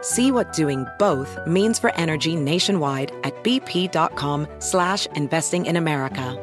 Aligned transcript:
See 0.00 0.30
what 0.30 0.52
doing 0.52 0.86
both 0.98 1.38
means 1.46 1.78
for 1.78 1.94
energy 1.94 2.36
nationwide 2.36 3.12
at 3.24 3.34
bp.com 3.42 4.46
slash 4.58 5.06
investing 5.14 5.66
in 5.66 5.76
America. 5.76 6.36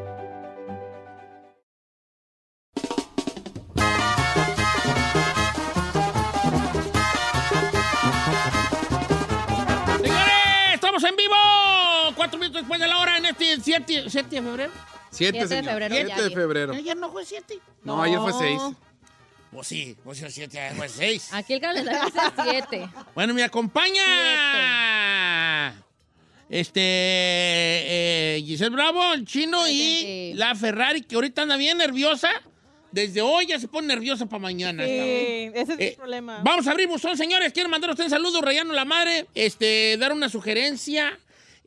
Señores, 10.01 10.73
estamos 10.73 11.03
en 11.03 11.15
vivo. 11.15 11.35
Cuatro 12.15 12.39
minutos 12.39 12.61
después 12.61 12.79
de 12.79 12.87
la 12.87 12.99
hora 12.99 13.17
en 13.17 13.25
este 13.25 13.59
7 13.61 14.03
de 14.03 14.41
febrero. 14.41 14.71
7 15.11 15.37
Siete 15.37 15.47
de 15.47 15.63
febrero, 15.63 15.95
7 15.95 16.23
de 16.23 16.29
febrero. 16.29 16.73
Ayer 16.73 16.97
no 16.97 17.09
fue 17.11 17.25
7. 17.25 17.59
No, 17.83 18.01
ayer 18.01 18.19
fue 18.19 18.33
6. 18.33 18.61
Pues 19.55 19.67
sí, 19.67 19.95
pues 20.03 20.21
el 20.21 20.31
7 20.31 20.71
fue 20.75 20.89
6. 20.89 21.29
Aquí 21.31 21.53
el 21.53 21.61
calendario 21.61 22.01
dice 22.05 22.19
7. 22.43 22.89
Bueno, 23.15 23.33
me 23.33 23.41
acompaña. 23.43 24.03
Este. 26.49 26.81
eh, 26.83 28.43
Giselle 28.45 28.69
Bravo, 28.75 29.13
el 29.13 29.25
chino 29.25 29.65
y 29.67 30.33
la 30.35 30.53
Ferrari, 30.55 31.01
que 31.03 31.15
ahorita 31.15 31.43
anda 31.43 31.55
bien 31.55 31.77
nerviosa. 31.77 32.29
Desde 32.91 33.21
hoy 33.21 33.45
ya 33.47 33.59
se 33.59 33.67
pone 33.69 33.87
nerviosa 33.87 34.25
para 34.25 34.39
mañana. 34.41 34.83
Sí, 34.85 34.91
ese 34.91 35.73
es 35.73 35.79
Eh, 35.79 35.87
el 35.89 35.95
problema. 35.95 36.41
Vamos 36.43 36.67
a 36.67 36.71
abrir 36.71 36.87
buzón, 36.87 37.17
señores. 37.17 37.51
Quiero 37.53 37.67
mandar 37.69 37.89
a 37.89 37.93
usted 37.93 38.05
un 38.05 38.09
saludo, 38.09 38.41
Rayano 38.41 38.73
la 38.73 38.85
Madre. 38.85 39.25
Este, 39.35 39.95
dar 39.97 40.11
una 40.13 40.27
sugerencia. 40.29 41.17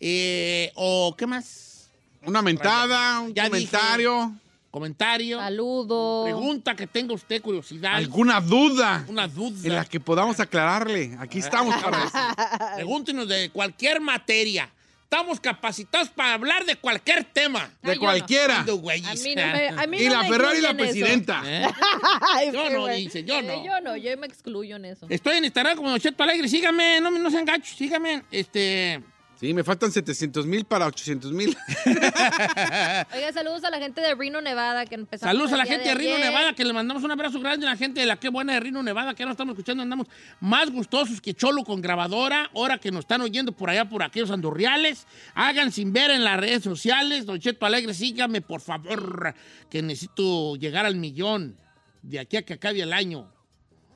eh, 0.01 0.71
o 0.75 1.15
qué 1.19 1.27
más. 1.27 1.91
Una 2.25 2.41
mentada, 2.43 3.21
un 3.21 3.35
Ya 3.35 3.45
comentario, 3.45 4.33
Comentario. 4.71 5.39
Saludo. 5.39 6.25
Pregunta 6.25 6.75
que 6.77 6.87
tenga 6.87 7.15
usted 7.15 7.41
curiosidad. 7.41 7.95
alguna 7.95 8.41
duda 8.41 9.05
Una 9.09 9.27
duda. 9.27 9.67
en 9.67 9.75
la 9.75 9.85
que 9.85 9.99
podamos 9.99 10.39
aclararle. 10.41 11.17
Aquí 11.19 11.39
estamos 11.39 11.75
para 11.83 12.05
eso. 12.05 12.19
Pregúntenos 12.77 13.27
de 13.29 13.51
cualquier 13.51 14.01
materia. 14.01 14.71
Estamos 15.05 15.41
capacitados 15.41 16.11
para 16.11 16.35
hablar 16.35 16.67
de 16.67 16.77
cualquier 16.77 17.25
tema. 17.25 17.71
De 17.83 17.99
cualquiera. 17.99 18.61
Ando, 18.61 18.77
güeyes. 18.77 19.09
A 19.09 19.15
mí 19.15 19.35
no 19.35 19.47
me, 19.47 19.69
a 19.69 19.87
mí 19.87 19.97
Y 20.03 20.07
no 20.07 20.13
la 20.13 20.23
me 20.25 20.29
Ferrari 20.29 20.61
la 20.61 20.71
incluyen 20.73 20.91
eso. 20.91 21.01
presidenta. 21.01 21.43
¿Eh? 21.47 21.67
Ay, 22.35 22.53
Yo 22.53 22.69
no, 22.71 22.81
bueno. 22.81 22.95
dice, 22.95 23.25
yo 23.25 23.39
Eh, 23.39 23.43
no. 23.43 23.65
yo 23.65 23.81
no, 23.81 23.97
yo 23.97 24.15
me 24.19 24.27
excluyo 24.27 24.77
en 24.77 24.85
eso. 24.85 25.07
Estoy 25.09 25.39
en 25.39 25.47
Instagram 25.47 25.77
como 25.79 25.89
Don 25.89 25.99
Cheto 25.99 26.23
Alegre. 26.23 26.47
Sígame, 26.47 27.01
no, 27.01 27.11
me- 27.11 27.19
no 27.21 27.31
sean 27.31 27.47
gachos, 27.47 27.75
sígame. 27.75 28.23
Este. 28.31 29.03
Sí, 29.39 29.55
me 29.55 29.63
faltan 29.63 29.93
700 29.93 30.47
mil 30.47 30.65
para 30.65 30.87
800 30.87 31.33
mil. 31.33 31.57
Oiga, 31.87 33.33
saludos 33.33 33.63
a 33.63 33.71
la 33.71 33.79
gente 33.79 34.01
de 34.01 34.13
Reno, 34.17 34.41
Nevada, 34.41 34.85
que 34.85 34.97
empezamos 34.97 35.33
Saludos 35.33 35.53
a 35.53 35.57
la 35.57 35.65
gente 35.65 35.89
de 35.89 35.95
Rino, 35.95 36.17
ayer. 36.17 36.27
Nevada, 36.27 36.55
que 36.55 36.65
le 36.65 36.73
mandamos 36.73 37.05
un 37.05 37.13
abrazo 37.13 37.39
grande 37.39 37.65
a 37.65 37.71
la 37.71 37.77
gente 37.77 38.01
de 38.01 38.07
la 38.07 38.17
que 38.17 38.31
buena 38.31 38.55
de 38.55 38.61
Rino, 38.61 38.83
Nevada, 38.83 39.15
que 39.15 39.23
ahora 39.23 39.33
estamos 39.33 39.53
escuchando, 39.53 39.85
andamos 39.85 40.09
más 40.41 40.71
gustosos 40.71 41.21
que 41.21 41.35
Cholo 41.35 41.63
con 41.63 41.81
grabadora, 41.81 42.51
ahora 42.53 42.79
que 42.79 42.91
nos 42.91 43.01
están 43.01 43.21
oyendo 43.21 43.53
por 43.53 43.71
allá, 43.71 43.89
por 43.89 44.03
aquellos 44.03 44.33
andurriales. 44.33 45.07
Hagan 45.35 45.71
sin 45.71 45.93
ver 45.93 46.11
en 46.11 46.25
las 46.25 46.41
redes 46.41 46.65
sociales. 46.65 47.25
Don 47.25 47.39
Cheto 47.39 47.65
Alegre, 47.65 47.95
sígame, 47.95 48.41
por 48.41 48.61
favor, 48.61 49.35
que 49.71 49.83
necesito 49.83 50.57
llegar 50.57 50.85
al 50.85 50.97
millón 50.97 51.57
de 52.03 52.19
aquí 52.19 52.39
a 52.39 52.43
que 52.43 52.55
acabe 52.55 52.83
el 52.83 52.93
año. 52.93 53.31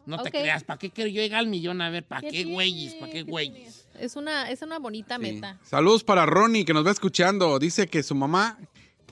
No 0.07 0.23
te 0.23 0.31
creas, 0.31 0.63
¿para 0.63 0.79
qué 0.79 0.91
quiero 0.91 1.11
yo 1.11 1.21
llegar 1.21 1.41
al 1.41 1.49
millón? 1.49 1.81
A 1.81 1.91
ver, 1.91 2.05
¿para 2.05 2.29
qué, 2.29 2.45
güeyes? 2.45 2.95
¿Para 2.95 3.11
qué 3.11 3.25
¿Qué 3.25 3.31
güeyes? 3.31 3.82
Es 4.03 4.17
una, 4.17 4.51
es 4.51 4.63
una 4.63 4.79
bonita 4.81 5.15
Sí. 5.17 5.23
meta. 5.23 5.59
Saludos 5.63 6.03
para 6.03 6.27
Ronnie, 6.27 6.65
que 6.65 6.75
nos 6.75 6.85
va 6.85 6.91
escuchando. 6.91 7.59
Dice 7.61 7.87
que 7.87 8.03
su 8.03 8.15
mamá, 8.17 8.59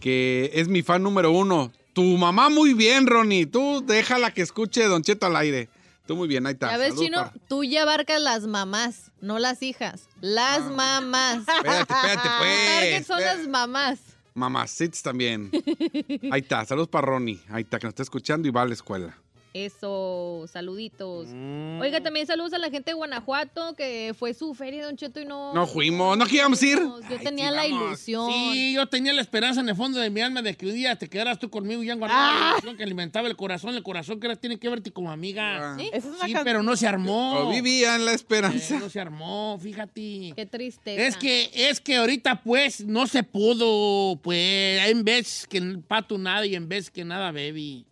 que 0.01 0.51
es 0.55 0.67
mi 0.69 0.83
fan 0.83 1.03
número 1.03 1.31
uno. 1.31 1.73
Tu 1.93 2.03
mamá 2.17 2.49
muy 2.49 2.75
bien, 2.75 3.07
Ronnie. 3.07 3.47
Tú 3.47 3.85
déjala 3.87 4.33
que 4.35 4.43
escuche 4.43 4.85
Don 4.87 5.03
Cheto 5.03 5.27
al 5.27 5.37
aire. 5.37 5.69
Tú 6.07 6.17
muy 6.17 6.27
bien, 6.27 6.45
ahí 6.47 6.55
está. 6.55 6.73
Ya 6.73 6.77
ves, 6.77 6.97
Chino, 6.97 7.19
para- 7.19 7.33
tú 7.49 7.63
ya 7.63 7.83
abarcas 7.83 8.21
las 8.21 8.47
mamás, 8.49 9.13
no 9.21 9.39
las 9.39 9.63
hijas. 9.63 10.09
Las 10.21 10.69
mamás. 10.73 11.37
Espérate, 11.47 11.93
espérate, 11.95 12.91
pues. 12.97 13.07
son 13.07 13.21
las 13.21 13.47
mamás. 13.47 14.01
Mamacitos 14.35 15.03
también. 15.03 15.51
Ahí 16.33 16.41
está, 16.41 16.65
saludos 16.65 16.89
para 16.89 17.07
Ronnie. 17.07 17.41
Ahí 17.51 17.63
está, 17.63 17.79
que 17.79 17.87
nos 17.87 17.93
está 17.93 18.03
escuchando 18.03 18.49
y 18.49 18.51
va 18.51 18.63
a 18.63 18.67
la 18.67 18.75
escuela. 18.75 19.17
Eso, 19.53 20.45
saluditos. 20.47 21.27
Mm. 21.33 21.81
Oiga, 21.81 22.01
también 22.01 22.27
saludos 22.27 22.53
a 22.53 22.59
la 22.59 22.71
gente 22.71 22.93
de 22.93 22.95
Guanajuato, 22.95 23.75
que 23.75 24.15
fue 24.17 24.33
su 24.33 24.55
feria, 24.55 24.85
Don 24.85 24.97
Cheto, 24.97 25.21
y 25.21 25.25
no... 25.25 25.53
No 25.53 25.67
fuimos, 25.67 26.17
¿no 26.17 26.25
queríamos 26.27 26.63
ir? 26.63 26.79
Yo 26.79 27.01
Ay, 27.09 27.19
tenía 27.25 27.49
sí, 27.51 27.57
la 27.57 27.63
vamos. 27.63 27.87
ilusión. 27.89 28.31
Sí, 28.33 28.73
yo 28.75 28.87
tenía 28.87 29.13
la 29.13 29.23
esperanza 29.23 29.61
en 29.61 29.69
el 29.69 29.75
fondo 29.77 29.99
de 29.99 30.09
mi 30.11 30.21
alma 30.21 30.41
de 30.43 30.57
que 30.57 30.67
un 30.67 30.75
día 30.75 30.95
te 30.97 31.09
quedaras 31.09 31.39
tú 31.39 31.51
conmigo 31.51 31.83
ya 31.83 31.95
en 31.95 31.99
Guanajuato. 31.99 32.41
La 32.45 32.51
ilusión 32.53 32.77
que 32.77 32.83
alimentaba 32.85 33.29
el 33.29 33.37
corazón, 33.37 33.75
el 33.75 33.83
corazón 33.83 34.21
que 34.21 34.27
era, 34.29 34.37
tiene 34.37 34.59
que 34.59 34.69
verte 34.69 34.93
como 34.93 35.11
amiga. 35.11 35.73
Ah. 35.73 35.77
¿Sí? 35.79 35.91
Es 35.93 36.05
Sí, 36.25 36.33
can- 36.33 36.45
pero 36.45 36.63
no 36.63 36.77
se 36.77 36.87
armó. 36.87 37.41
O 37.49 37.51
vivía 37.51 37.97
en 37.97 38.05
la 38.05 38.13
Eh, 38.13 38.15
esperanza. 38.15 38.79
no 38.79 38.89
se 38.89 39.01
armó, 39.01 39.59
fíjate. 39.61 40.33
Qué 40.37 40.47
tristeza. 40.51 41.03
Es 41.07 41.17
que, 41.17 41.51
es 41.55 41.81
que 41.81 41.97
ahorita 41.97 42.43
pues 42.43 42.85
no 42.85 43.07
se 43.07 43.23
pudo, 43.25 44.17
pues 44.23 44.89
en 44.89 45.05
vez 45.05 45.47
que 45.49 45.61
pato 45.89 46.19
nada 46.19 46.47
y 46.47 46.55
en 46.55 46.69
vez 46.69 46.91
que 46.91 47.05
nada 47.05 47.33
baby. 47.33 47.85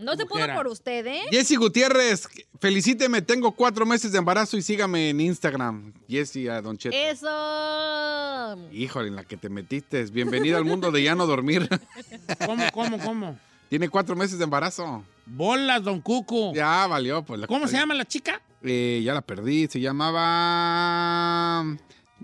No 0.00 0.16
se 0.16 0.24
pudo 0.26 0.46
por 0.54 0.66
usted, 0.68 1.06
¿eh? 1.06 1.20
Jessy 1.30 1.56
Gutiérrez, 1.56 2.26
felicíteme, 2.58 3.20
tengo 3.22 3.52
cuatro 3.52 3.84
meses 3.86 4.12
de 4.12 4.18
embarazo 4.18 4.56
y 4.56 4.62
sígame 4.62 5.10
en 5.10 5.20
Instagram. 5.20 5.92
Jessy 6.08 6.48
a 6.48 6.60
Don 6.62 6.78
Cheto. 6.78 6.96
Eso. 6.96 7.28
Híjole, 8.72 9.08
en 9.08 9.16
la 9.16 9.24
que 9.24 9.36
te 9.36 9.48
metiste. 9.48 10.02
Bienvenida 10.06 10.56
al 10.56 10.64
mundo 10.64 10.90
de 10.90 11.02
ya 11.02 11.14
no 11.14 11.26
dormir. 11.26 11.68
¿Cómo, 12.46 12.64
cómo, 12.72 12.98
cómo? 12.98 13.38
Tiene 13.68 13.88
cuatro 13.88 14.16
meses 14.16 14.38
de 14.38 14.44
embarazo. 14.44 15.04
Bolas, 15.26 15.82
don 15.84 16.00
Cuco. 16.00 16.52
Ya 16.54 16.86
valió, 16.86 17.22
pues. 17.22 17.38
la- 17.40 17.46
¿Cómo 17.46 17.68
se 17.68 17.76
llama 17.76 17.94
la 17.94 18.04
chica? 18.04 18.40
Eh, 18.62 19.00
ya 19.04 19.14
la 19.14 19.20
perdí. 19.22 19.68
Se 19.68 19.80
llamaba 19.80 21.64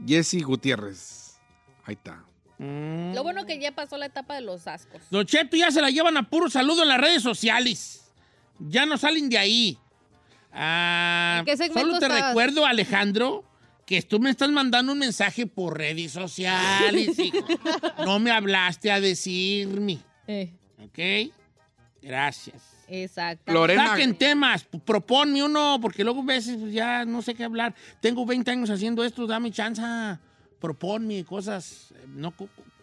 Jessy 0.07 0.41
Gutiérrez. 0.43 1.37
Ahí 1.85 1.95
está. 1.95 2.25
Mm. 2.59 3.15
Lo 3.15 3.23
bueno 3.23 3.45
que 3.45 3.59
ya 3.59 3.73
pasó 3.73 3.99
la 3.99 4.07
etapa 4.07 4.35
de 4.35 4.41
los 4.41 4.67
ascos. 4.67 5.03
Don 5.11 5.27
Cheto 5.27 5.57
ya 5.57 5.71
se 5.71 5.83
la 5.83 5.91
llevan 5.91 6.17
a 6.17 6.29
puro 6.29 6.49
saludo 6.49 6.83
en 6.83 6.89
las 6.89 7.01
redes 7.01 7.23
sociales. 7.23 8.11
Ya 8.59 8.87
no 8.87 8.97
salen 8.97 9.29
de 9.29 9.39
ahí. 9.39 9.79
Ah, 10.53 11.37
¿En 11.41 11.45
qué 11.45 11.57
segmento 11.57 11.81
solo 11.81 11.99
te 11.99 12.07
estabas? 12.07 12.29
recuerdo, 12.29 12.65
Alejandro, 12.65 13.45
que 13.85 14.01
tú 14.03 14.19
me 14.19 14.31
estás 14.31 14.49
mandando 14.49 14.93
un 14.93 14.99
mensaje 14.99 15.47
por 15.47 15.77
redes 15.77 16.13
sociales, 16.13 17.19
hijo. 17.19 17.39
No 18.05 18.19
me 18.19 18.31
hablaste 18.31 18.91
a 18.91 19.01
decirme. 19.01 19.99
Eh, 20.27 20.51
¿Ok? 20.83 21.33
Gracias. 22.01 22.63
exacto. 22.89 23.53
Lorena. 23.53 23.89
Saquen 23.89 24.17
temas, 24.17 24.65
proponme 24.85 25.43
uno, 25.43 25.79
porque 25.83 26.05
luego 26.05 26.23
a 26.23 26.25
veces 26.25 26.57
pues, 26.59 26.73
ya 26.73 27.05
no 27.05 27.21
sé 27.21 27.35
qué 27.35 27.45
hablar. 27.45 27.75
Tengo 28.01 28.25
20 28.25 28.51
años 28.51 28.71
haciendo 28.71 29.05
esto, 29.05 29.27
dame 29.27 29.51
chance. 29.51 29.83
Proponme 30.61 31.25
cosas. 31.25 31.93
eh, 31.95 32.05
No 32.09 32.33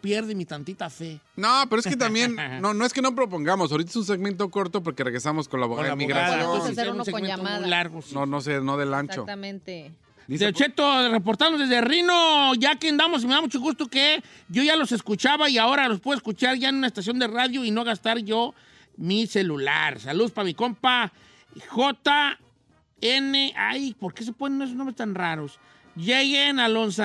pierde 0.00 0.34
mi 0.34 0.44
tantita 0.44 0.90
fe. 0.90 1.18
No, 1.36 1.64
pero 1.68 1.80
es 1.80 1.86
que 1.86 1.96
también, 1.96 2.36
no, 2.60 2.74
no 2.74 2.84
es 2.84 2.92
que 2.92 3.02
no 3.02 3.14
propongamos. 3.14 3.72
Ahorita 3.72 3.90
es 3.90 3.96
un 3.96 4.04
segmento 4.04 4.50
corto 4.50 4.82
porque 4.82 5.02
regresamos 5.04 5.48
con 5.48 5.60
la 5.60 5.66
abogada 5.66 5.90
de 5.90 5.96
migración. 5.96 6.40
Hacer 6.40 6.88
uno 6.90 6.96
con 6.98 7.04
segmento 7.04 7.20
muy 7.20 7.28
llamada. 7.28 7.66
largo, 7.66 8.02
sí. 8.02 8.14
No, 8.14 8.26
no 8.26 8.40
sé, 8.40 8.60
no 8.60 8.76
del 8.76 8.92
ancho. 8.94 9.12
Exactamente. 9.12 9.92
Dice, 10.26 10.46
De 10.46 10.52
Cheto, 10.54 11.10
reportamos 11.10 11.60
desde 11.60 11.82
Rino, 11.82 12.54
ya 12.54 12.76
que 12.76 12.88
andamos, 12.88 13.22
y 13.22 13.26
me 13.26 13.34
da 13.34 13.42
mucho 13.42 13.60
gusto 13.60 13.88
que 13.88 14.22
yo 14.48 14.62
ya 14.62 14.74
los 14.74 14.90
escuchaba 14.92 15.50
y 15.50 15.58
ahora 15.58 15.86
los 15.86 16.00
puedo 16.00 16.16
escuchar 16.16 16.56
ya 16.56 16.70
en 16.70 16.76
una 16.76 16.86
estación 16.86 17.18
de 17.18 17.26
radio 17.26 17.62
y 17.62 17.70
no 17.70 17.84
gastar 17.84 18.18
yo 18.20 18.54
mi 18.96 19.26
celular. 19.26 20.00
Saludos 20.00 20.30
para 20.30 20.46
mi 20.46 20.54
compa 20.54 21.12
J 21.68 22.38
N. 23.02 23.52
Ay, 23.54 23.94
¿por 24.00 24.14
qué 24.14 24.24
se 24.24 24.32
ponen 24.32 24.62
esos 24.62 24.74
nombres 24.76 24.96
tan 24.96 25.14
raros? 25.14 25.58
J.N. 25.96 26.60
Alonso. 26.62 27.02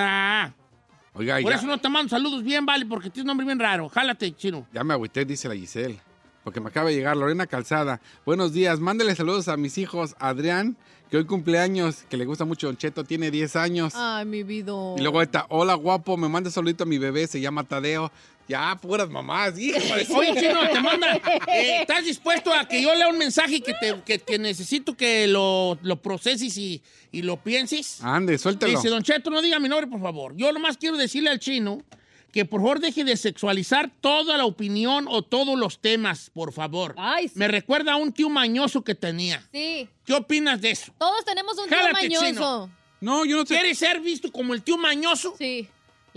Oiga, 1.19 1.37
Por 1.41 1.51
ya, 1.51 1.57
eso 1.57 1.67
no 1.67 1.77
te 1.77 1.89
mando 1.89 2.09
saludos 2.09 2.41
bien, 2.45 2.65
vale, 2.65 2.85
porque 2.85 3.09
tienes 3.09 3.25
un 3.25 3.27
nombre 3.27 3.45
bien 3.45 3.59
raro. 3.59 3.89
Jálate, 3.89 4.33
chino. 4.33 4.65
ya 4.71 4.85
me 4.85 4.93
agüité, 4.93 5.25
dice 5.25 5.49
la 5.49 5.55
Giselle. 5.55 5.99
Porque 6.45 6.61
me 6.61 6.69
acaba 6.69 6.89
de 6.89 6.95
llegar 6.95 7.17
Lorena 7.17 7.45
Calzada. 7.45 7.99
Buenos 8.25 8.53
días, 8.53 8.79
mándele 8.79 9.13
saludos 9.15 9.49
a 9.49 9.57
mis 9.57 9.77
hijos. 9.77 10.15
Adrián, 10.17 10.77
que 11.11 11.17
hoy 11.17 11.25
cumpleaños, 11.25 12.03
que 12.09 12.15
le 12.15 12.23
gusta 12.23 12.45
mucho 12.45 12.67
Don 12.67 12.77
Cheto, 12.77 13.03
tiene 13.03 13.31
10 13.31 13.57
años. 13.57 13.93
Ay, 13.97 14.25
mi 14.25 14.43
vida. 14.43 14.71
Y 14.95 15.01
luego 15.01 15.21
está, 15.21 15.45
hola 15.49 15.73
guapo, 15.73 16.15
me 16.15 16.29
manda 16.29 16.49
saludito 16.49 16.85
a 16.85 16.87
mi 16.87 16.97
bebé, 16.97 17.27
se 17.27 17.41
llama 17.41 17.65
Tadeo. 17.65 18.13
Ya, 18.49 18.75
puras 18.81 19.07
mamás, 19.09 19.57
hijo 19.59 19.77
de 19.95 20.05
su- 20.07 20.15
Oye, 20.17 20.33
chino, 20.39 20.59
te 20.67 20.81
manda. 20.81 21.15
eh, 21.47 21.77
¿Estás 21.81 22.03
dispuesto 22.03 22.51
a 22.51 22.67
que 22.67 22.81
yo 22.81 22.93
lea 22.95 23.07
un 23.07 23.17
mensaje 23.17 23.61
que, 23.61 23.73
te, 23.75 24.01
que, 24.03 24.17
que 24.19 24.39
necesito 24.39 24.97
que 24.97 25.27
lo, 25.27 25.77
lo 25.83 26.01
proceses 26.01 26.57
y, 26.57 26.81
y 27.11 27.21
lo 27.21 27.37
pienses? 27.37 28.01
Ande, 28.03 28.37
suéltelo. 28.39 28.73
Dice, 28.75 28.89
Don 28.89 29.03
Cheto, 29.03 29.29
no 29.29 29.41
diga 29.41 29.59
mi 29.59 29.69
nombre, 29.69 29.85
por 29.87 30.01
favor. 30.01 30.35
Yo 30.35 30.51
nomás 30.51 30.77
quiero 30.77 30.97
decirle 30.97 31.29
al 31.29 31.37
chino 31.39 31.83
que 32.31 32.43
por 32.45 32.61
favor 32.61 32.79
deje 32.79 33.03
de 33.03 33.17
sexualizar 33.17 33.91
toda 34.01 34.35
la 34.37 34.45
opinión 34.45 35.05
o 35.09 35.21
todos 35.21 35.57
los 35.57 35.79
temas, 35.79 36.29
por 36.31 36.51
favor. 36.51 36.95
Ay, 36.97 37.27
sí. 37.27 37.33
Me 37.37 37.47
recuerda 37.47 37.93
a 37.93 37.95
un 37.97 38.11
tío 38.13 38.29
mañoso 38.29 38.83
que 38.83 38.95
tenía. 38.95 39.47
Sí. 39.51 39.87
¿Qué 40.05 40.13
opinas 40.13 40.59
de 40.59 40.71
eso? 40.71 40.91
Todos 40.97 41.23
tenemos 41.23 41.55
un 41.59 41.69
tío 41.69 41.77
mañoso. 41.93 42.25
chino. 42.25 42.71
No, 43.01 43.25
yo 43.25 43.37
no 43.37 43.45
sé. 43.45 43.53
¿Quieres 43.55 43.77
ser 43.77 43.99
visto 44.01 44.31
como 44.31 44.53
el 44.55 44.61
tío 44.63 44.77
mañoso? 44.77 45.33
Sí. 45.37 45.67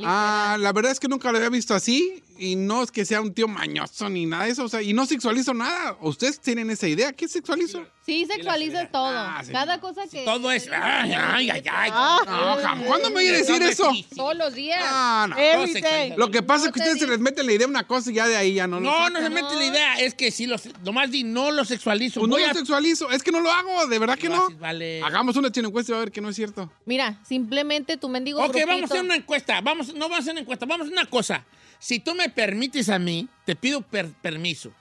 Ah, 0.04 0.56
la 0.58 0.72
verdad 0.72 0.92
es 0.92 1.00
que 1.00 1.08
nunca 1.08 1.30
lo 1.30 1.38
había 1.38 1.50
visto 1.50 1.74
así 1.74 2.22
y 2.38 2.56
no 2.56 2.82
es 2.82 2.90
que 2.90 3.04
sea 3.04 3.20
un 3.20 3.32
tío 3.34 3.48
mañoso 3.48 4.08
ni 4.08 4.26
nada 4.26 4.44
de 4.44 4.50
eso, 4.50 4.64
o 4.64 4.68
sea, 4.68 4.82
y 4.82 4.92
no 4.92 5.06
sexualizo 5.06 5.54
nada. 5.54 5.96
¿Ustedes 6.00 6.40
tienen 6.40 6.70
esa 6.70 6.88
idea? 6.88 7.12
¿Qué 7.12 7.28
sexualizo? 7.28 7.84
Sí, 8.04 8.26
sexualizas 8.26 8.90
todo. 8.90 9.06
Ah, 9.16 9.42
sí. 9.44 9.52
Cada 9.52 9.80
cosa 9.80 10.02
que. 10.10 10.24
Todo 10.24 10.50
es. 10.50 10.68
Ay, 10.72 11.12
ay, 11.12 11.50
ay, 11.50 11.62
ay. 11.70 11.90
No, 11.90 12.56
jam- 12.58 12.84
¿cuándo 12.84 13.08
me 13.10 13.14
voy 13.14 13.28
a 13.28 13.32
decir 13.32 13.60
No, 13.60 13.66
eso? 13.68 13.92
Todos 14.16 14.36
los 14.36 14.54
días. 14.54 14.80
No, 14.90 15.28
no. 15.28 15.36
Todo 15.36 15.66
sexualiza. 15.68 16.16
Lo 16.16 16.30
que 16.32 16.42
pasa 16.42 16.66
es 16.66 16.72
que 16.72 16.80
No 16.80 16.84
te 16.84 16.90
ustedes 16.90 17.04
se 17.04 17.06
les 17.12 17.20
mete 17.20 17.44
la 17.44 17.52
idea 17.52 17.68
una 17.68 17.86
cosa 17.86 18.10
y 18.10 18.14
ya 18.14 18.26
de 18.26 18.36
ahí 18.36 18.54
ya 18.54 18.66
no 18.66 18.80
lo 18.80 18.90
No, 18.90 18.96
sacan. 18.96 19.12
no 19.12 19.20
se 19.20 19.30
mete 19.30 19.54
la 19.54 19.64
idea. 19.64 19.94
Es 20.00 20.14
que 20.14 20.32
si 20.32 20.46
lo, 20.46 20.56
nomás 20.84 21.12
di, 21.12 21.22
no 21.22 21.52
lo 21.52 21.64
sexualizo. 21.64 22.18
Pues 22.20 22.28
no 22.30 22.38
lo 22.38 22.44
a- 22.46 22.54
sexualizo, 22.54 23.08
es 23.12 23.22
que 23.22 23.30
no 23.30 23.38
lo 23.40 23.52
hago, 23.52 23.86
de 23.86 23.98
verdad 24.00 24.18
que 24.18 24.28
no. 24.28 24.46
haces, 24.46 24.58
vale. 24.58 25.00
Hagamos 25.04 25.36
una 25.36 25.52
chino 25.52 25.68
encuesta 25.68 25.92
y 25.92 25.94
va 25.94 25.98
a 25.98 26.04
ver 26.04 26.12
que 26.12 26.20
no 26.20 26.28
es 26.28 26.34
cierto. 26.34 26.72
Mira, 26.86 27.20
simplemente 27.24 27.96
tu 27.98 28.08
mendigo 28.08 28.40
Ok, 28.40 28.46
grupito. 28.48 28.66
vamos 28.66 28.82
a 28.90 28.94
hacer 28.94 29.04
una 29.04 29.14
encuesta. 29.14 29.60
Vamos, 29.60 29.94
no 29.94 30.00
vamos 30.08 30.16
a 30.16 30.20
hacer 30.22 30.32
una 30.32 30.40
encuesta, 30.40 30.66
vamos 30.66 30.86
a 30.86 30.88
hacer 30.88 30.98
una 30.98 31.08
cosa. 31.08 31.44
Si 31.82 31.98
tú 31.98 32.14
me 32.14 32.28
permites 32.28 32.88
a 32.88 33.00
mí, 33.00 33.28
te 33.44 33.56
pido 33.56 33.82
per- 33.82 34.12
permiso 34.22 34.72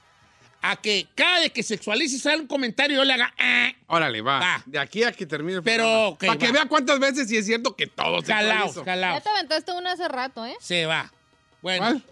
a 0.62 0.76
que 0.76 1.08
cada 1.16 1.40
vez 1.40 1.52
que 1.52 1.64
sexualices 1.64 2.24
un 2.40 2.46
comentario 2.46 2.98
yo 2.98 3.04
le 3.04 3.14
haga. 3.14 3.34
"Ah", 3.40 3.72
Órale, 3.88 4.22
va. 4.22 4.40
Va. 4.40 4.64
De 4.68 4.78
aquí 4.78 5.04
a 5.04 5.12
que 5.12 5.26
termine 5.26 5.58
el 5.58 5.64
Pero, 5.64 5.84
programa. 5.84 6.08
ok, 6.10 6.26
Para 6.28 6.38
que 6.38 6.52
vea 6.52 6.66
cuántas 6.68 7.00
veces 7.00 7.28
sí 7.28 7.38
es 7.38 7.48
cierto 7.48 7.76
que 7.76 7.88
todo 7.88 8.22
Calaos, 8.22 8.26
sexualizo. 8.76 8.80
Ya 8.82 8.86
calaos. 8.86 9.24
te 9.24 9.30
aventaste 9.30 9.72
una 9.72 9.94
hace 9.94 10.08
rato, 10.08 10.46
¿eh? 10.46 10.56
Se 10.62 10.86
va. 10.86 11.12
Bueno, 11.64 11.80
¿Cuál? 11.86 12.04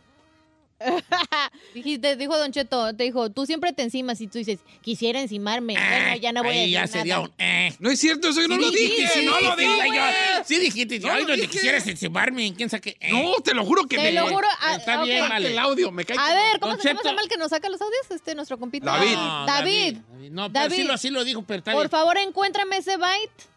Dijiste, 1.73 2.15
dijo 2.15 2.37
Don 2.37 2.51
Cheto, 2.51 2.95
te 2.95 3.03
dijo, 3.03 3.29
tú 3.29 3.45
siempre 3.45 3.73
te 3.73 3.83
encimas 3.83 4.19
y 4.21 4.27
tú 4.27 4.37
dices, 4.37 4.59
quisiera 4.81 5.19
encimarme. 5.19 5.73
bueno, 5.73 6.15
ya 6.17 6.31
no 6.31 6.43
voy 6.43 6.51
a 6.57 6.59
decir 6.59 6.71
ya 6.73 6.87
sería 6.87 7.15
nada. 7.15 7.27
un. 7.27 7.33
eh. 7.37 7.73
No 7.79 7.89
es 7.89 7.99
cierto, 7.99 8.29
eso 8.29 8.41
yo 8.41 8.47
no 8.47 8.55
Sí 8.55 8.61
lo 8.61 8.71
dijiste, 8.71 9.01
dije. 9.01 9.13
sí 9.19 9.25
no 9.25 9.39
lo 9.39 9.55
dije. 9.55 9.87
yo- 9.95 10.43
Sí 10.45 10.59
dijiste, 10.59 10.99
No 10.99 11.11
ay, 11.11 11.19
donde 11.25 11.35
dije. 11.37 11.47
quisieras 11.49 11.85
encimarme, 11.87 12.53
quién 12.55 12.69
sabe 12.69 12.81
qué. 12.81 12.97
eh. 12.99 13.11
No, 13.11 13.41
te 13.43 13.53
lo 13.53 13.65
juro 13.65 13.83
que 13.83 13.97
Te 13.97 14.03
me- 14.03 14.11
lo 14.13 14.27
juro. 14.27 14.47
ah, 14.61 14.75
Está 14.75 14.99
ok. 15.01 15.05
bien, 15.05 15.27
vale. 15.29 15.51
el 15.51 15.59
audio, 15.59 15.91
me 15.91 16.05
cae. 16.05 16.17
A 16.17 16.33
ver, 16.33 16.59
¿cómo, 16.59 16.77
se, 16.77 16.93
llama 16.93 17.21
el 17.21 17.27
que 17.29 17.37
nos 17.37 17.49
saca 17.49 17.69
los 17.69 17.81
audios? 17.81 18.11
Este, 18.11 18.35
nuestro 18.35 18.57
compito. 18.57 18.85
David. 18.85 19.15
No, 19.15 19.45
David. 19.45 19.97
No, 20.31 20.51
pero 20.51 20.65
sí 20.69 20.77
David. 20.77 20.87
lo, 20.87 20.97
sí 20.97 21.09
lo 21.09 21.23
dijo, 21.23 21.43
pero 21.43 21.59
está 21.59 21.71
Por 21.71 21.81
bien. 21.83 21.89
favor, 21.89 22.17
encuéntrame 22.17 22.77
ese 22.77 22.97
byte 22.97 23.48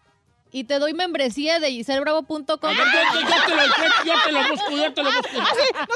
y 0.52 0.64
te 0.64 0.78
doy 0.78 0.92
membresía 0.94 1.58
de 1.60 1.70
giselbravo.com. 1.70 2.38
Yo, 2.46 2.46
yo- 2.46 3.20
yo 3.20 3.26
te 3.46 3.54
lo, 3.56 3.64
yo- 3.66 4.04
yo 4.04 4.14
te 4.24 4.32
lo 4.32 4.48
busco, 4.50 4.70
yo 4.76 4.92
te 4.94 5.02
lo 5.02 5.10
busco. 5.10 5.38
No 5.38 5.46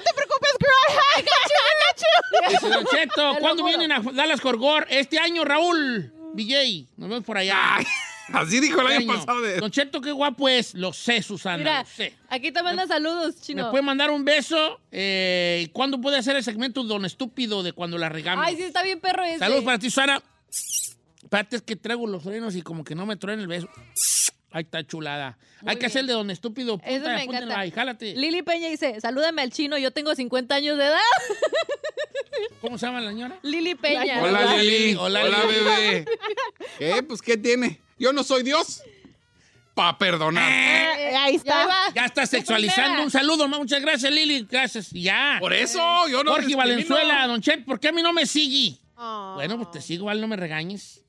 te 0.00 0.14
preocupes, 0.14 0.56
girl. 0.58 0.99
I 1.17 1.20
got 1.23 1.47
you, 1.47 1.61
I 1.62 1.75
got 1.85 1.99
you. 2.00 2.50
Dice 2.50 2.69
Don 2.75 2.87
Cheto, 2.87 3.32
lo 3.35 3.38
¿cuándo 3.38 3.64
vienen 3.64 3.93
a 3.93 4.00
Dallas 4.00 4.41
Corgor? 4.41 4.87
Este 4.91 5.19
año, 5.19 5.44
Raúl. 5.44 6.12
BJ, 6.35 6.87
nos 6.97 7.08
vemos 7.08 7.25
por 7.25 7.38
allá. 7.38 7.76
Ay, 7.76 7.87
así 8.32 8.61
dijo 8.61 8.81
el 8.81 8.87
Este 8.88 8.97
año 9.05 9.12
año. 9.12 9.20
pasado. 9.20 9.41
De... 9.41 9.56
Don 9.61 9.70
Cheto, 9.70 10.00
qué 10.00 10.12
guapo 10.12 10.49
es. 10.49 10.75
Lo 10.75 10.93
sé, 10.93 11.23
Susana, 11.23 11.59
Mira, 11.59 11.81
lo 11.82 11.87
sé. 11.88 12.14
aquí 12.29 12.50
te 12.52 12.62
manda 12.62 12.87
saludos, 12.87 13.37
¿Me 13.37 13.41
chino. 13.43 13.70
puede 13.70 13.82
mandar 13.82 14.11
un 14.11 14.25
beso? 14.25 14.81
Eh, 14.91 15.62
¿y 15.64 15.69
¿Cuándo 15.69 16.00
puede 16.00 16.19
hacer 16.19 16.37
el 16.37 16.44
segmento 16.44 16.82
Don 16.82 17.05
Estúpido 17.05 17.62
de 17.62 17.73
cuando 17.73 17.97
la 17.99 18.09
regamos? 18.09 18.44
Ay, 18.47 18.56
sí, 18.56 18.62
está 18.64 18.82
bien 18.82 19.00
perro 19.00 19.23
ese. 19.25 19.38
Saludos 19.38 19.64
para 19.64 19.79
ti, 19.79 19.88
Susana. 19.91 20.23
Espérate, 21.23 21.56
es 21.56 21.62
que 21.62 21.76
traigo 21.76 22.06
los 22.06 22.23
frenos 22.23 22.55
y 22.55 22.62
como 22.62 22.85
que 22.85 22.94
no 22.94 23.05
me 23.06 23.17
truena 23.17 23.43
el 23.43 23.49
beso. 23.49 23.69
Ahí 24.56 24.62
está 24.62 24.82
chulada. 24.87 25.37
Muy 25.61 25.69
Hay 25.70 25.76
que 25.76 25.81
bien. 25.81 25.91
hacer 25.91 26.00
el 26.00 26.06
de 26.06 26.12
Don 26.14 26.31
Estúpido. 26.31 26.81
Eso 26.82 26.94
Punta, 26.94 27.08
me 27.11 27.14
apúntenla 27.17 27.37
encanta. 27.44 27.61
ahí, 27.61 27.70
jálate. 27.70 28.14
Lili 28.17 28.41
Peña 28.43 28.69
dice, 28.70 28.99
salúdame 29.03 29.43
al 29.43 29.50
chino, 29.50 29.76
yo 29.76 29.91
tengo 29.91 30.14
50 30.14 30.55
años 30.55 30.79
de 30.79 30.85
edad. 30.87 30.97
¿Cómo 32.62 32.79
se 32.79 32.87
llama 32.87 33.03
la 33.03 33.11
señora? 33.11 33.38
Lili 33.43 33.75
Peña. 33.75 34.23
Hola, 34.23 34.56
Lili. 34.56 34.94
Hola, 34.99 35.25
Hola, 35.25 35.44
Lili. 35.44 35.55
bebé. 35.64 36.05
¿Qué? 36.79 37.03
Pues, 37.03 37.20
¿qué 37.20 37.37
tiene? 37.37 37.81
Yo 37.99 38.14
no 38.14 38.25
soy 38.25 38.43
Dios. 38.44 38.82
Pa' 39.75 39.99
perdonar. 39.99 40.50
Eh, 40.50 41.14
ahí 41.17 41.35
está. 41.35 41.69
Ya 41.94 42.06
está 42.06 42.25
sexualizando. 42.25 43.02
Un 43.02 43.11
saludo, 43.11 43.47
ma. 43.47 43.59
muchas 43.59 43.82
gracias, 43.82 44.11
Lili. 44.11 44.47
Gracias. 44.50 44.88
Ya. 44.91 45.37
Por 45.38 45.52
eso, 45.52 45.79
yo 46.09 46.25
no 46.25 46.31
Jorge. 46.32 46.56
Valenzuela, 46.56 47.26
Don 47.26 47.43
Chet, 47.43 47.62
¿por 47.67 47.79
qué 47.79 47.88
a 47.88 47.93
mí 47.93 48.00
no 48.02 48.14
me 48.14 48.25
sigue? 48.25 48.79
Oh. 48.97 49.32
Bueno, 49.35 49.59
pues 49.59 49.70
te 49.73 49.82
sigo, 49.82 50.05
igual 50.05 50.23
no 50.23 50.29
me 50.29 50.37
regañes. 50.37 51.02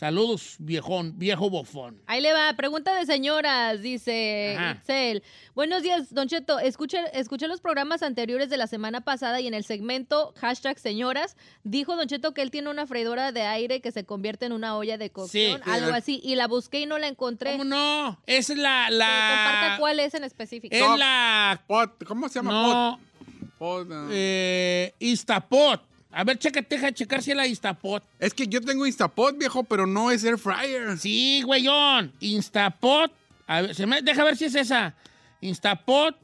Saludos, 0.00 0.56
viejón, 0.58 1.18
viejo 1.18 1.50
bofón. 1.50 2.00
Ahí 2.06 2.22
le 2.22 2.32
va, 2.32 2.50
pregunta 2.54 2.96
de 2.96 3.04
señoras, 3.04 3.82
dice 3.82 4.56
Ajá. 4.58 4.78
Itzel. 4.80 5.22
Buenos 5.54 5.82
días, 5.82 6.14
Don 6.14 6.26
Cheto. 6.26 6.58
Escuché, 6.58 7.00
escuché 7.12 7.46
los 7.48 7.60
programas 7.60 8.02
anteriores 8.02 8.48
de 8.48 8.56
la 8.56 8.66
semana 8.66 9.02
pasada 9.02 9.42
y 9.42 9.46
en 9.46 9.52
el 9.52 9.62
segmento 9.62 10.32
hashtag 10.38 10.78
señoras 10.78 11.36
dijo 11.64 11.96
Don 11.96 12.06
Cheto 12.08 12.32
que 12.32 12.40
él 12.40 12.50
tiene 12.50 12.70
una 12.70 12.86
freidora 12.86 13.30
de 13.30 13.42
aire 13.42 13.82
que 13.82 13.92
se 13.92 14.06
convierte 14.06 14.46
en 14.46 14.52
una 14.52 14.74
olla 14.74 14.96
de 14.96 15.10
cocción, 15.10 15.60
Sí. 15.62 15.70
algo 15.70 15.92
así. 15.92 16.18
Y 16.24 16.34
la 16.34 16.46
busqué 16.46 16.80
y 16.80 16.86
no 16.86 16.98
la 16.98 17.06
encontré. 17.08 17.50
¿Cómo 17.52 17.64
no? 17.64 18.18
Es 18.24 18.48
la... 18.48 18.86
Que 18.88 18.94
comparta 18.94 19.68
la... 19.68 19.76
cuál 19.78 20.00
es 20.00 20.14
en 20.14 20.24
específico. 20.24 20.74
Es 20.74 20.98
la... 20.98 21.62
Pot, 21.66 22.02
¿Cómo 22.04 22.26
se 22.30 22.36
llama? 22.38 22.52
No, 22.52 22.98
Pot. 22.98 23.50
Pot, 23.58 23.86
no. 23.86 24.08
eh, 24.10 24.94
Instapot. 24.98 25.89
A 26.12 26.24
ver, 26.24 26.38
chécate, 26.38 26.66
deja 26.74 26.86
de 26.86 26.94
checar 26.94 27.22
si 27.22 27.30
es 27.30 27.36
la 27.36 27.46
Instapot. 27.46 28.02
Es 28.18 28.34
que 28.34 28.46
yo 28.46 28.60
tengo 28.60 28.84
Instapot, 28.86 29.36
viejo, 29.38 29.62
pero 29.64 29.86
no 29.86 30.10
es 30.10 30.24
Air 30.24 30.38
Fryer. 30.38 30.98
Sí, 30.98 31.42
güeyón. 31.44 32.12
Instapot. 32.20 33.12
A 33.46 33.62
ver, 33.62 33.74
se 33.74 33.86
me- 33.86 34.02
deja 34.02 34.24
ver 34.24 34.36
si 34.36 34.46
es 34.46 34.54
esa. 34.54 34.94
Instapot 35.40 36.16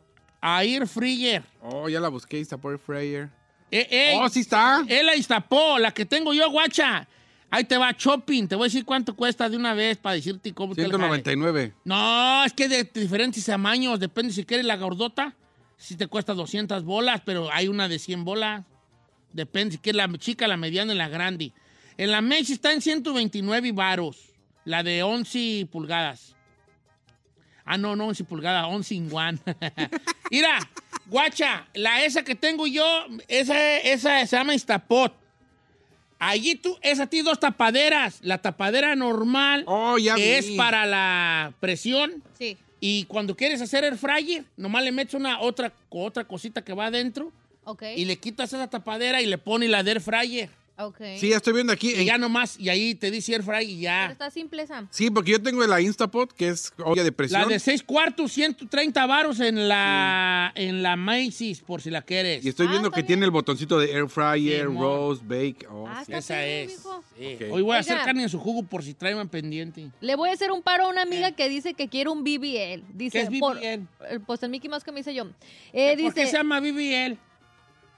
Air 0.42 0.86
Fryer. 0.86 1.42
Oh, 1.62 1.88
ya 1.88 2.00
la 2.00 2.08
busqué, 2.08 2.38
Instapot 2.38 2.72
Air 2.72 2.78
Fryer. 2.80 3.28
Eh, 3.70 3.86
eh, 3.90 4.14
Oh, 4.20 4.28
sí 4.28 4.40
está. 4.40 4.84
Es 4.88 5.04
la 5.04 5.16
Instapot, 5.16 5.78
la 5.80 5.92
que 5.92 6.04
tengo 6.04 6.32
yo, 6.34 6.50
guacha. 6.50 7.06
Ahí 7.50 7.64
te 7.64 7.76
va 7.78 7.92
shopping. 7.96 8.48
Te 8.48 8.56
voy 8.56 8.64
a 8.64 8.68
decir 8.68 8.84
cuánto 8.84 9.14
cuesta 9.14 9.48
de 9.48 9.56
una 9.56 9.72
vez 9.72 9.98
para 9.98 10.16
decirte 10.16 10.52
cómo 10.52 10.74
te 10.74 10.82
el 10.82 10.90
jale. 10.90 10.98
199. 11.04 11.72
No, 11.84 12.44
es 12.44 12.52
que 12.52 12.68
de 12.68 12.84
diferentes 12.84 13.44
tamaños. 13.44 14.00
Depende 14.00 14.32
si 14.32 14.44
quieres 14.44 14.66
la 14.66 14.76
gordota. 14.76 15.34
Si 15.76 15.94
te 15.96 16.06
cuesta 16.08 16.34
200 16.34 16.84
bolas, 16.84 17.22
pero 17.24 17.48
hay 17.52 17.68
una 17.68 17.88
de 17.88 17.98
100 18.00 18.24
bolas. 18.24 18.64
Depende 19.36 19.72
si 19.72 19.78
quieres 19.78 19.98
la 19.98 20.18
chica, 20.18 20.48
la 20.48 20.56
mediana 20.56 20.94
y 20.94 20.96
la 20.96 21.08
grande. 21.08 21.52
En 21.98 22.10
la 22.10 22.22
Macy 22.22 22.54
está 22.54 22.72
en 22.72 22.80
129 22.80 23.72
varos. 23.72 24.30
La 24.64 24.82
de 24.82 25.02
11 25.02 25.68
pulgadas. 25.70 26.34
Ah, 27.64 27.76
no, 27.76 27.94
no 27.96 28.06
11 28.06 28.24
pulgadas, 28.24 28.64
11 28.66 28.94
in 28.94 29.08
one. 29.12 29.38
Mira, 30.30 30.58
guacha, 31.06 31.66
la 31.74 32.04
esa 32.04 32.22
que 32.22 32.34
tengo 32.34 32.66
yo, 32.66 32.84
esa, 33.28 33.78
esa 33.78 34.26
se 34.26 34.36
llama 34.36 34.54
Instapot. 34.54 35.12
Allí 36.18 36.54
tú, 36.54 36.78
esa 36.80 37.06
tiene 37.06 37.28
dos 37.28 37.38
tapaderas. 37.38 38.20
La 38.22 38.38
tapadera 38.38 38.96
normal, 38.96 39.64
Oh, 39.66 39.98
ya 39.98 40.14
que 40.14 40.22
vi. 40.22 40.28
es 40.30 40.56
para 40.56 40.86
la 40.86 41.52
presión. 41.60 42.22
Sí. 42.38 42.56
Y 42.80 43.04
cuando 43.04 43.36
quieres 43.36 43.60
hacer 43.60 43.84
el 43.84 43.98
fryer, 43.98 44.44
nomás 44.56 44.82
le 44.82 44.92
metes 44.92 45.14
una 45.14 45.40
otra, 45.40 45.72
otra 45.90 46.24
cosita 46.24 46.62
que 46.62 46.72
va 46.72 46.86
adentro 46.86 47.32
Ok. 47.66 47.82
y 47.96 48.04
le 48.06 48.16
quitas 48.16 48.52
esa 48.52 48.68
tapadera 48.70 49.20
y 49.20 49.26
le 49.26 49.38
pones 49.38 49.68
la 49.68 49.82
de 49.82 49.90
air 49.92 50.00
fryer. 50.00 50.48
Ok. 50.78 50.98
Sí, 51.18 51.30
ya 51.30 51.36
estoy 51.38 51.54
viendo 51.54 51.72
aquí. 51.72 51.94
Y 51.94 52.04
ya 52.04 52.18
nomás, 52.18 52.60
y 52.60 52.68
ahí 52.68 52.94
te 52.94 53.10
dice 53.10 53.32
air 53.32 53.42
fryer 53.42 53.62
y 53.62 53.66
Pero 53.76 53.80
ya. 53.80 54.06
está 54.12 54.30
simple, 54.30 54.66
Sam. 54.66 54.86
Sí, 54.90 55.10
porque 55.10 55.30
yo 55.30 55.42
tengo 55.42 55.66
la 55.66 55.80
Instapot, 55.80 56.30
que 56.34 56.48
es 56.48 56.70
olla 56.84 57.02
de 57.02 57.12
presión. 57.12 57.40
La 57.40 57.46
de 57.48 57.58
6 57.58 57.82
cuartos, 57.82 58.30
130 58.32 59.06
varos 59.06 59.40
en 59.40 59.68
la, 59.68 60.52
en 60.54 60.82
la 60.82 60.96
Macy's, 60.96 61.60
por 61.60 61.80
si 61.80 61.88
la 61.88 62.02
quieres. 62.02 62.44
Y 62.44 62.50
estoy 62.50 62.66
Ah, 62.66 62.70
viendo 62.72 62.90
que 62.90 62.96
bien. 62.96 63.06
tiene 63.06 63.24
el 63.24 63.30
botoncito 63.30 63.78
de 63.78 63.90
Air 63.90 64.06
Fryer, 64.10 64.68
Sí. 64.68 64.74
Roast, 64.76 65.22
Bake. 65.24 65.66
Oh, 65.70 65.86
Ah, 65.88 66.04
sí. 66.04 66.12
está 66.12 66.18
Esa 66.18 66.34
perro, 66.34 66.46
es. 66.50 66.76
mijo. 66.76 67.04
Sí. 67.18 67.34
Ok. 67.46 67.52
Hoy 67.52 67.62
voy 67.62 67.76
a 67.76 67.80
hacer 67.80 67.96
carne 68.04 68.22
en 68.24 68.28
su 68.28 68.38
jugo 68.38 68.62
por 68.62 68.82
si 68.84 68.92
traen 68.92 69.28
pendiente. 69.30 69.88
Le 70.02 70.14
voy 70.14 70.28
a 70.28 70.34
hacer 70.34 70.52
un 70.52 70.60
paro 70.60 70.84
a 70.84 70.88
una 70.90 71.00
amiga 71.00 71.32
que 71.32 71.48
dice 71.48 71.72
que 71.72 71.88
quiere 71.88 72.10
un 72.10 72.22
BBL. 72.22 72.84
Dice, 72.92 73.26
¿Qué 73.26 73.34
es 73.34 73.40
por- 73.40 73.56
BBL? 73.56 73.86
eh, 74.10 74.20
pues 74.26 74.42
el 74.42 74.50
Mickey 74.50 74.68
Mouse 74.68 74.84
que 74.84 74.92
me 74.92 75.00
hice 75.00 75.14
yo. 75.14 75.24
Eh, 75.72 75.96
¿Por 76.02 76.12
qué 76.12 76.20
dice, 76.20 76.30
se 76.32 76.36
llama 76.36 76.60
BBL? 76.60 77.16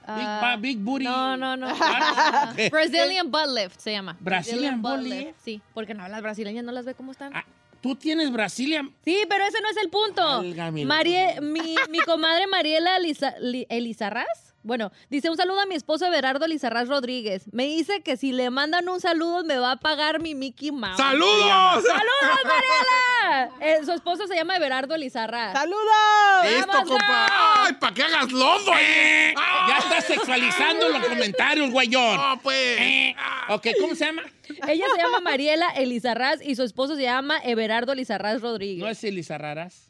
Ah, 0.07 0.39
ba- 0.41 0.57
Big 0.57 0.77
Booty. 0.79 1.05
No, 1.05 1.35
no, 1.37 1.55
no. 1.57 1.67
Ah. 1.81 2.53
Brazilian 2.71 3.29
Butt 3.31 3.47
Lift 3.55 3.79
se 3.79 3.91
llama. 3.91 4.15
Brazilian 4.19 4.81
Butt 4.81 4.99
Lift. 5.01 5.15
Lift. 5.27 5.39
Sí, 5.43 5.61
porque 5.73 5.93
no, 5.93 6.07
las 6.07 6.21
brasileñas 6.21 6.63
no 6.63 6.71
las 6.71 6.85
ve 6.85 6.93
cómo 6.95 7.11
están. 7.11 7.35
Ah, 7.35 7.45
Tú 7.81 7.95
tienes 7.95 8.29
Brasilia. 8.33 8.81
Sí, 9.05 9.23
pero 9.29 9.45
ese 9.45 9.61
no 9.61 9.69
es 9.69 9.77
el 9.77 9.89
punto. 9.89 10.43
Marie, 10.85 11.39
mi, 11.39 11.75
mi 11.89 11.99
comadre 11.99 12.45
Mariela 12.47 12.97
Eliza- 12.97 13.35
Li- 13.39 13.65
Elizarraz. 13.69 14.48
Bueno, 14.61 14.91
dice 15.09 15.29
un 15.29 15.37
saludo 15.37 15.61
a 15.61 15.65
mi 15.65 15.75
esposo 15.75 16.05
Everardo 16.05 16.45
Elizarraz 16.45 16.87
Rodríguez. 16.87 17.43
Me 17.53 17.63
dice 17.65 18.01
que 18.01 18.17
si 18.17 18.31
le 18.33 18.49
mandan 18.49 18.89
un 18.89 18.99
saludo 18.99 19.43
me 19.43 19.57
va 19.57 19.71
a 19.73 19.75
pagar 19.77 20.19
mi 20.21 20.35
Mickey 20.35 20.71
Mouse. 20.71 20.97
¡Saludos! 20.97 21.83
¡Saludos, 21.83 22.43
Mariela! 22.43 23.49
Eh, 23.61 23.85
su 23.85 23.91
esposo 23.93 24.27
se 24.27 24.35
llama 24.35 24.57
Everardo 24.57 24.95
Elizarraz. 24.95 25.53
¡Saludos! 25.53 25.79
¡Listo, 26.43 26.67
¡Vamos, 26.67 26.89
compa! 26.89 27.27
¡Ay, 27.65 27.73
para 27.79 27.93
que 27.93 28.03
hagas 28.03 28.31
lodo! 28.31 28.71
eh! 28.79 29.33
Ya 29.67 29.77
estás 29.77 30.05
sexualizando 30.05 30.89
los 30.89 31.05
comentarios, 31.05 31.71
güeyón. 31.71 32.17
¡No, 32.17 32.39
pues! 32.41 32.77
Eh, 32.79 33.15
Ok, 33.49 33.67
¿cómo 33.81 33.95
se 33.95 34.05
llama? 34.05 34.23
Ella 34.67 34.85
se 34.95 35.01
llama 35.01 35.19
Mariela 35.21 35.69
Elizarraz 35.69 36.39
y 36.43 36.55
su 36.55 36.63
esposo 36.63 36.95
se 36.95 37.03
llama 37.03 37.39
Everardo 37.43 37.93
Elizarraz 37.93 38.41
Rodríguez. 38.41 38.79
No 38.83 38.89
es 38.89 39.03
Elizarraras. 39.03 39.88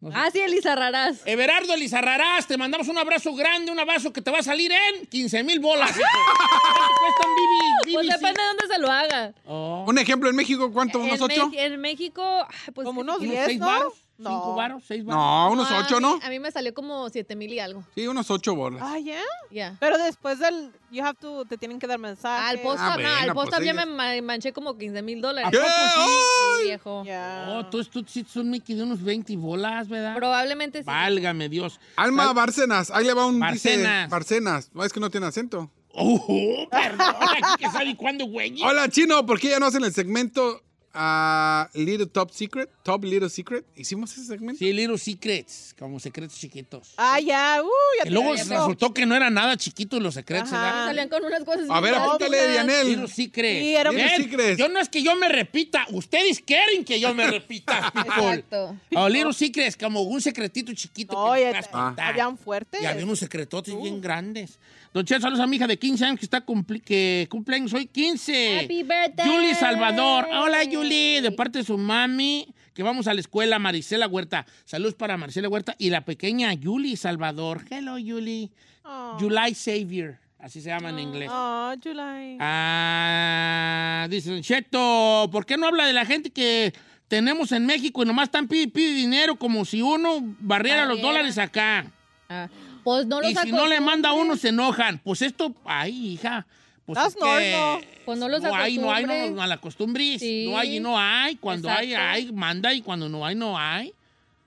No 0.00 0.10
sé. 0.10 0.16
Ah, 0.18 0.30
sí, 0.32 0.40
Elizarraz. 0.40 1.18
Everardo 1.26 1.74
Elizarrarás, 1.74 2.46
te 2.46 2.56
mandamos 2.56 2.88
un 2.88 2.96
abrazo 2.96 3.34
grande, 3.34 3.70
un 3.70 3.78
abrazo 3.78 4.12
que 4.12 4.22
te 4.22 4.30
va 4.30 4.38
a 4.38 4.42
salir 4.42 4.72
en 4.72 5.06
15 5.06 5.44
mil 5.44 5.60
bolas. 5.60 5.90
hijo. 5.90 6.00
¿Cuánto 6.78 6.94
cuestan, 7.00 7.30
Bibi? 7.36 7.94
Pues 7.94 8.06
depende 8.06 8.40
de 8.40 8.48
dónde 8.48 8.74
se 8.74 8.80
lo 8.80 8.90
haga. 8.90 9.34
Oh. 9.44 9.84
Un 9.86 9.98
ejemplo, 9.98 10.30
en 10.30 10.36
México, 10.36 10.72
¿cuánto? 10.72 11.00
¿Unos 11.00 11.16
en, 11.16 11.22
ocho? 11.22 11.50
En 11.54 11.80
México, 11.80 12.46
pues 12.74 12.86
Como 12.86 13.02
unos 13.02 13.18
¿Unos 13.18 13.30
10, 13.30 13.44
seis 13.44 13.58
¿no? 13.58 13.92
No. 14.20 14.30
¿Cinco 14.30 14.54
varos? 14.54 14.82
¿Seis 14.86 15.04
varos? 15.04 15.20
No, 15.20 15.50
unos 15.52 15.70
a 15.70 15.78
ocho, 15.80 15.98
¿no? 16.00 16.18
A 16.22 16.28
mí 16.28 16.38
me 16.38 16.50
salió 16.50 16.72
como 16.74 17.08
7 17.10 17.34
mil 17.36 17.52
y 17.52 17.58
algo. 17.58 17.82
Sí, 17.94 18.06
unos 18.06 18.30
ocho 18.30 18.54
bolas. 18.54 18.82
Ah, 18.84 18.98
ya. 18.98 19.20
Ya. 19.50 19.76
Pero 19.80 19.98
después 19.98 20.38
del. 20.38 20.70
You 20.90 21.04
have 21.04 21.18
to. 21.20 21.44
Te 21.44 21.56
tienen 21.56 21.78
que 21.78 21.86
dar 21.86 21.98
mensaje. 21.98 22.48
Al 22.50 22.58
post, 22.60 22.78
Ah, 22.80 22.88
no, 22.90 22.94
bueno, 22.94 23.08
al 23.10 23.26
post 23.32 23.34
pues 23.34 23.50
también 23.50 23.78
ellos- 23.78 23.88
me 23.88 24.20
ma- 24.20 24.26
manché 24.26 24.52
como 24.52 24.76
15 24.76 25.02
mil 25.02 25.20
dólares. 25.20 25.50
¿Qué? 25.50 25.58
poco 25.58 25.70
sí? 25.70 26.10
Sí, 26.58 26.64
viejo. 26.64 27.04
Ya. 27.04 27.46
Oh, 27.50 27.66
tú, 27.66 27.84
tú 27.84 28.04
sí 28.06 28.26
son 28.28 28.50
Mickey 28.50 28.74
de 28.76 28.82
unos 28.82 29.02
20 29.02 29.36
bolas, 29.36 29.88
¿verdad? 29.88 30.14
Probablemente 30.16 30.80
sí. 30.80 30.84
Válgame 30.86 31.48
Dios. 31.48 31.80
Alma 31.96 32.32
Bárcenas, 32.32 32.90
ahí 32.90 33.04
le 33.06 33.14
va 33.14 33.26
un 33.26 33.38
Bárcenas. 33.40 34.04
dice 34.04 34.10
Bárcenas. 34.10 34.70
No, 34.74 34.84
es 34.84 34.92
que 34.92 35.00
no 35.00 35.10
tiene 35.10 35.26
acento. 35.26 35.70
Oh, 35.92 36.66
perdón, 36.70 37.14
aquí 37.20 37.64
que 37.64 37.70
sabe 37.70 37.96
cuándo, 37.96 38.24
güey. 38.26 38.62
Hola, 38.62 38.88
Chino, 38.88 39.26
¿por 39.26 39.40
qué 39.40 39.50
ya 39.50 39.58
no 39.58 39.66
hacen 39.66 39.82
el 39.84 39.92
segmento 39.92 40.62
a 40.92 41.68
Little 41.74 42.06
Top 42.06 42.30
Secret? 42.32 42.68
Top 42.82 43.04
Little 43.04 43.28
Secret. 43.30 43.64
¿Hicimos 43.76 44.12
ese 44.12 44.24
segmento? 44.26 44.58
Sí, 44.58 44.72
Little 44.72 44.98
Secrets, 44.98 45.74
como 45.78 46.00
secretos 46.00 46.36
chiquitos. 46.38 46.94
Ah, 46.96 47.20
ya. 47.20 47.60
Uh, 47.62 47.68
ya 47.98 48.04
Que 48.04 48.10
luego 48.10 48.34
resultó 48.34 48.92
que 48.92 49.06
no 49.06 49.14
eran 49.14 49.34
nada 49.34 49.56
chiquitos 49.56 50.02
los 50.02 50.14
secretos. 50.14 50.50
Salían 50.50 51.08
con 51.08 51.24
unas 51.24 51.44
cosas. 51.44 51.66
A 51.70 51.80
ver, 51.80 51.94
apúntale, 51.94 52.36
básicas. 52.38 52.66
Little 52.66 52.84
Dianel. 52.86 53.08
Secrets. 53.08 53.60
Sí, 53.60 53.74
era- 53.74 53.90
Bien, 53.90 54.08
Little 54.08 54.24
Secrets. 54.24 54.58
Yo 54.58 54.68
no 54.68 54.80
es 54.80 54.88
que 54.88 55.02
yo 55.02 55.14
me 55.16 55.28
repita, 55.28 55.86
ustedes 55.90 56.40
quieren 56.40 56.84
que 56.84 56.98
yo 56.98 57.14
me 57.14 57.30
repita, 57.30 57.90
people. 57.94 58.12
Exacto. 58.28 58.76
Oh, 58.96 59.08
Little 59.08 59.32
Secrets, 59.32 59.76
como 59.76 60.02
un 60.02 60.20
secretito 60.20 60.72
chiquito 60.74 61.12
No, 61.14 61.34
que 61.34 61.40
ya- 61.42 61.60
Ah. 61.72 61.86
contar. 61.86 62.10
Habían 62.10 62.36
fuertes. 62.36 62.82
Y 62.82 62.86
había 62.86 63.04
unos 63.04 63.18
secretotes 63.20 63.80
bien 63.80 64.00
grandes. 64.00 64.58
Don 64.92 65.04
Che, 65.04 65.20
saludos 65.20 65.40
a 65.40 65.46
mi 65.46 65.54
hija 65.54 65.68
de 65.68 65.78
15 65.78 66.04
años 66.04 66.18
que 66.18 66.24
está 66.24 66.40
cumpli 66.40 66.80
que 66.80 67.28
cumpleaños 67.30 67.72
hoy 67.72 67.86
15. 67.86 68.64
Happy 68.64 68.82
birthday. 68.82 69.24
Julie 69.24 69.54
Salvador. 69.54 70.26
Hola, 70.32 70.58
Julie. 70.70 71.22
De 71.22 71.30
parte 71.30 71.58
de 71.58 71.64
su 71.64 71.78
mami, 71.78 72.52
que 72.74 72.82
vamos 72.82 73.06
a 73.06 73.14
la 73.14 73.20
escuela, 73.20 73.60
Marisela 73.60 74.08
Huerta. 74.08 74.46
Saludos 74.64 74.94
para 74.94 75.16
Marisela 75.16 75.48
Huerta 75.48 75.76
y 75.78 75.90
la 75.90 76.04
pequeña 76.04 76.50
Julie 76.60 76.96
Salvador. 76.96 77.64
Hello, 77.70 77.92
Julie. 77.92 78.50
Oh. 78.84 79.16
July 79.20 79.54
Savior. 79.54 80.18
Así 80.40 80.60
se 80.60 80.70
llama 80.70 80.90
en 80.90 80.98
inglés. 80.98 81.30
Oh, 81.32 81.72
July. 81.80 82.38
Ah, 82.40 84.08
dice 84.10 84.30
Don 84.32 84.42
Cheto, 84.42 85.28
¿por 85.30 85.46
qué 85.46 85.56
no 85.56 85.68
habla 85.68 85.86
de 85.86 85.92
la 85.92 86.04
gente 86.04 86.30
que 86.30 86.72
tenemos 87.06 87.52
en 87.52 87.64
México 87.64 88.02
y 88.02 88.06
nomás 88.06 88.24
están 88.24 88.48
pide, 88.48 88.66
pide 88.66 88.92
dinero 88.94 89.36
como 89.36 89.64
si 89.64 89.82
uno 89.82 90.18
barriera 90.40 90.84
los 90.86 91.00
dólares 91.00 91.38
acá? 91.38 91.84
Ah, 92.28 92.48
pues 92.84 93.06
no 93.06 93.20
los 93.20 93.30
y 93.30 93.36
si 93.36 93.52
no 93.52 93.66
le 93.66 93.80
manda 93.80 94.10
a 94.10 94.12
uno, 94.12 94.36
se 94.36 94.48
enojan. 94.48 94.98
Pues 94.98 95.22
esto, 95.22 95.54
ay, 95.64 96.12
hija. 96.14 96.46
Pues 96.86 96.96
That's 96.96 97.14
es 97.14 97.22
que 97.22 97.52
normal. 97.52 97.84
Pues 98.04 98.18
no 98.18 98.28
los 98.28 98.44
hay, 98.44 98.78
no 98.78 98.92
hay, 98.92 99.06
no, 99.06 99.30
no, 99.30 99.42
a 99.42 99.46
la 99.46 99.58
costumbre. 99.58 100.18
Sí. 100.18 100.46
No 100.50 100.58
hay 100.58 100.76
y 100.76 100.80
no 100.80 100.98
hay. 100.98 101.36
Cuando 101.36 101.68
hay, 101.70 101.92
Exacto. 101.92 102.10
hay, 102.10 102.32
manda 102.32 102.74
y 102.74 102.82
cuando 102.82 103.08
no 103.08 103.24
hay, 103.24 103.34
no 103.36 103.56
hay. 103.58 103.94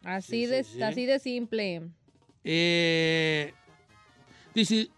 Así, 0.04 0.32
Sí, 0.32 0.46
de, 0.48 0.64
sí, 0.64 0.72
sí. 0.76 0.82
así 0.84 1.06
de 1.06 1.20
simple. 1.20 1.82
Eh, 2.44 3.54
dice, 4.54 4.90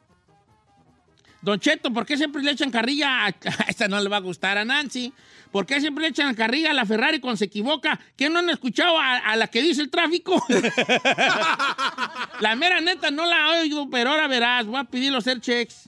Don 1.46 1.60
Cheto, 1.60 1.94
¿por 1.94 2.08
qué 2.08 2.18
siempre 2.18 2.42
le 2.42 2.50
echan 2.50 2.72
carrilla? 2.72 3.28
A, 3.28 3.30
esta 3.68 3.88
no 3.88 4.02
le 4.02 4.10
va 4.10 4.18
a 4.18 4.22
gustar 4.22 4.58
a 4.58 4.66
Nancy. 4.66 5.14
¿Por 5.52 5.68
qué 5.68 5.80
siempre 5.80 6.02
le 6.02 6.08
echan 6.10 6.34
carrilla 6.34 6.72
a 6.72 6.74
la 6.74 6.88
Ferrari 6.88 7.20
cuando 7.20 7.38
se 7.38 7.46
equivoca? 7.46 8.00
¿Que 8.18 8.32
no 8.32 8.40
han 8.40 8.50
escuchado 8.50 8.98
a, 8.98 9.18
a 9.18 9.36
la 9.36 9.46
que 9.48 9.62
dice 9.62 9.84
el 9.84 9.92
tráfico? 9.92 10.44
la 12.42 12.56
mera 12.56 12.82
neta 12.82 13.12
no 13.12 13.28
la 13.28 13.52
oído, 13.62 13.88
pero 13.92 14.10
ahora 14.10 14.28
verás. 14.28 14.66
Voy 14.66 14.80
a 14.80 14.86
pedirlo 14.86 15.20
hacer 15.20 15.40
checks. 15.40 15.88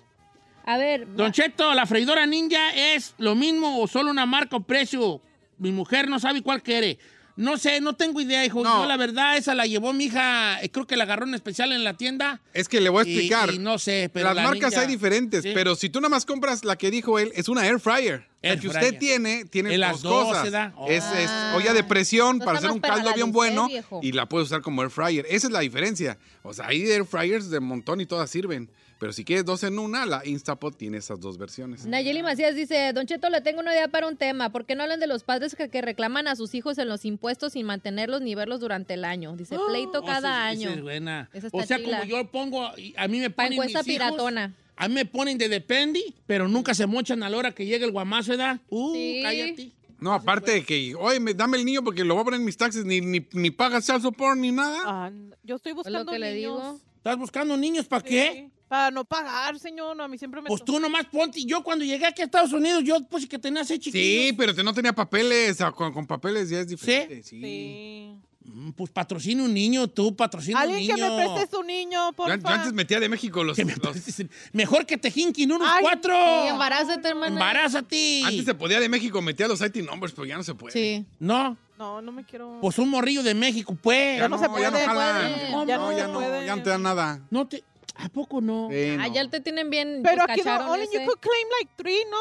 A 0.63 0.77
ver, 0.77 1.07
Don 1.15 1.31
Cheto, 1.31 1.73
¿la 1.73 1.87
freidora 1.87 2.27
ninja 2.27 2.75
es 2.75 3.15
lo 3.17 3.33
mismo 3.33 3.81
o 3.81 3.87
solo 3.87 4.11
una 4.11 4.27
marca 4.27 4.57
o 4.57 4.59
precio? 4.59 5.21
Mi 5.57 5.71
mujer 5.71 6.07
no 6.07 6.19
sabe 6.19 6.43
cuál 6.43 6.61
quiere. 6.61 6.99
No 7.37 7.57
sé, 7.57 7.79
no 7.81 7.93
tengo 7.93 8.19
idea, 8.19 8.43
hijo. 8.43 8.63
No. 8.63 8.81
Yo, 8.81 8.87
la 8.87 8.97
verdad, 8.97 9.37
esa 9.37 9.53
la 9.55 9.65
llevó 9.67 9.93
mi 9.93 10.05
hija, 10.05 10.61
eh, 10.61 10.69
creo 10.69 10.85
que 10.87 10.97
la 10.97 11.03
agarró 11.03 11.25
en 11.27 11.35
especial 11.35 11.71
en 11.71 11.83
la 11.83 11.93
tienda. 11.93 12.41
Es 12.53 12.67
que 12.67 12.81
le 12.81 12.89
voy 12.89 12.99
a 12.99 13.03
explicar. 13.03 13.53
Y, 13.53 13.59
no 13.59 13.77
sé, 13.79 14.09
pero 14.11 14.25
Las 14.27 14.35
la 14.37 14.43
marcas 14.43 14.73
Ninja- 14.73 14.81
hay 14.81 14.87
diferentes, 14.87 15.43
Sí. 15.43 15.51
pero 15.53 15.75
si 15.75 15.89
tú 15.89 16.01
nada 16.01 16.09
más 16.09 16.25
compras 16.25 16.65
la 16.65 16.75
que 16.77 16.89
dijo 16.91 17.19
él, 17.19 17.31
es 17.35 17.47
una 17.47 17.65
air 17.65 17.79
fryer. 17.79 18.27
la 18.43 18.49
Air 18.53 18.59
que 18.59 18.69
fryer. 18.69 18.83
usted 18.85 18.99
tiene, 18.99 19.45
tiene 19.45 19.77
las 19.77 20.01
dos, 20.01 20.27
cosas. 20.27 20.47
Es, 20.87 21.03
es 21.03 21.29
Ah. 21.29 21.53
olla 21.57 21.73
de 21.73 21.83
presión 21.83 22.37
No 22.39 22.45
para 22.45 22.57
hacer 22.59 22.71
un 22.71 22.79
para 22.81 22.95
caldo 22.95 23.09
la 23.09 23.15
bien 23.15 23.31
bueno 23.31 23.67
viejo. 23.67 23.99
y 24.03 24.11
la 24.13 24.27
puedes 24.27 24.47
usar 24.47 24.61
como 24.61 24.81
air 24.83 24.89
fryer. 24.91 25.25
Esa 25.29 25.47
es 25.47 25.53
la 25.53 25.59
diferencia. 25.61 26.17
O 26.43 26.53
sea, 26.53 26.67
hay 26.67 26.83
air 26.89 27.05
fryers 27.05 27.49
de 27.49 27.59
montón 27.59 27.99
y 28.01 28.05
todas 28.05 28.29
sirven. 28.29 28.69
Pero 28.99 29.13
si 29.13 29.23
quieres 29.23 29.45
dos 29.45 29.63
en 29.63 29.77
una, 29.77 30.05
la 30.07 30.25
Instapot 30.25 30.75
tiene 30.75 30.97
esas 30.97 31.19
dos 31.19 31.37
versiones. 31.37 31.85
Nayeli 31.85 32.23
Macías 32.23 32.55
dice, 32.55 32.91
Don 32.93 33.05
Cheto, 33.05 33.29
le 33.29 33.41
tengo 33.41 33.59
una 33.59 33.71
idea 33.73 33.87
para 33.89 34.07
un 34.07 34.17
tema. 34.17 34.51
¿Por 34.51 34.65
qué 34.65 34.73
no 34.75 34.83
hablan 34.83 34.99
de 34.99 35.05
los 35.07 35.23
padres 35.23 35.55
que, 35.55 35.69
que 35.69 35.81
reclaman 35.81 36.27
a 36.27 36.35
sus 36.35 36.55
hijos 36.55 36.77
en 36.79 36.87
los 36.87 37.05
impuestos 37.05 37.53
sin 37.53 37.65
mantenerlos 37.67 38.21
ni 38.21 38.33
verlos 38.33 38.59
durante 38.59 38.95
el 38.95 39.05
año? 39.05 39.35
Dice, 39.37 39.55
pleito 39.67 39.99
Oh, 39.99 40.05
cada 40.05 40.19
esa- 40.29 40.45
año. 40.47 40.69
esa 40.69 40.77
es 40.77 40.81
buena. 40.81 41.29
Esa 41.33 41.47
O 41.51 41.61
sea, 41.63 41.77
chila. 41.77 41.99
como 41.99 42.09
yo 42.09 42.25
pongo, 42.31 42.65
a 42.65 43.07
mí 43.07 43.19
me 43.19 43.29
ponen 43.29 43.53
encuesta 43.53 43.79
mis 43.83 43.87
hijos, 43.95 44.07
piratona. 44.07 44.55
a 44.75 44.87
mí 44.87 44.93
me 44.95 45.05
ponen 45.05 45.37
de 45.37 45.47
dependi, 45.49 46.15
pero 46.25 46.47
nunca 46.47 46.73
se 46.73 46.87
mochan 46.87 47.21
a 47.21 47.29
la 47.29 47.37
hora 47.37 47.51
que 47.53 47.65
llega 47.67 47.85
el 47.85 47.91
guamazo, 47.91 48.31
¿verdad? 48.31 48.59
Uh, 48.69 48.93
Sí. 48.95 49.19
cállate. 49.21 49.71
No, 49.99 50.13
aparte 50.13 50.51
de 50.51 50.63
que, 50.63 50.95
oye, 50.95 51.19
me- 51.19 51.33
dame 51.35 51.57
el 51.57 51.65
niño 51.65 51.83
porque 51.83 52.03
lo 52.03 52.13
voy 52.15 52.21
a 52.21 52.25
poner 52.25 52.39
en 52.39 52.45
mis 52.45 52.57
taxes, 52.57 52.83
ni, 52.85 53.01
ni, 53.01 53.25
ni 53.31 53.51
pagas 53.51 53.85
child 53.85 54.01
support 54.01 54.37
ni 54.37 54.51
nada. 54.51 54.79
Ah, 54.85 55.11
yo 55.43 55.55
estoy 55.55 55.71
Es 55.71 55.75
buscando 55.75 56.03
lo 56.03 56.11
que 56.11 56.19
le 56.19 56.33
niños. 56.35 56.55
digo. 56.63 56.79
¿Estás 56.97 57.17
buscando 57.17 57.55
niños 57.57 57.85
para 57.87 58.03
qué? 58.03 58.49
Sí, 58.67 58.69
Para 58.69 58.91
no 58.91 59.05
pagar, 59.05 59.57
señor. 59.59 59.95
No, 59.95 60.03
a 60.03 60.07
mí 60.07 60.17
siempre 60.17 60.41
me... 60.41 60.47
Pues 60.47 60.63
tú 60.65 60.79
nomás 60.79 61.05
ponte. 61.05 61.43
Yo 61.45 61.63
cuando 61.63 61.85
llegué 61.85 62.05
aquí 62.05 62.21
a 62.21 62.25
Estados 62.25 62.51
Unidos, 62.51 62.83
yo 62.83 63.01
puse 63.07 63.27
que 63.27 63.39
tenía 63.39 63.63
seis 63.63 63.79
Sí, 63.83 63.91
chiquillos. 63.91 64.35
pero 64.37 64.53
te 64.53 64.63
no 64.63 64.73
tenía 64.73 64.93
papeles. 64.93 65.57
sea, 65.57 65.71
con, 65.71 65.93
con 65.93 66.05
papeles 66.05 66.49
ya 66.49 66.59
es 66.59 66.67
diferente. 66.67 67.23
Sí. 67.23 67.39
Sí. 67.41 68.13
Mm, 68.43 68.71
Pues 68.71 68.91
patrocina 68.91 69.43
un 69.43 69.53
niño, 69.53 69.87
tú 69.89 70.15
patrocina 70.15 70.57
un 70.59 70.63
Alguien 70.71 70.81
niño. 70.81 70.95
que 70.95 71.01
me 71.01 71.15
preste 71.35 71.55
su 71.55 71.63
niño, 71.63 72.13
por 72.13 72.29
Yo, 72.29 72.35
yo 72.35 72.41
favor. 72.41 72.57
antes 72.59 72.73
metía 72.73 72.99
de 72.99 73.09
México 73.09 73.43
los... 73.43 73.55
Que 73.57 73.65
me 73.65 73.75
los- 73.75 73.95
prestes- 73.95 74.29
Mejor 74.53 74.85
que 74.85 74.97
te 74.97 75.11
jinquen 75.11 75.51
unos 75.51 75.67
Ay, 75.69 75.81
cuatro. 75.81 76.13
Sí, 76.13 76.47
embarázate, 76.49 77.07
hermana. 77.09 77.27
Embarázate. 77.27 78.21
Antes 78.25 78.45
se 78.45 78.53
podía 78.53 78.79
de 78.79 78.87
México, 78.89 79.21
metía 79.21 79.47
los 79.47 79.59
IT 79.61 79.77
numbers, 79.77 80.13
pero 80.13 80.25
ya 80.25 80.35
no 80.37 80.43
se 80.43 80.53
puede. 80.55 80.71
Sí. 80.73 81.05
No, 81.19 81.57
No, 81.77 82.01
no 82.01 82.11
me 82.13 82.23
quiero... 82.25 82.57
pues 82.61 82.77
un 82.79 82.89
morrillo 82.89 83.21
de 83.23 83.33
México, 83.33 83.77
pues. 83.81 84.17
Ya 84.19 84.27
no 84.29 84.37
no, 84.37 84.41
se 84.41 84.43
ya 84.43 84.47
no 84.47 84.53
puede, 84.77 84.85
jalan. 84.85 85.21
puede. 85.33 85.51
No, 85.51 85.65
Ya 85.65 85.77
no 85.77 85.91
ya 85.97 86.07
no, 86.07 86.45
ya 86.45 86.55
no 86.55 86.63
te 86.63 86.69
dan 86.69 86.83
nada. 86.83 87.21
No 87.29 87.47
te. 87.47 87.63
¿A 87.97 88.09
poco 88.09 88.41
no? 88.41 88.69
Sí, 88.71 88.95
Ah, 88.99 89.07
no. 89.07 89.13
ya 89.13 89.27
te 89.29 89.39
tienen 89.41 89.69
bien 89.69 90.01
Pero 90.03 90.25
pues, 90.25 90.39
aquí 90.39 90.41
no, 90.47 90.71
only 90.71 90.85
you 90.85 90.91
ese. 90.99 91.05
could 91.05 91.19
claim 91.19 91.47
like 91.59 91.71
three, 91.75 92.03
¿no? 92.09 92.17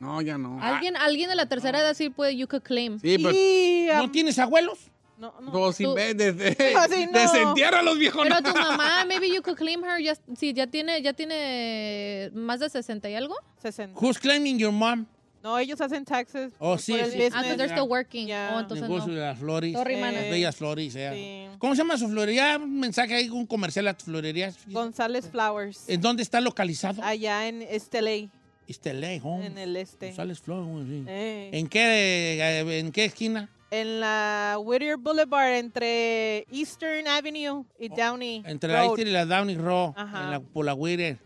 No, 0.00 0.22
ya 0.22 0.38
no. 0.38 0.58
Alguien, 0.62 0.96
alguien 0.96 1.28
de 1.28 1.34
la 1.34 1.46
tercera 1.46 1.80
edad 1.80 1.94
sí 1.94 2.08
puede, 2.10 2.36
you 2.36 2.46
could 2.46 2.62
claim. 2.62 2.98
Sí, 3.00 3.18
pero... 3.18 3.32
Y, 3.32 3.88
¿No 3.94 4.04
um, 4.04 4.12
tienes 4.12 4.38
abuelos? 4.38 4.90
no, 5.18 5.34
no. 5.40 5.50
Tú- 5.72 5.94
vez 5.94 6.16
de, 6.16 6.32
de, 6.32 6.74
Así 6.76 7.06
no. 7.06 7.18
desentierra 7.18 7.80
a 7.80 7.82
los 7.82 7.98
viejos. 7.98 8.22
Pero 8.22 8.40
tu 8.40 8.52
mamá, 8.56 9.04
maybe 9.08 9.28
you 9.28 9.42
could 9.42 9.56
claim 9.58 9.82
her, 9.84 10.00
ya, 10.00 10.14
sí, 10.36 10.52
ya 10.52 10.68
tiene, 10.68 11.02
ya 11.02 11.12
tiene 11.12 12.30
más 12.34 12.60
de 12.60 12.70
60 12.70 13.10
y 13.10 13.14
algo. 13.16 13.34
60. 13.60 13.98
Who's 14.00 14.18
claiming 14.18 14.58
your 14.58 14.72
mom? 14.72 15.06
No, 15.42 15.58
ellos 15.58 15.80
hacen 15.80 16.04
taxes. 16.04 16.52
Oh, 16.58 16.70
por 16.72 16.80
sí, 16.80 16.94
el 16.94 17.06
sí. 17.06 17.18
business. 17.18 17.32
Ah, 17.34 17.40
entonces 17.42 17.56
they're 17.58 17.72
still 17.72 17.88
working. 17.88 18.26
Ya. 18.26 18.52
Oh, 18.54 18.60
entonces 18.60 18.88
Negocio 18.88 19.08
no. 19.12 19.14
de 19.14 19.20
las 19.20 19.38
flores. 19.38 19.72
Sorry, 19.72 19.94
Eh. 19.94 20.00
Las 20.00 20.30
bellas 20.30 20.56
flores, 20.56 20.94
eh. 20.96 21.48
Sí. 21.52 21.56
¿Cómo 21.58 21.74
se 21.74 21.78
llama 21.82 21.96
su 21.96 22.08
florería? 22.08 22.56
Un 22.58 22.80
mensaje 22.80 23.14
ahí, 23.14 23.28
un 23.30 23.46
comercial 23.46 23.86
a 23.88 23.94
tu 23.94 24.04
florería. 24.06 24.52
González 24.66 25.28
Flowers. 25.30 25.88
¿En 25.88 26.00
dónde 26.00 26.22
está 26.22 26.40
localizado? 26.40 27.02
Allá 27.02 27.46
en 27.48 27.62
Esteley, 27.62 28.30
Esteley, 28.66 29.20
home. 29.22 29.46
en 29.46 29.58
el 29.58 29.76
este. 29.76 30.06
González 30.08 30.40
Flowers, 30.40 30.86
sí. 30.88 31.04
Eh. 31.06 31.50
¿En 31.52 31.68
qué, 31.68 32.38
eh, 32.40 32.78
¿En 32.80 32.90
qué 32.92 33.04
esquina? 33.06 33.48
En 33.70 34.00
la 34.00 34.56
Whittier 34.60 34.96
Boulevard 34.96 35.52
entre 35.56 36.46
Eastern 36.50 37.06
Avenue 37.06 37.64
y 37.78 37.88
Downey 37.90 38.42
Oh, 38.44 38.48
Entre 38.48 38.72
la 38.72 38.80
Road. 38.80 38.88
Easter 38.90 39.06
y 39.08 39.10
la 39.10 39.26
Downey 39.26 39.56
Road, 39.56 39.92
Ajá. 39.94 40.24
en 40.24 40.30
la, 40.30 40.40
por 40.40 40.64
la 40.64 40.74
Whittier. 40.74 41.18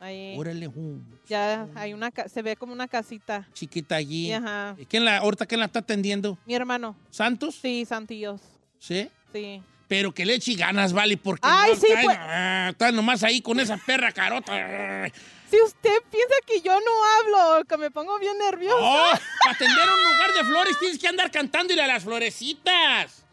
Ahí. 0.00 0.34
Órale, 0.38 0.66
uh, 0.66 0.98
Ya 1.30 1.68
hay 1.76 1.94
una, 1.94 2.10
ca- 2.10 2.28
se 2.28 2.42
ve 2.42 2.56
como 2.56 2.72
una 2.72 2.88
casita. 2.88 3.46
chiquita 3.52 3.94
allí. 3.94 4.26
Y, 4.28 4.32
ajá. 4.32 4.76
¿Quién 4.88 5.04
la, 5.04 5.18
ahorita 5.18 5.46
quién 5.46 5.60
la 5.60 5.66
está 5.66 5.78
atendiendo? 5.78 6.36
Mi 6.44 6.54
hermano. 6.56 6.96
¿Santos? 7.08 7.54
Sí, 7.62 7.84
Santillos. 7.88 8.40
Sí. 8.80 9.08
Sí. 9.32 9.62
Pero 9.86 10.12
que 10.12 10.26
le 10.26 10.34
eche 10.34 10.54
ganas, 10.54 10.92
vale, 10.92 11.16
porque 11.16 11.46
Ay, 11.48 11.70
no, 11.74 11.80
sí, 11.80 11.86
está, 11.88 12.02
pues- 12.02 12.16
ah, 12.20 12.68
está 12.70 12.90
nomás 12.92 13.22
ahí 13.22 13.40
con 13.40 13.60
esa 13.60 13.76
perra 13.76 14.10
carota. 14.10 14.52
Si 15.50 15.60
usted 15.62 16.02
piensa 16.10 16.34
que 16.46 16.60
yo 16.60 16.72
no 16.72 16.90
hablo, 17.18 17.64
que 17.64 17.76
me 17.76 17.90
pongo 17.92 18.18
bien 18.18 18.36
nerviosa. 18.38 18.76
Oh, 18.80 19.10
para 19.44 19.54
atender 19.54 19.84
un 19.88 20.12
lugar 20.12 20.32
de 20.36 20.44
flores 20.44 20.76
tienes 20.80 20.98
que 20.98 21.08
andar 21.08 21.30
cantándole 21.30 21.80
a 21.82 21.86
las 21.88 22.02
florecitas. 22.04 23.24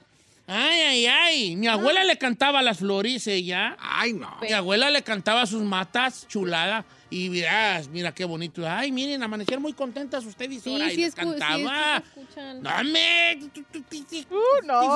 Ay, 0.48 0.80
ay, 0.82 1.06
ay. 1.08 1.56
Mi 1.56 1.68
abuela 1.68 2.04
le 2.04 2.18
cantaba 2.18 2.62
las 2.62 2.78
flores, 2.80 3.26
ella. 3.28 3.76
Ay, 3.80 4.14
no. 4.14 4.38
Mi 4.42 4.52
abuela 4.54 4.90
le 4.90 5.04
cantaba 5.04 5.46
sus 5.46 5.62
matas, 5.64 6.28
chulada. 6.28 6.86
Y 7.10 7.30
mirás, 7.30 7.88
mira 7.88 8.14
qué 8.14 8.26
bonito. 8.26 8.68
Ay, 8.70 8.92
miren, 8.92 9.24
amanecieron 9.24 9.62
muy 9.62 9.72
contentas 9.74 10.26
ustedes. 10.26 10.62
Sí, 10.62 10.74
ahora, 10.74 10.92
y 10.92 10.96
sí, 10.96 11.02
les 11.02 11.16
cantaba. 11.16 12.04
sí, 12.14 12.20
escuchan. 12.20 12.62
No, 12.62 12.84
me. 12.84 13.40
Uh, 14.30 14.66
no. 14.66 14.84
Y 14.84 14.88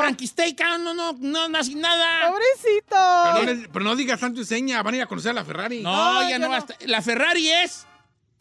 no, 0.84 0.94
no, 0.94 1.14
no, 1.14 1.48
no, 1.50 1.58
así 1.58 1.76
nada. 1.76 2.30
Pobrecito. 2.30 2.96
Pero 3.34 3.34
no, 3.34 3.44
le- 3.62 3.70
pero 3.70 3.86
no 3.86 3.96
digas 3.96 4.20
santo 4.20 4.42
y 4.42 4.46
seña, 4.46 4.82
van 4.84 4.94
a 4.94 4.98
ir 4.98 5.04
a 5.04 5.08
conocer 5.08 5.32
a 5.32 5.36
la 5.36 5.46
Ferrari. 5.46 5.82
No, 5.82 6.22
No, 6.24 6.30
ya 6.30 6.38
no 6.38 6.48
no. 6.48 6.52
basta. 6.52 6.76
La 6.86 7.02
Ferrari 7.02 7.50
es 7.50 7.86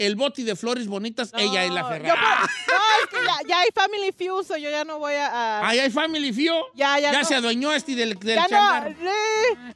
el 0.06 0.16
bote 0.16 0.42
de 0.44 0.56
flores 0.56 0.86
bonitas, 0.88 1.30
ella 1.36 1.64
es 1.64 1.70
la 1.70 1.84
Ferrari. 1.84 2.08
yo 2.08 2.14
por- 2.14 2.22
no, 2.22 2.80
es 3.02 3.08
que 3.10 3.16
ya, 3.26 3.48
ya 3.48 3.60
hay 3.60 3.68
Family 3.74 4.12
Feud, 4.12 4.44
so 4.46 4.56
yo 4.56 4.70
ya 4.70 4.84
no 4.84 4.98
voy 4.98 5.14
a... 5.14 5.26
a- 5.60 5.68
Ahí 5.68 5.78
hay 5.78 5.90
Family 5.90 6.32
Fio. 6.32 6.54
Ya, 6.74 6.98
ya 6.98 7.12
no. 7.12 7.24
se 7.24 7.34
adueñó 7.34 7.72
este 7.72 7.94
del, 7.94 8.18
del 8.18 8.36
ya 8.36 8.46
no, 8.48 8.86
eh, 8.88 8.94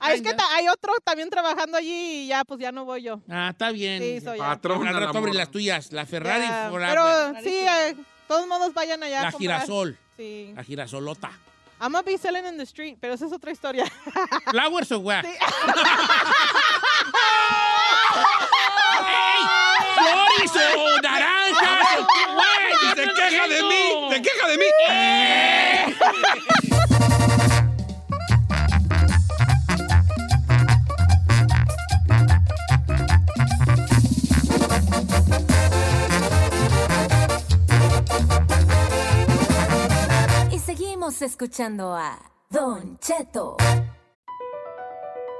ah, 0.01 0.13
es 0.13 0.23
que 0.23 0.35
hay 0.53 0.69
otro 0.69 0.93
también 1.05 1.29
trabajando 1.31 1.77
allí 1.77 2.25
y 2.25 2.27
ya, 2.29 2.45
pues 2.45 2.59
ya 2.61 2.73
no 2.73 2.85
voy 2.85 3.03
yo. 3.03 3.21
Ah, 3.29 3.49
está 3.53 3.71
bien. 3.71 4.03
Sí, 4.03 4.21
soy 4.25 4.39
ya. 4.39 4.59
La 4.63 4.73
morra. 5.13 5.33
las 5.33 5.51
tuyas. 5.51 5.93
La 5.93 6.07
Ferrari 6.07 6.47
Ya, 6.47 6.69
forever. 6.71 6.95
Pero 6.97 7.41
sí, 7.43 7.55
eh, 7.55 7.97
todos 8.27 8.47
modos 8.47 8.73
vayan 8.75 9.03
allá 9.03 9.23
la 9.23 9.29
a 9.29 9.33
girasol. 9.33 9.99
Sí. 10.17 10.53
La 10.57 10.65
girasolota. 10.65 11.31
I'm 11.81 11.93
gonna 11.93 12.03
be 12.03 12.17
selling 12.17 12.47
in 12.47 12.57
the 12.57 12.63
street, 12.63 12.97
pero 13.01 13.15
esa 13.15 13.27
es 13.27 13.33
otra 13.33 13.51
historia. 13.51 13.85
¿Flowers 14.51 14.91
o 14.93 15.01
what? 15.01 15.25
Sí. 15.25 15.31
¡Ey! 19.07 20.34
¡Flores 20.49 20.77
o 20.77 21.01
naranjas! 21.01 21.99
o 21.99 22.07
qué, 22.07 22.23
güey! 22.35 22.73
¡Se 22.97 23.05
queja 23.15 23.49
de 23.49 23.63
mí! 23.63 23.85
¡Se 24.11 24.23
queja 24.23 24.47
de 24.49 24.59
mí! 24.59 24.65
¡Eh! 24.91 25.95
Y 40.53 40.59
seguimos 40.59 41.23
escuchando 41.23 41.95
a 41.95 42.19
Don 42.51 42.99
Cheto. 42.99 43.57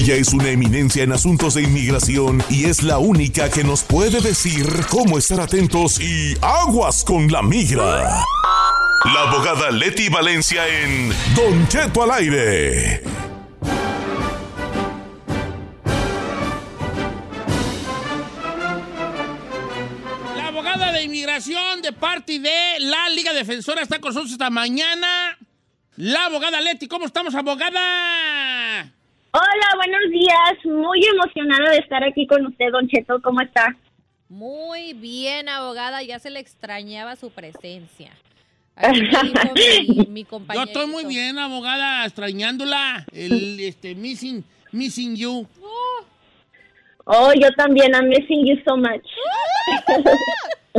Ella 0.00 0.14
es 0.14 0.32
una 0.32 0.48
eminencia 0.48 1.02
en 1.02 1.12
asuntos 1.12 1.52
de 1.52 1.62
inmigración 1.62 2.42
y 2.48 2.64
es 2.64 2.82
la 2.82 2.96
única 2.96 3.50
que 3.50 3.62
nos 3.62 3.82
puede 3.82 4.22
decir 4.22 4.64
cómo 4.88 5.18
estar 5.18 5.38
atentos 5.40 6.00
y 6.00 6.34
aguas 6.40 7.04
con 7.04 7.30
la 7.30 7.42
migra. 7.42 8.24
La 9.04 9.28
abogada 9.28 9.70
Leti 9.70 10.08
Valencia 10.08 10.66
en 10.66 11.10
Don 11.36 11.68
Cheto 11.68 12.02
al 12.02 12.12
aire. 12.12 13.02
La 20.34 20.46
abogada 20.46 20.92
de 20.92 21.02
inmigración 21.02 21.82
de 21.82 21.92
parte 21.92 22.38
de 22.38 22.78
la 22.78 23.10
Liga 23.10 23.34
Defensora 23.34 23.82
está 23.82 24.00
con 24.00 24.14
nosotros 24.14 24.32
esta 24.32 24.48
mañana. 24.48 25.36
La 25.96 26.24
abogada 26.24 26.58
Leti, 26.62 26.88
¿cómo 26.88 27.04
estamos, 27.04 27.34
abogada? 27.34 28.94
Hola, 29.32 29.76
buenos 29.76 30.10
días. 30.10 30.64
Muy 30.64 31.00
emocionada 31.06 31.70
de 31.70 31.78
estar 31.78 32.02
aquí 32.02 32.26
con 32.26 32.46
usted, 32.46 32.72
Don 32.72 32.88
Cheto. 32.88 33.22
¿Cómo 33.22 33.40
está? 33.40 33.76
Muy 34.28 34.92
bien, 34.92 35.48
abogada, 35.48 36.02
ya 36.02 36.18
se 36.18 36.30
le 36.30 36.40
extrañaba 36.40 37.14
su 37.14 37.30
presencia. 37.30 38.10
Mi, 39.54 40.06
mi 40.06 40.24
Yo 40.24 40.62
estoy 40.62 40.86
muy 40.86 41.04
bien, 41.04 41.38
abogada, 41.38 42.06
extrañándola. 42.06 43.04
El 43.12 43.60
este 43.60 43.94
missing, 43.94 44.42
missing 44.72 45.14
you. 45.14 45.46
Oh, 47.04 47.32
yo 47.32 47.52
también. 47.56 47.94
I'm 47.94 48.08
missing 48.08 48.46
you 48.46 48.56
so 48.66 48.76
much. 48.76 49.04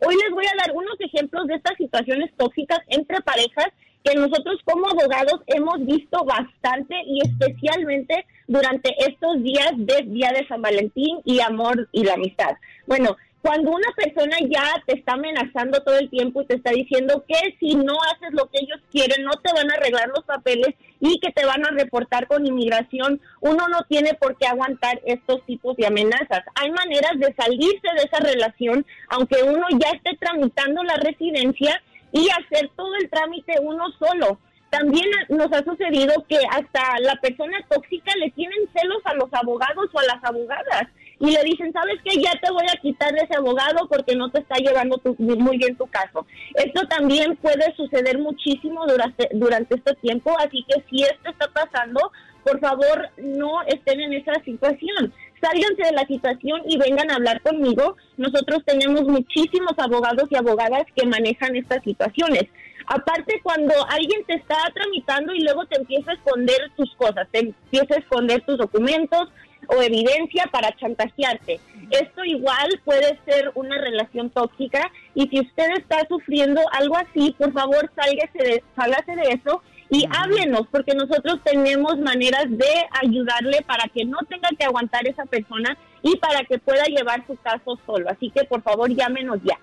Hoy 0.06 0.16
les 0.22 0.32
voy 0.32 0.46
a 0.46 0.56
dar 0.68 0.76
unos 0.76 0.96
ejemplos 1.00 1.48
de 1.48 1.56
estas 1.56 1.76
situaciones 1.78 2.30
tóxicas 2.38 2.80
entre 2.90 3.20
parejas 3.22 3.68
que 4.04 4.16
nosotros 4.16 4.60
como 4.66 4.88
abogados 4.88 5.42
hemos 5.48 5.86
visto 5.86 6.24
bastante 6.26 6.96
y 7.06 7.22
especialmente 7.22 8.26
durante 8.48 8.94
estos 9.08 9.42
días 9.42 9.72
de 9.78 10.04
Día 10.04 10.32
de 10.32 10.48
San 10.48 10.62
Valentín 10.62 11.20
y 11.24 11.40
amor 11.40 11.88
y 11.92 12.04
la 12.04 12.14
amistad. 12.14 12.58
Bueno, 12.86 13.16
cuando 13.44 13.72
una 13.72 13.92
persona 13.98 14.38
ya 14.50 14.64
te 14.86 14.98
está 14.98 15.14
amenazando 15.14 15.84
todo 15.84 15.98
el 15.98 16.10
tiempo 16.10 16.42
y 16.42 16.46
te 16.46 16.56
está 16.56 16.72
diciendo 16.72 17.26
que 17.28 17.58
si 17.60 17.76
no 17.76 17.94
haces 18.12 18.32
lo 18.32 18.50
que 18.50 18.60
ellos 18.62 18.80
quieren, 18.90 19.26
no 19.26 19.32
te 19.32 19.52
van 19.54 19.70
a 19.70 19.76
arreglar 19.76 20.08
los 20.16 20.24
papeles 20.24 20.74
y 21.02 21.20
que 21.20 21.30
te 21.32 21.46
van 21.46 21.66
a 21.66 21.72
reportar 21.72 22.28
con 22.28 22.46
inmigración, 22.46 23.20
uno 23.42 23.68
no 23.68 23.84
tiene 23.90 24.14
por 24.14 24.38
qué 24.38 24.48
aguantar 24.48 25.02
estos 25.06 25.46
tipos 25.46 25.76
de 25.76 25.88
amenazas. 25.88 26.46
Hay 26.56 26.72
maneras 26.72 27.20
de 27.20 27.36
salirse 27.36 27.88
de 27.98 28.04
esa 28.06 28.20
relación, 28.24 28.86
aunque 29.10 29.44
uno 29.44 29.66
ya 29.72 29.90
esté 29.90 30.16
tramitando 30.18 30.82
la 30.84 30.96
residencia 30.96 31.84
y 32.14 32.30
hacer 32.30 32.70
todo 32.78 32.96
el 32.96 33.10
trámite 33.10 33.56
uno 33.62 33.92
solo. 34.00 34.40
También 34.70 35.06
nos 35.30 35.52
ha 35.52 35.64
sucedido 35.64 36.14
que 36.28 36.38
hasta 36.50 36.98
la 37.02 37.16
persona 37.22 37.58
tóxica 37.70 38.12
le 38.18 38.32
tienen 38.32 38.58
celos 38.76 39.02
a 39.06 39.14
los 39.14 39.30
abogados 39.34 39.90
o 39.94 40.00
a 40.00 40.06
las 40.06 40.24
abogadas 40.24 40.88
y 41.20 41.30
le 41.32 41.44
dicen, 41.44 41.72
sabes 41.72 42.00
que 42.04 42.20
ya 42.20 42.32
te 42.42 42.52
voy 42.52 42.66
a 42.74 42.82
quitar 42.82 43.12
de 43.14 43.20
ese 43.22 43.36
abogado 43.38 43.88
porque 43.88 44.16
no 44.16 44.32
te 44.32 44.40
está 44.40 44.56
llevando 44.56 44.98
tu- 44.98 45.16
muy 45.20 45.58
bien 45.58 45.76
tu 45.78 45.86
caso. 45.88 46.26
Esto 46.56 46.88
también 46.88 47.36
puede 47.38 47.72
suceder 47.76 48.18
muchísimo 48.18 48.86
durante 49.34 49.76
este 49.76 49.94
tiempo, 50.02 50.36
así 50.40 50.66
que 50.68 50.84
si 50.90 51.04
esto 51.04 51.30
está 51.30 51.48
pasando, 51.50 52.12
por 52.44 52.60
favor 52.60 53.10
no 53.18 53.62
estén 53.68 54.02
en 54.02 54.14
esa 54.14 54.34
situación. 54.44 55.14
Sálganse 55.44 55.84
de 55.84 55.92
la 55.92 56.08
situación 56.08 56.62
y 56.70 56.78
vengan 56.78 57.12
a 57.12 57.16
hablar 57.16 57.42
conmigo. 57.42 57.98
Nosotros 58.16 58.64
tenemos 58.66 59.04
muchísimos 59.04 59.74
abogados 59.78 60.30
y 60.30 60.38
abogadas 60.38 60.86
que 60.96 61.06
manejan 61.06 61.58
estas 61.58 61.84
situaciones. 61.84 62.44
Aparte, 62.88 63.42
cuando 63.44 63.74
alguien 63.90 64.24
te 64.26 64.36
está 64.36 64.56
tramitando 64.74 65.34
y 65.34 65.42
luego 65.42 65.66
te 65.66 65.82
empieza 65.82 66.12
a 66.12 66.14
esconder 66.14 66.72
tus 66.78 66.96
cosas, 66.96 67.28
te 67.32 67.40
empieza 67.40 67.96
a 67.96 68.00
esconder 68.00 68.42
tus 68.46 68.58
documentos 68.58 69.30
o 69.68 69.82
evidencia 69.82 70.46
para 70.50 70.74
chantajearte. 70.78 71.60
Esto 71.92 72.24
igual 72.24 72.82
puede 72.86 73.20
ser 73.26 73.52
una 73.56 73.78
relación 73.80 74.30
tóxica 74.30 74.92
y 75.14 75.28
si 75.28 75.42
usted 75.42 75.72
está 75.78 76.08
sufriendo 76.08 76.62
algo 76.72 76.96
así, 76.96 77.36
por 77.38 77.52
favor, 77.52 77.92
sálgase 77.96 78.38
de, 78.38 78.64
sálgase 78.78 79.16
de 79.16 79.42
eso 79.42 79.62
y 79.94 80.06
háblenos, 80.10 80.68
porque 80.72 80.94
nosotros 80.96 81.40
tenemos 81.44 81.98
maneras 82.00 82.46
de 82.50 82.68
ayudarle 83.02 83.62
para 83.66 83.86
que 83.94 84.04
no 84.06 84.18
tenga 84.28 84.50
que 84.58 84.66
aguantar 84.66 85.08
esa 85.08 85.26
persona 85.26 85.78
y 86.02 86.18
para 86.18 86.44
que 86.44 86.58
pueda 86.60 86.84
llevar 86.86 87.26
su 87.28 87.36
caso 87.38 87.80
solo. 87.86 88.10
Así 88.10 88.30
que 88.32 88.44
por 88.44 88.62
favor, 88.64 88.90
llámenos 88.94 89.38
ya. 89.44 89.58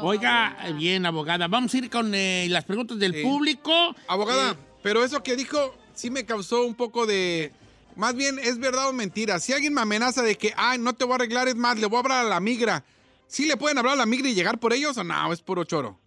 Oiga, 0.00 0.56
bien, 0.78 1.04
abogada. 1.06 1.48
Vamos 1.48 1.72
a 1.74 1.78
ir 1.78 1.90
con 1.90 2.14
eh, 2.14 2.46
las 2.50 2.64
preguntas 2.64 2.98
del 2.98 3.14
Sí. 3.14 3.22
público. 3.22 3.72
Abogada, 4.08 4.52
Eh, 4.52 4.56
pero 4.82 5.04
eso 5.04 5.22
que 5.22 5.36
dijo 5.36 5.74
sí 5.94 6.10
me 6.10 6.24
causó 6.24 6.64
un 6.64 6.74
poco 6.74 7.06
de... 7.06 7.52
Más 7.94 8.14
bien, 8.14 8.38
¿es 8.38 8.58
verdad 8.58 8.88
o 8.88 8.92
mentira? 8.94 9.38
Si 9.38 9.52
alguien 9.52 9.74
me 9.74 9.82
amenaza 9.82 10.22
de 10.22 10.36
que, 10.36 10.54
ay, 10.56 10.78
no 10.78 10.94
te 10.94 11.04
voy 11.04 11.12
a 11.12 11.16
arreglar, 11.16 11.46
es 11.48 11.56
más, 11.56 11.78
le 11.78 11.86
voy 11.86 11.98
a 11.98 12.00
hablar 12.00 12.26
a 12.26 12.28
la 12.28 12.40
migra. 12.40 12.84
¿Sí 13.26 13.44
le 13.44 13.56
pueden 13.58 13.76
hablar 13.76 13.94
a 13.94 13.96
la 13.96 14.06
migra 14.06 14.28
y 14.30 14.34
llegar 14.34 14.58
por 14.58 14.72
ellos 14.72 14.96
o 14.96 15.04
no? 15.04 15.30
Es 15.32 15.42
puro 15.42 15.64
choro. 15.64 15.98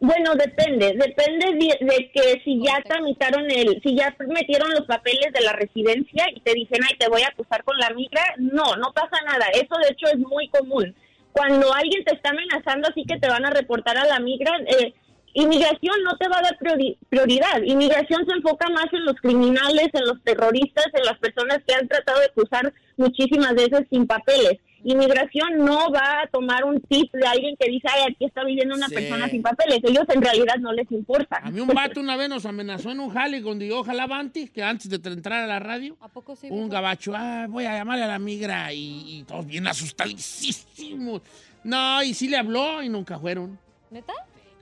Bueno, 0.00 0.34
depende, 0.36 0.94
depende 0.94 1.54
de, 1.54 1.84
de 1.84 2.10
que 2.12 2.40
si 2.44 2.62
ya 2.64 2.80
tramitaron 2.84 3.50
el, 3.50 3.80
si 3.82 3.96
ya 3.96 4.14
metieron 4.28 4.70
los 4.70 4.86
papeles 4.86 5.32
de 5.32 5.40
la 5.40 5.52
residencia 5.54 6.24
y 6.32 6.40
te 6.40 6.52
dicen, 6.54 6.78
ay, 6.88 6.96
te 6.98 7.08
voy 7.08 7.22
a 7.22 7.28
acusar 7.28 7.64
con 7.64 7.76
la 7.78 7.90
migra, 7.90 8.22
no, 8.36 8.76
no 8.76 8.92
pasa 8.92 9.20
nada, 9.26 9.46
eso 9.54 9.74
de 9.82 9.88
hecho 9.90 10.06
es 10.06 10.18
muy 10.18 10.48
común. 10.50 10.94
Cuando 11.32 11.74
alguien 11.74 12.04
te 12.04 12.14
está 12.14 12.30
amenazando 12.30 12.88
así 12.88 13.04
que 13.06 13.18
te 13.18 13.28
van 13.28 13.44
a 13.44 13.50
reportar 13.50 13.98
a 13.98 14.06
la 14.06 14.20
migra, 14.20 14.52
eh, 14.66 14.94
inmigración 15.34 15.96
no 16.04 16.16
te 16.16 16.28
va 16.28 16.38
a 16.38 16.42
dar 16.42 16.58
priori- 16.58 16.96
prioridad, 17.08 17.60
inmigración 17.64 18.24
se 18.24 18.34
enfoca 18.36 18.68
más 18.70 18.86
en 18.92 19.04
los 19.04 19.16
criminales, 19.16 19.88
en 19.94 20.04
los 20.06 20.22
terroristas, 20.22 20.86
en 20.94 21.04
las 21.06 21.18
personas 21.18 21.58
que 21.66 21.74
han 21.74 21.88
tratado 21.88 22.20
de 22.20 22.30
cruzar 22.30 22.72
muchísimas 22.96 23.52
veces 23.54 23.84
sin 23.90 24.06
papeles. 24.06 24.58
Inmigración 24.84 25.58
no 25.58 25.90
va 25.90 26.22
a 26.22 26.26
tomar 26.28 26.64
un 26.64 26.80
tip 26.80 27.12
de 27.12 27.26
alguien 27.26 27.56
que 27.58 27.68
dice, 27.70 27.88
ay, 27.92 28.12
aquí 28.12 28.24
está 28.24 28.44
viviendo 28.44 28.74
una 28.74 28.88
Sí. 28.88 28.94
persona 28.94 29.28
sin 29.28 29.42
papeles. 29.42 29.80
Ellos 29.82 30.04
en 30.08 30.22
realidad 30.22 30.54
no 30.60 30.72
les 30.72 30.90
importa. 30.92 31.40
A 31.42 31.50
mí 31.50 31.60
un 31.60 31.68
vato 31.68 32.00
una 32.00 32.16
vez 32.16 32.28
nos 32.28 32.46
amenazó 32.46 32.90
en 32.90 33.00
un 33.00 33.10
jale 33.10 33.40
donde 33.40 33.66
yo 33.68 33.82
jalaba 33.84 34.18
antes, 34.18 34.50
que 34.50 34.62
antes 34.62 34.88
de 34.88 35.10
entrar 35.10 35.42
a 35.42 35.46
la 35.46 35.58
radio. 35.58 35.96
¿A 36.00 36.08
poco 36.08 36.36
sí? 36.36 36.48
Un 36.50 36.68
gabacho, 36.68 37.12
ah, 37.14 37.46
voy 37.48 37.64
a 37.64 37.76
llamarle 37.76 38.04
a 38.04 38.08
la 38.08 38.18
migra 38.18 38.72
y, 38.72 39.18
y 39.18 39.22
todos 39.24 39.46
bien 39.46 39.66
asustadísimos. 39.66 41.22
No, 41.64 42.02
y 42.02 42.14
sí 42.14 42.28
le 42.28 42.36
habló 42.36 42.82
y 42.82 42.88
nunca 42.88 43.18
fueron. 43.18 43.58
¿Neta? 43.90 44.12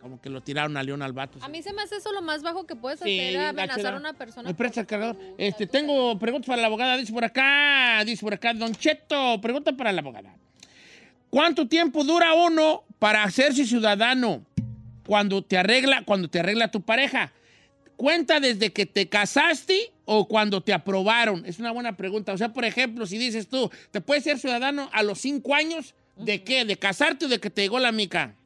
Como 0.07 0.21
que 0.21 0.31
lo 0.31 0.41
tiraron 0.41 0.77
a 0.77 0.85
León 0.85 1.03
al 1.03 1.13
vato. 1.13 1.41
A 1.43 1.49
mí 1.49 1.65
se 1.65 1.73
me 1.73 1.83
hace 1.83 1.97
eso 1.97 2.13
lo 2.13 2.23
más 2.23 2.41
bajo 2.41 2.65
que 2.65 2.77
puedes 2.77 3.01
Sí, 3.01 3.19
hacer, 3.19 3.41
amenazar 3.41 3.95
a 3.95 3.97
una 3.97 4.13
persona. 4.13 4.49
¿Me 4.49 4.55
presta 4.55 4.83
el 4.83 4.87
cargador? 4.87 5.17
Este, 5.37 5.67
tengo 5.67 6.17
preguntas 6.17 6.47
para 6.47 6.61
la 6.63 6.69
abogada. 6.69 6.97
Dice 6.97 7.13
por 7.13 7.25
acá, 7.25 8.05
dice 8.05 8.23
por 8.23 8.33
acá, 8.33 8.55
Don 8.55 8.73
Cheto, 8.73 9.41
pregunta 9.41 9.73
para 9.77 9.91
la 9.91 10.03
abogada. 10.03 10.33
¿Cuánto 11.29 11.67
tiempo 11.67 12.05
dura 12.05 12.35
uno 12.35 12.85
para 13.01 13.25
hacerse 13.25 13.67
ciudadano 13.67 14.47
cuando 15.05 15.43
te 15.43 15.59
arregla, 15.59 16.05
cuando 16.05 16.31
te 16.31 16.39
arregla 16.39 16.71
tu 16.71 16.83
pareja? 16.83 17.33
¿Cuenta 17.97 18.39
desde 18.39 18.73
que 18.73 18.87
te 18.87 19.09
casaste 19.09 19.91
o 20.05 20.29
cuando 20.29 20.61
te 20.61 20.73
aprobaron? 20.73 21.45
Es 21.47 21.59
una 21.59 21.73
buena 21.73 21.97
pregunta. 21.97 22.33
O 22.33 22.39
sea, 22.39 22.53
por 22.53 22.65
ejemplo, 22.65 23.07
si 23.07 23.19
dices 23.19 23.49
tú, 23.49 23.73
¿te 23.91 24.01
puedes 24.01 24.23
ser 24.23 24.39
ciudadano 24.39 24.89
a 24.93 25.03
los 25.03 25.19
cinco 25.19 25.53
años? 25.53 25.97
¿De 26.15 26.45
qué? 26.45 26.65
¿De 26.65 26.77
casarte 26.77 27.27
o 27.27 27.29
de 27.29 27.41
que 27.41 27.51
te 27.51 27.63
llegó 27.63 27.81
la 27.81 27.91
mica? 27.91 28.37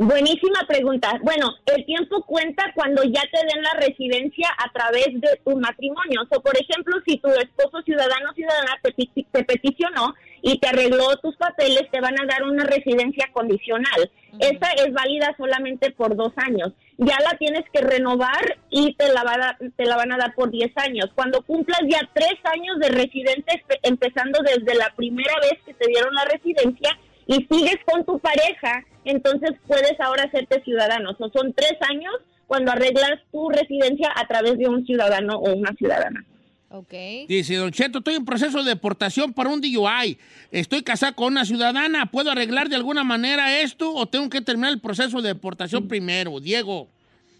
Buenísima 0.00 0.60
pregunta. 0.68 1.18
Bueno, 1.22 1.56
el 1.66 1.84
tiempo 1.84 2.22
cuenta 2.22 2.70
cuando 2.72 3.02
ya 3.02 3.20
te 3.32 3.38
den 3.38 3.64
la 3.64 3.80
residencia 3.80 4.48
a 4.56 4.70
través 4.72 5.08
de 5.12 5.40
tu 5.44 5.58
matrimonio. 5.58 6.20
O 6.30 6.40
por 6.40 6.56
ejemplo, 6.56 6.98
si 7.04 7.18
tu 7.18 7.26
esposo 7.30 7.82
ciudadano 7.82 8.30
o 8.30 8.34
ciudadana 8.34 8.78
te, 8.80 8.92
te 8.92 9.42
peticionó 9.42 10.14
y 10.40 10.60
te 10.60 10.68
arregló 10.68 11.16
tus 11.16 11.34
papeles, 11.34 11.90
te 11.90 12.00
van 12.00 12.14
a 12.14 12.26
dar 12.26 12.44
una 12.44 12.62
residencia 12.62 13.28
condicional. 13.32 14.08
Esa 14.38 14.70
es 14.76 14.92
válida 14.92 15.34
solamente 15.36 15.90
por 15.90 16.14
dos 16.14 16.32
años. 16.36 16.72
Ya 16.98 17.16
la 17.18 17.36
tienes 17.36 17.64
que 17.72 17.80
renovar 17.80 18.56
y 18.70 18.94
te 18.94 19.12
la, 19.12 19.24
va 19.24 19.32
a 19.32 19.56
te 19.58 19.84
la 19.84 19.96
van 19.96 20.12
a 20.12 20.16
dar 20.16 20.32
por 20.36 20.52
10 20.52 20.76
años. 20.76 21.10
Cuando 21.16 21.42
cumplas 21.42 21.80
ya 21.88 22.08
tres 22.12 22.38
años 22.44 22.78
de 22.78 22.90
residente, 22.90 23.64
empezando 23.82 24.38
desde 24.44 24.78
la 24.78 24.94
primera 24.94 25.34
vez 25.40 25.54
que 25.66 25.74
te 25.74 25.88
dieron 25.88 26.14
la 26.14 26.24
residencia, 26.24 26.96
y 27.28 27.46
sigues 27.48 27.76
con 27.84 28.04
tu 28.06 28.18
pareja, 28.18 28.84
entonces 29.04 29.50
puedes 29.66 30.00
ahora 30.00 30.24
hacerte 30.24 30.62
ciudadano. 30.64 31.10
O 31.10 31.30
son 31.30 31.52
tres 31.52 31.74
años 31.88 32.14
cuando 32.46 32.72
arreglas 32.72 33.20
tu 33.30 33.50
residencia 33.50 34.10
a 34.16 34.26
través 34.26 34.58
de 34.58 34.66
un 34.66 34.84
ciudadano 34.86 35.36
o 35.36 35.54
una 35.54 35.72
ciudadana. 35.74 36.24
Ok. 36.70 36.92
Dice, 37.28 37.56
Don 37.56 37.70
Cheto, 37.70 37.98
estoy 37.98 38.14
en 38.14 38.24
proceso 38.24 38.62
de 38.62 38.70
deportación 38.70 39.34
para 39.34 39.50
un 39.50 39.60
DUI. 39.60 40.18
Estoy 40.50 40.82
casado 40.82 41.14
con 41.14 41.28
una 41.28 41.44
ciudadana. 41.44 42.06
¿Puedo 42.06 42.30
arreglar 42.30 42.70
de 42.70 42.76
alguna 42.76 43.04
manera 43.04 43.60
esto 43.60 43.94
o 43.94 44.06
tengo 44.06 44.30
que 44.30 44.40
terminar 44.40 44.72
el 44.72 44.80
proceso 44.80 45.20
de 45.20 45.28
deportación 45.28 45.86
primero? 45.86 46.40
Diego. 46.40 46.88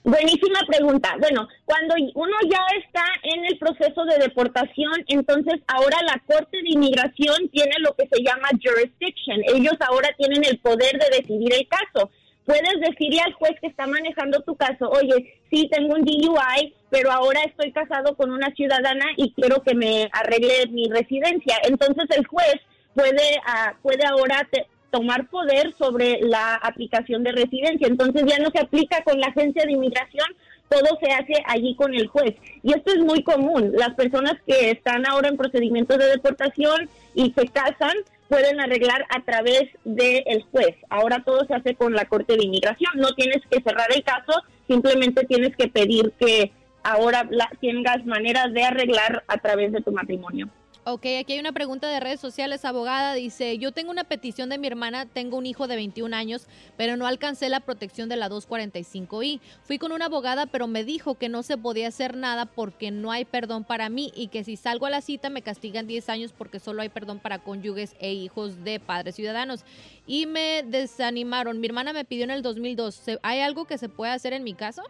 Buenísima 0.04 0.60
pregunta. 0.66 1.16
Bueno, 1.18 1.48
cuando 1.64 1.94
uno 2.14 2.36
ya 2.50 2.60
está 2.82 3.04
en 3.24 3.44
el 3.44 3.58
proceso 3.58 4.04
de 4.04 4.18
deportación, 4.18 4.92
entonces 5.08 5.60
ahora 5.66 5.98
la 6.02 6.22
Corte 6.26 6.56
de 6.62 6.70
Inmigración 6.70 7.48
tiene 7.50 7.72
lo 7.80 7.94
que 7.94 8.08
se 8.10 8.22
llama 8.22 8.48
jurisdiction. 8.62 9.40
Ellos 9.54 9.74
ahora 9.80 10.08
tienen 10.16 10.44
el 10.44 10.58
poder 10.60 10.92
de 10.98 11.16
decidir 11.18 11.52
el 11.52 11.68
caso. 11.68 12.10
Puedes 12.46 12.80
decirle 12.80 13.20
al 13.20 13.34
juez 13.34 13.52
que 13.60 13.66
está 13.66 13.86
manejando 13.86 14.40
tu 14.42 14.56
caso, 14.56 14.88
oye, 14.88 15.34
sí 15.50 15.68
tengo 15.70 15.92
un 15.94 16.02
DUI, 16.02 16.74
pero 16.88 17.12
ahora 17.12 17.40
estoy 17.44 17.72
casado 17.72 18.16
con 18.16 18.30
una 18.30 18.50
ciudadana 18.54 19.04
y 19.18 19.34
quiero 19.34 19.62
que 19.62 19.74
me 19.74 20.08
arregle 20.12 20.66
mi 20.70 20.88
residencia. 20.88 21.56
Entonces 21.64 22.04
el 22.16 22.26
juez 22.26 22.54
puede, 22.94 23.36
ah, 23.46 23.74
puede 23.82 24.06
ahora 24.06 24.48
te- 24.50 24.66
tomar 24.90 25.28
poder 25.28 25.74
sobre 25.78 26.20
la 26.20 26.54
aplicación 26.54 27.22
de 27.22 27.32
residencia. 27.32 27.86
Entonces 27.86 28.24
ya 28.26 28.38
no 28.38 28.50
se 28.50 28.60
aplica 28.60 29.02
con 29.04 29.20
la 29.20 29.28
agencia 29.28 29.64
de 29.64 29.72
inmigración, 29.72 30.26
todo 30.68 30.98
se 31.00 31.12
hace 31.12 31.34
allí 31.46 31.74
con 31.74 31.94
el 31.94 32.08
juez. 32.08 32.34
Y 32.62 32.72
esto 32.72 32.92
es 32.92 32.98
muy 32.98 33.22
común. 33.22 33.72
Las 33.74 33.94
personas 33.94 34.34
que 34.46 34.70
están 34.70 35.06
ahora 35.06 35.28
en 35.28 35.36
procedimientos 35.36 35.98
de 35.98 36.06
deportación 36.06 36.88
y 37.14 37.32
se 37.32 37.48
casan, 37.48 37.96
pueden 38.28 38.60
arreglar 38.60 39.06
a 39.08 39.22
través 39.22 39.64
del 39.84 40.42
juez. 40.52 40.76
Ahora 40.90 41.22
todo 41.24 41.46
se 41.46 41.54
hace 41.54 41.74
con 41.74 41.94
la 41.94 42.04
Corte 42.04 42.36
de 42.36 42.44
Inmigración. 42.44 42.92
No 42.96 43.14
tienes 43.14 43.42
que 43.50 43.62
cerrar 43.62 43.88
el 43.94 44.04
caso, 44.04 44.42
simplemente 44.66 45.24
tienes 45.24 45.56
que 45.56 45.68
pedir 45.68 46.12
que 46.18 46.52
ahora 46.82 47.26
la, 47.30 47.50
tengas 47.60 48.04
maneras 48.04 48.52
de 48.52 48.64
arreglar 48.64 49.24
a 49.26 49.38
través 49.38 49.72
de 49.72 49.80
tu 49.80 49.92
matrimonio. 49.92 50.48
Ok, 50.90 51.04
aquí 51.20 51.34
hay 51.34 51.38
una 51.38 51.52
pregunta 51.52 51.86
de 51.86 52.00
redes 52.00 52.18
sociales, 52.18 52.64
abogada. 52.64 53.12
Dice, 53.12 53.58
yo 53.58 53.72
tengo 53.72 53.90
una 53.90 54.04
petición 54.04 54.48
de 54.48 54.56
mi 54.56 54.68
hermana, 54.68 55.04
tengo 55.04 55.36
un 55.36 55.44
hijo 55.44 55.66
de 55.68 55.76
21 55.76 56.14
años, 56.16 56.46
pero 56.78 56.96
no 56.96 57.06
alcancé 57.06 57.50
la 57.50 57.60
protección 57.60 58.08
de 58.08 58.16
la 58.16 58.30
245I. 58.30 59.38
Fui 59.64 59.76
con 59.76 59.92
una 59.92 60.06
abogada, 60.06 60.46
pero 60.46 60.66
me 60.66 60.84
dijo 60.84 61.16
que 61.16 61.28
no 61.28 61.42
se 61.42 61.58
podía 61.58 61.88
hacer 61.88 62.16
nada 62.16 62.46
porque 62.46 62.90
no 62.90 63.12
hay 63.12 63.26
perdón 63.26 63.64
para 63.64 63.90
mí 63.90 64.12
y 64.16 64.28
que 64.28 64.44
si 64.44 64.56
salgo 64.56 64.86
a 64.86 64.90
la 64.90 65.02
cita 65.02 65.28
me 65.28 65.42
castigan 65.42 65.86
10 65.86 66.08
años 66.08 66.32
porque 66.32 66.58
solo 66.58 66.80
hay 66.80 66.88
perdón 66.88 67.18
para 67.18 67.38
cónyuges 67.40 67.94
e 68.00 68.14
hijos 68.14 68.64
de 68.64 68.80
padres 68.80 69.14
ciudadanos. 69.14 69.66
Y 70.06 70.24
me 70.24 70.62
desanimaron. 70.66 71.60
Mi 71.60 71.66
hermana 71.66 71.92
me 71.92 72.06
pidió 72.06 72.24
en 72.24 72.30
el 72.30 72.40
2002. 72.40 72.94
¿Se- 72.94 73.18
¿Hay 73.22 73.40
algo 73.40 73.66
que 73.66 73.76
se 73.76 73.90
puede 73.90 74.12
hacer 74.12 74.32
en 74.32 74.42
mi 74.42 74.54
caso? 74.54 74.82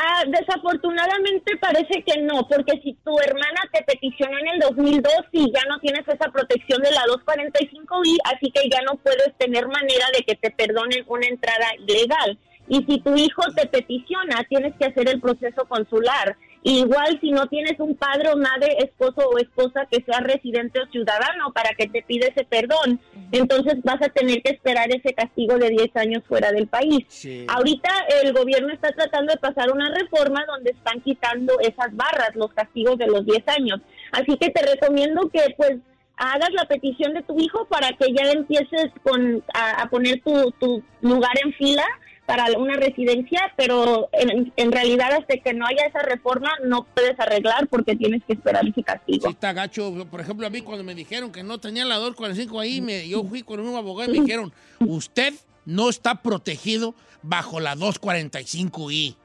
Ah, 0.00 0.22
desafortunadamente 0.28 1.56
parece 1.56 2.04
que 2.04 2.22
no, 2.22 2.46
porque 2.46 2.80
si 2.84 2.94
tu 3.04 3.18
hermana 3.18 3.62
te 3.72 3.82
peticionó 3.82 4.38
en 4.38 4.46
el 4.46 4.60
2002 4.60 5.12
y 5.32 5.52
ya 5.52 5.62
no 5.68 5.80
tienes 5.80 6.06
esa 6.06 6.30
protección 6.30 6.80
de 6.82 6.92
la 6.92 7.02
245I, 7.02 8.16
así 8.32 8.52
que 8.52 8.68
ya 8.70 8.80
no 8.82 8.94
puedes 8.98 9.36
tener 9.38 9.66
manera 9.66 10.06
de 10.16 10.22
que 10.22 10.36
te 10.36 10.52
perdonen 10.52 11.04
una 11.08 11.26
entrada 11.26 11.66
ilegal. 11.80 12.38
Y 12.68 12.84
si 12.84 13.00
tu 13.00 13.16
hijo 13.16 13.42
te 13.56 13.66
peticiona, 13.66 14.44
tienes 14.48 14.72
que 14.76 14.84
hacer 14.84 15.08
el 15.08 15.20
proceso 15.20 15.64
consular. 15.66 16.36
Igual 16.68 17.18
si 17.22 17.30
no 17.30 17.46
tienes 17.46 17.80
un 17.80 17.94
padre 17.94 18.28
o 18.28 18.36
madre, 18.36 18.76
esposo 18.80 19.26
o 19.26 19.38
esposa 19.38 19.86
que 19.90 20.02
sea 20.02 20.20
residente 20.20 20.78
o 20.78 20.86
ciudadano 20.88 21.50
para 21.54 21.70
que 21.70 21.88
te 21.88 22.02
pida 22.02 22.26
ese 22.26 22.44
perdón, 22.44 23.00
entonces 23.32 23.76
vas 23.84 24.02
a 24.02 24.10
tener 24.10 24.42
que 24.42 24.52
esperar 24.52 24.90
ese 24.90 25.14
castigo 25.14 25.56
de 25.56 25.70
10 25.70 25.96
años 25.96 26.22
fuera 26.28 26.52
del 26.52 26.66
país. 26.66 27.06
Ahorita 27.48 27.88
el 28.22 28.34
gobierno 28.34 28.70
está 28.70 28.92
tratando 28.92 29.32
de 29.32 29.38
pasar 29.38 29.72
una 29.72 29.90
reforma 29.94 30.44
donde 30.44 30.72
están 30.72 31.00
quitando 31.00 31.58
esas 31.60 31.96
barras, 31.96 32.32
los 32.34 32.52
castigos 32.52 32.98
de 32.98 33.06
los 33.06 33.24
10 33.24 33.48
años. 33.48 33.80
Así 34.12 34.36
que 34.36 34.50
te 34.50 34.60
recomiendo 34.60 35.30
que 35.30 35.54
pues 35.56 35.78
hagas 36.18 36.50
la 36.52 36.66
petición 36.66 37.14
de 37.14 37.22
tu 37.22 37.38
hijo 37.40 37.64
para 37.70 37.92
que 37.92 38.12
ya 38.12 38.30
empieces 38.30 38.90
con 39.02 39.42
a, 39.54 39.84
a 39.84 39.88
poner 39.88 40.20
tu, 40.20 40.50
tu 40.60 40.82
lugar 41.00 41.32
en 41.42 41.54
fila 41.54 41.86
para 42.28 42.58
una 42.58 42.74
residencia, 42.74 43.54
pero 43.56 44.10
en, 44.12 44.52
en 44.54 44.70
realidad 44.70 45.14
hasta 45.14 45.38
que 45.38 45.54
no 45.54 45.64
haya 45.64 45.86
esa 45.86 46.02
reforma 46.02 46.50
no 46.62 46.84
puedes 46.84 47.18
arreglar 47.18 47.68
porque 47.68 47.96
tienes 47.96 48.22
que 48.24 48.34
esperar 48.34 48.68
ese 48.68 48.82
castigo. 48.82 49.28
Sí, 49.28 49.32
está 49.32 49.54
gacho. 49.54 50.06
Por 50.10 50.20
ejemplo, 50.20 50.46
a 50.46 50.50
mí 50.50 50.60
cuando 50.60 50.84
me 50.84 50.94
dijeron 50.94 51.32
que 51.32 51.42
no 51.42 51.58
tenía 51.58 51.86
la 51.86 51.94
245 51.94 52.60
ahí, 52.60 52.82
me, 52.82 53.08
yo 53.08 53.24
fui 53.24 53.42
con 53.42 53.60
un 53.60 53.74
abogado 53.74 54.12
y 54.12 54.18
me 54.18 54.26
dijeron, 54.26 54.52
usted 54.80 55.32
no 55.64 55.88
está 55.88 56.20
protegido 56.20 56.94
bajo 57.22 57.60
la 57.60 57.74
245I. 57.74 59.16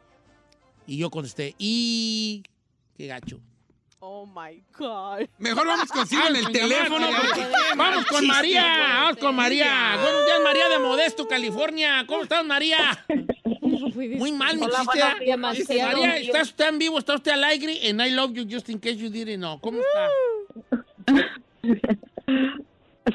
Y 0.87 0.97
yo 0.97 1.09
contesté, 1.09 1.55
y... 1.57 2.43
Qué 2.95 3.07
gacho. 3.07 3.41
Oh 4.05 4.25
my 4.25 4.61
God. 4.77 5.29
Mejor 5.37 5.65
vamos 5.65 5.87
consigo 5.89 6.23
en 6.27 6.35
el 6.35 6.51
teléfono. 6.51 7.07
Vamos 7.77 8.05
con 8.07 8.27
María, 8.27 8.65
vamos 8.99 9.15
con 9.17 9.33
María. 9.33 9.97
Buenos 10.01 10.25
días, 10.25 10.41
María 10.43 10.67
de 10.67 10.79
Modesto, 10.79 11.25
California. 11.25 12.03
¿Cómo 12.05 12.23
estás, 12.23 12.43
María? 12.43 13.05
Muy 14.17 14.33
mal, 14.33 14.57
mi 14.57 14.67
chiste. 14.67 15.81
María, 15.85 16.17
¿está 16.17 16.41
usted 16.41 16.67
en 16.67 16.79
vivo? 16.79 16.99
¿Está 16.99 17.15
usted 17.15 17.31
al 17.31 17.45
aire? 17.45 17.87
En 17.87 18.01
I 18.01 18.09
love 18.09 18.33
you 18.33 18.45
just 18.45 18.67
in 18.67 18.77
case 18.77 18.97
you 18.97 19.09
didn't 19.09 19.37
know. 19.37 19.57
¿Cómo 19.61 19.79
está? 19.79 21.23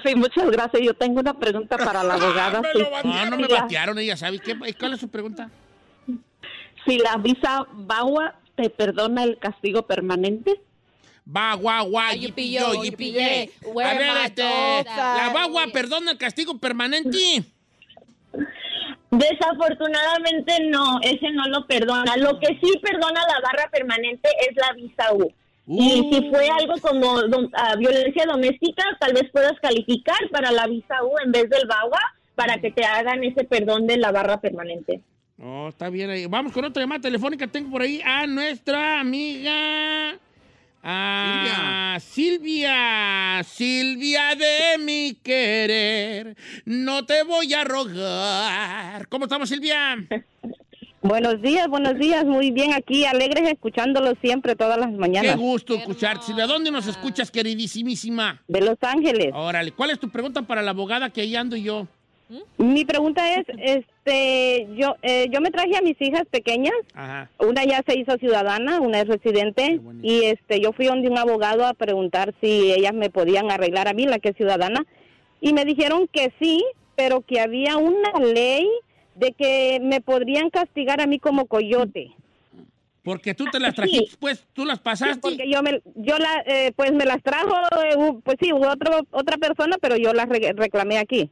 Sí, 0.04 0.14
muchas 0.14 0.48
gracias. 0.50 0.82
Yo 0.82 0.94
tengo 0.94 1.20
una 1.20 1.34
pregunta 1.38 1.76
para 1.76 2.02
la 2.04 2.14
abogada. 2.20 2.62
Lo 2.74 2.90
batearon. 2.90 3.30
No, 3.30 3.36
no 3.36 3.42
me 3.42 3.48
la- 3.48 3.62
batearon, 3.62 3.98
ella 3.98 4.16
sabe. 4.16 4.38
¿Qué, 4.38 4.56
¿Cuál 4.78 4.94
es 4.94 5.00
su 5.00 5.08
pregunta? 5.08 5.50
Si 6.86 6.98
la 6.98 7.16
visa 7.16 7.66
BAWA 7.72 8.36
te 8.54 8.70
perdona 8.70 9.24
el 9.24 9.38
castigo 9.38 9.86
permanente. 9.86 10.60
Va, 11.30 11.54
guau, 11.54 11.90
guau, 11.90 12.04
Ay, 12.08 12.20
yipi, 12.20 12.42
yipi, 12.42 12.52
yo, 12.54 12.72
yo, 12.74 12.84
yipi, 12.84 13.04
yipi, 13.04 13.12
ye. 13.12 13.20
ye. 13.20 13.68
Where 13.68 13.88
A 13.90 13.94
ver, 13.98 14.16
este, 14.24 14.42
la 14.42 15.30
bagua 15.34 15.66
perdona 15.72 16.12
el 16.12 16.18
castigo 16.18 16.56
permanente. 16.58 17.44
Desafortunadamente 19.10 20.52
no, 20.70 21.00
ese 21.02 21.30
no 21.32 21.46
lo 21.48 21.66
perdona. 21.66 22.16
Lo 22.16 22.38
que 22.40 22.58
sí 22.62 22.78
perdona 22.82 23.20
la 23.26 23.40
barra 23.42 23.70
permanente 23.70 24.28
es 24.48 24.56
la 24.56 24.72
visa 24.74 25.12
U. 25.14 25.32
Y 25.66 26.00
Uh. 26.00 26.14
si 26.14 26.30
fue 26.30 26.48
algo 26.48 26.74
como 26.80 27.18
ah, 27.54 27.74
violencia 27.76 28.24
doméstica, 28.26 28.84
tal 28.98 29.12
vez 29.12 29.24
puedas 29.30 29.58
calificar 29.60 30.18
para 30.30 30.50
la 30.50 30.66
visa 30.66 31.02
U 31.04 31.12
en 31.24 31.32
vez 31.32 31.48
del 31.50 31.66
BAWA 31.68 32.00
para 32.34 32.58
que 32.58 32.70
te 32.70 32.84
hagan 32.86 33.22
ese 33.24 33.44
perdón 33.44 33.86
de 33.86 33.98
la 33.98 34.12
barra 34.12 34.40
permanente. 34.40 35.02
Oh, 35.42 35.68
está 35.68 35.90
bien 35.90 36.08
ahí. 36.10 36.26
Vamos 36.26 36.52
con 36.52 36.64
otra 36.64 36.82
llamada 36.82 37.00
telefónica. 37.02 37.46
Tengo 37.46 37.70
por 37.70 37.82
ahí 37.82 38.00
a 38.04 38.26
nuestra 38.26 39.00
amiga. 39.00 40.16
A 40.82 41.98
Silvia. 42.00 43.42
Silvia 43.44 44.34
de 44.34 44.78
mi 44.82 45.14
querer. 45.22 46.36
No 46.64 47.04
te 47.04 47.22
voy 47.24 47.52
a 47.54 47.64
rogar. 47.64 49.08
¿Cómo 49.08 49.24
estamos, 49.24 49.48
Silvia? 49.48 49.96
Buenos 51.00 51.40
días, 51.40 51.68
buenos 51.68 51.96
días. 51.96 52.24
Muy 52.24 52.50
bien 52.50 52.72
aquí, 52.74 53.04
alegres 53.04 53.48
escuchándolo 53.48 54.14
siempre, 54.20 54.56
todas 54.56 54.78
las 54.78 54.90
Qué 54.90 54.96
mañanas. 54.96 55.36
gusto 55.36 55.74
escucharte, 55.74 56.26
Silvia. 56.26 56.46
¿Dónde 56.46 56.72
nos 56.72 56.88
escuchas, 56.88 57.30
queridísimísima? 57.30 58.42
De 58.48 58.60
Los 58.60 58.76
Ángeles. 58.80 59.30
Órale, 59.32 59.70
¿cuál 59.70 59.90
es 59.90 60.00
tu 60.00 60.10
pregunta 60.10 60.42
para 60.42 60.60
la 60.60 60.72
abogada 60.72 61.10
que 61.10 61.20
ahí 61.20 61.36
ando 61.36 61.54
yo? 61.56 61.86
Mi 62.58 62.84
pregunta 62.84 63.34
es, 63.34 63.46
este, 63.58 64.68
yo, 64.76 64.96
eh, 65.02 65.28
yo 65.30 65.40
me 65.40 65.50
traje 65.50 65.76
a 65.76 65.82
mis 65.82 66.00
hijas 66.00 66.24
pequeñas. 66.30 66.74
Ajá. 66.94 67.30
Una 67.38 67.64
ya 67.64 67.82
se 67.86 67.98
hizo 67.98 68.16
ciudadana, 68.18 68.80
una 68.80 69.00
es 69.00 69.08
residente 69.08 69.80
y 70.02 70.24
este, 70.24 70.60
yo 70.60 70.72
fui 70.72 70.86
donde 70.86 71.08
un 71.08 71.16
abogado 71.18 71.66
a 71.66 71.74
preguntar 71.74 72.34
si 72.40 72.72
ellas 72.72 72.92
me 72.94 73.08
podían 73.10 73.50
arreglar 73.50 73.88
a 73.88 73.94
mí, 73.94 74.04
la 74.06 74.18
que 74.18 74.30
es 74.30 74.36
ciudadana, 74.36 74.84
y 75.40 75.52
me 75.52 75.64
dijeron 75.64 76.06
que 76.12 76.32
sí, 76.40 76.64
pero 76.96 77.22
que 77.22 77.40
había 77.40 77.76
una 77.76 78.10
ley 78.20 78.68
de 79.14 79.32
que 79.32 79.78
me 79.82 80.00
podrían 80.00 80.50
castigar 80.50 81.00
a 81.00 81.06
mí 81.06 81.18
como 81.18 81.46
coyote. 81.46 82.12
Porque 83.02 83.32
tú 83.34 83.46
te 83.46 83.58
las 83.58 83.74
trajiste, 83.74 84.16
pues, 84.20 84.46
tú 84.52 84.66
las 84.66 84.80
pasaste. 84.80 85.20
Porque 85.20 85.50
yo 85.50 85.62
me, 85.62 85.80
yo 85.94 86.18
la, 86.18 86.42
eh, 86.46 86.72
pues 86.76 86.92
me 86.92 87.06
las 87.06 87.22
trajo, 87.22 87.54
eh, 87.84 87.96
pues 88.22 88.36
sí, 88.40 88.52
hubo 88.52 88.68
otro, 88.68 89.00
otra 89.12 89.38
persona, 89.38 89.76
pero 89.80 89.96
yo 89.96 90.12
las 90.12 90.28
re- 90.28 90.52
reclamé 90.54 90.98
aquí. 90.98 91.30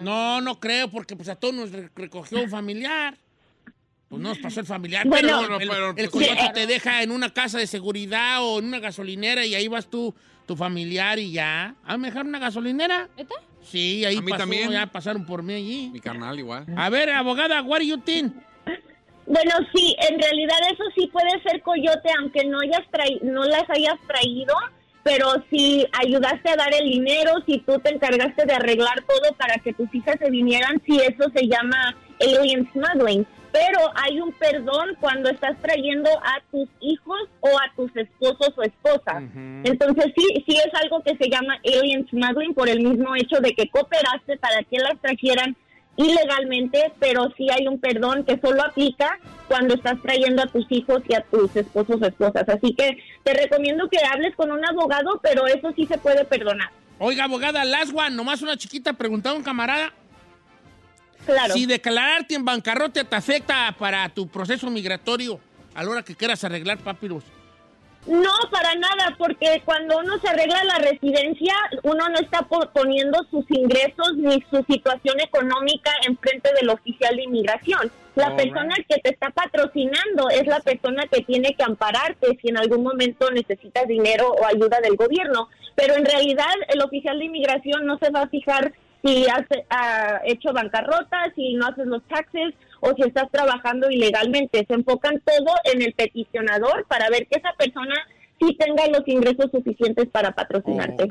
No, 0.00 0.40
no 0.40 0.58
creo, 0.60 0.88
porque 0.88 1.16
pues 1.16 1.28
a 1.28 1.36
todos 1.36 1.54
nos 1.54 1.72
re- 1.72 1.90
recogió 1.94 2.40
un 2.42 2.50
familiar. 2.50 3.16
Pues 4.08 4.20
no 4.20 4.30
nos 4.30 4.38
pasó 4.38 4.58
el 4.60 4.66
familiar, 4.66 5.06
Bueno, 5.06 5.38
pero 5.42 5.60
el, 5.60 5.68
pero, 5.68 5.88
el 5.90 5.94
pues, 5.94 6.10
coyote 6.10 6.40
sí. 6.42 6.52
te 6.52 6.66
deja 6.66 7.02
en 7.04 7.12
una 7.12 7.30
casa 7.32 7.58
de 7.58 7.66
seguridad 7.68 8.42
o 8.42 8.58
en 8.58 8.64
una 8.64 8.80
gasolinera 8.80 9.46
y 9.46 9.54
ahí 9.54 9.68
vas 9.68 9.88
tú, 9.88 10.12
tu 10.46 10.56
familiar 10.56 11.18
y 11.20 11.30
ya. 11.30 11.76
¿Ah, 11.84 11.96
me 11.96 12.08
dejaron 12.08 12.28
una 12.28 12.40
gasolinera? 12.40 13.08
¿Neta? 13.16 13.36
Sí, 13.62 14.04
ahí 14.04 14.16
A 14.16 14.20
mí 14.20 14.30
pasó, 14.30 14.40
también. 14.42 14.70
ya 14.72 14.86
pasaron 14.86 15.24
por 15.24 15.44
mí 15.44 15.54
allí. 15.54 15.90
Mi 15.92 16.00
carnal 16.00 16.36
igual. 16.38 16.66
A 16.76 16.90
ver, 16.90 17.10
abogada, 17.10 17.62
what 17.62 17.78
do 17.78 17.84
you 17.84 17.98
think? 17.98 18.32
Bueno, 19.26 19.52
sí, 19.72 19.94
en 20.10 20.18
realidad 20.20 20.56
eso 20.72 20.82
sí 20.96 21.06
puede 21.06 21.40
ser 21.44 21.62
coyote, 21.62 22.08
aunque 22.18 22.44
no 22.46 22.58
hayas 22.58 22.82
no 23.22 23.44
las 23.44 23.62
hayas 23.70 23.94
traído, 24.08 24.54
pero 25.02 25.26
si 25.50 25.86
ayudaste 26.04 26.50
a 26.50 26.56
dar 26.56 26.72
el 26.74 26.90
dinero, 26.90 27.32
si 27.46 27.58
tú 27.58 27.78
te 27.78 27.94
encargaste 27.94 28.44
de 28.44 28.52
arreglar 28.52 29.02
todo 29.02 29.34
para 29.36 29.56
que 29.56 29.72
tus 29.72 29.92
hijas 29.94 30.16
se 30.18 30.30
vinieran, 30.30 30.80
sí, 30.86 31.00
eso 31.00 31.30
se 31.34 31.46
llama 31.46 31.96
alien 32.20 32.68
smuggling. 32.72 33.26
Pero 33.52 33.80
hay 33.96 34.20
un 34.20 34.30
perdón 34.32 34.96
cuando 35.00 35.28
estás 35.28 35.60
trayendo 35.60 36.08
a 36.22 36.40
tus 36.52 36.68
hijos 36.80 37.18
o 37.40 37.48
a 37.48 37.74
tus 37.74 37.90
esposos 37.96 38.52
o 38.56 38.62
esposas. 38.62 39.24
Entonces 39.64 40.12
sí, 40.16 40.44
sí 40.46 40.56
es 40.56 40.72
algo 40.80 41.02
que 41.02 41.16
se 41.16 41.28
llama 41.28 41.58
alien 41.64 42.06
smuggling 42.08 42.54
por 42.54 42.68
el 42.68 42.80
mismo 42.80 43.16
hecho 43.16 43.40
de 43.40 43.52
que 43.52 43.68
cooperaste 43.68 44.36
para 44.38 44.62
que 44.62 44.78
las 44.78 45.00
trajeran 45.00 45.56
ilegalmente, 45.96 46.92
pero 46.98 47.30
sí 47.36 47.48
hay 47.50 47.66
un 47.66 47.78
perdón 47.78 48.24
que 48.24 48.38
solo 48.40 48.62
aplica 48.62 49.18
cuando 49.48 49.74
estás 49.74 50.00
trayendo 50.02 50.42
a 50.42 50.46
tus 50.46 50.64
hijos 50.70 51.02
y 51.08 51.14
a 51.14 51.22
tus 51.22 51.54
esposos 51.56 52.00
o 52.00 52.06
esposas. 52.06 52.48
Así 52.48 52.74
que 52.74 52.98
te 53.22 53.34
recomiendo 53.34 53.88
que 53.88 53.98
hables 54.04 54.34
con 54.36 54.50
un 54.50 54.64
abogado, 54.64 55.20
pero 55.22 55.46
eso 55.46 55.72
sí 55.76 55.86
se 55.86 55.98
puede 55.98 56.24
perdonar. 56.24 56.70
Oiga, 56.98 57.24
abogada, 57.24 57.64
last 57.64 57.92
one, 57.94 58.10
nomás 58.10 58.42
una 58.42 58.56
chiquita 58.56 58.92
preguntaba 58.92 59.34
a 59.34 59.38
un 59.38 59.44
camarada. 59.44 59.92
Claro. 61.26 61.52
Si 61.54 61.66
declararte 61.66 62.34
en 62.34 62.44
bancarrota 62.44 63.04
te 63.04 63.16
afecta 63.16 63.74
para 63.78 64.08
tu 64.08 64.26
proceso 64.28 64.70
migratorio 64.70 65.38
a 65.74 65.84
la 65.84 65.90
hora 65.90 66.02
que 66.02 66.14
quieras 66.14 66.42
arreglar 66.44 66.78
papiros, 66.78 67.24
No, 68.06 68.32
para 68.50 68.74
nada, 68.76 69.14
porque 69.18 69.60
cuando 69.64 69.98
uno 69.98 70.18
se 70.18 70.28
arregla 70.28 70.64
la 70.64 70.78
residencia, 70.78 71.54
uno 71.82 72.08
no 72.08 72.18
está 72.18 72.42
po- 72.42 72.70
poniendo 72.72 73.22
sus 73.30 73.44
ingresos 73.50 74.16
ni 74.16 74.42
su 74.50 74.64
situación 74.68 75.20
económica 75.20 75.90
enfrente 76.08 76.50
del 76.58 76.70
oficial 76.70 77.14
de 77.14 77.24
inmigración. 77.24 77.92
La 78.14 78.34
persona 78.36 78.74
que 78.88 78.98
te 79.00 79.10
está 79.10 79.30
patrocinando 79.30 80.28
es 80.30 80.46
la 80.46 80.60
persona 80.60 81.06
que 81.12 81.20
tiene 81.22 81.54
que 81.54 81.62
ampararte 81.62 82.38
si 82.40 82.48
en 82.48 82.56
algún 82.56 82.82
momento 82.82 83.30
necesitas 83.30 83.86
dinero 83.86 84.30
o 84.32 84.46
ayuda 84.46 84.80
del 84.80 84.96
gobierno. 84.96 85.48
Pero 85.76 85.94
en 85.94 86.04
realidad 86.04 86.52
el 86.68 86.82
oficial 86.82 87.18
de 87.18 87.26
inmigración 87.26 87.86
no 87.86 87.98
se 87.98 88.10
va 88.10 88.22
a 88.22 88.28
fijar 88.28 88.72
si 89.04 89.26
has 89.28 89.44
hecho 90.24 90.52
bancarrota, 90.52 91.32
si 91.34 91.54
no 91.54 91.66
haces 91.68 91.86
los 91.86 92.02
taxes 92.08 92.52
o 92.80 92.94
si 92.94 93.02
estás 93.02 93.30
trabajando 93.30 93.90
ilegalmente. 93.90 94.64
Se 94.66 94.74
enfocan 94.74 95.20
todo 95.24 95.54
en 95.72 95.82
el 95.82 95.92
peticionador 95.92 96.86
para 96.88 97.08
ver 97.10 97.26
que 97.26 97.38
esa 97.38 97.52
persona 97.54 97.94
sí 98.40 98.56
tenga 98.58 98.86
los 98.88 99.06
ingresos 99.06 99.50
suficientes 99.50 100.08
para 100.08 100.32
patrocinarte. 100.32 101.08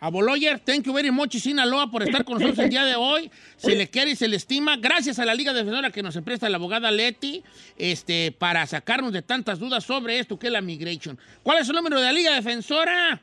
Aboloyer, 0.00 0.58
thank 0.58 0.84
you 0.84 0.92
very 0.92 1.10
much, 1.10 1.34
Sinaloa, 1.36 1.90
por 1.90 2.02
estar 2.02 2.26
con 2.26 2.34
nosotros 2.34 2.58
el 2.58 2.68
día 2.68 2.84
de 2.84 2.94
hoy. 2.94 3.30
Se 3.56 3.74
le 3.74 3.88
quiere 3.88 4.10
y 4.10 4.16
se 4.16 4.28
le 4.28 4.36
estima. 4.36 4.76
Gracias 4.76 5.18
a 5.18 5.24
la 5.24 5.34
Liga 5.34 5.54
Defensora 5.54 5.90
que 5.90 6.02
nos 6.02 6.18
presta 6.18 6.50
la 6.50 6.58
abogada 6.58 6.90
Leti 6.90 7.42
este, 7.78 8.30
para 8.30 8.66
sacarnos 8.66 9.14
de 9.14 9.22
tantas 9.22 9.58
dudas 9.58 9.82
sobre 9.82 10.18
esto 10.18 10.38
que 10.38 10.48
es 10.48 10.52
la 10.52 10.60
migration. 10.60 11.18
¿Cuál 11.42 11.58
es 11.58 11.68
el 11.70 11.76
número 11.76 11.98
de 11.98 12.04
la 12.04 12.12
Liga 12.12 12.34
Defensora? 12.34 13.22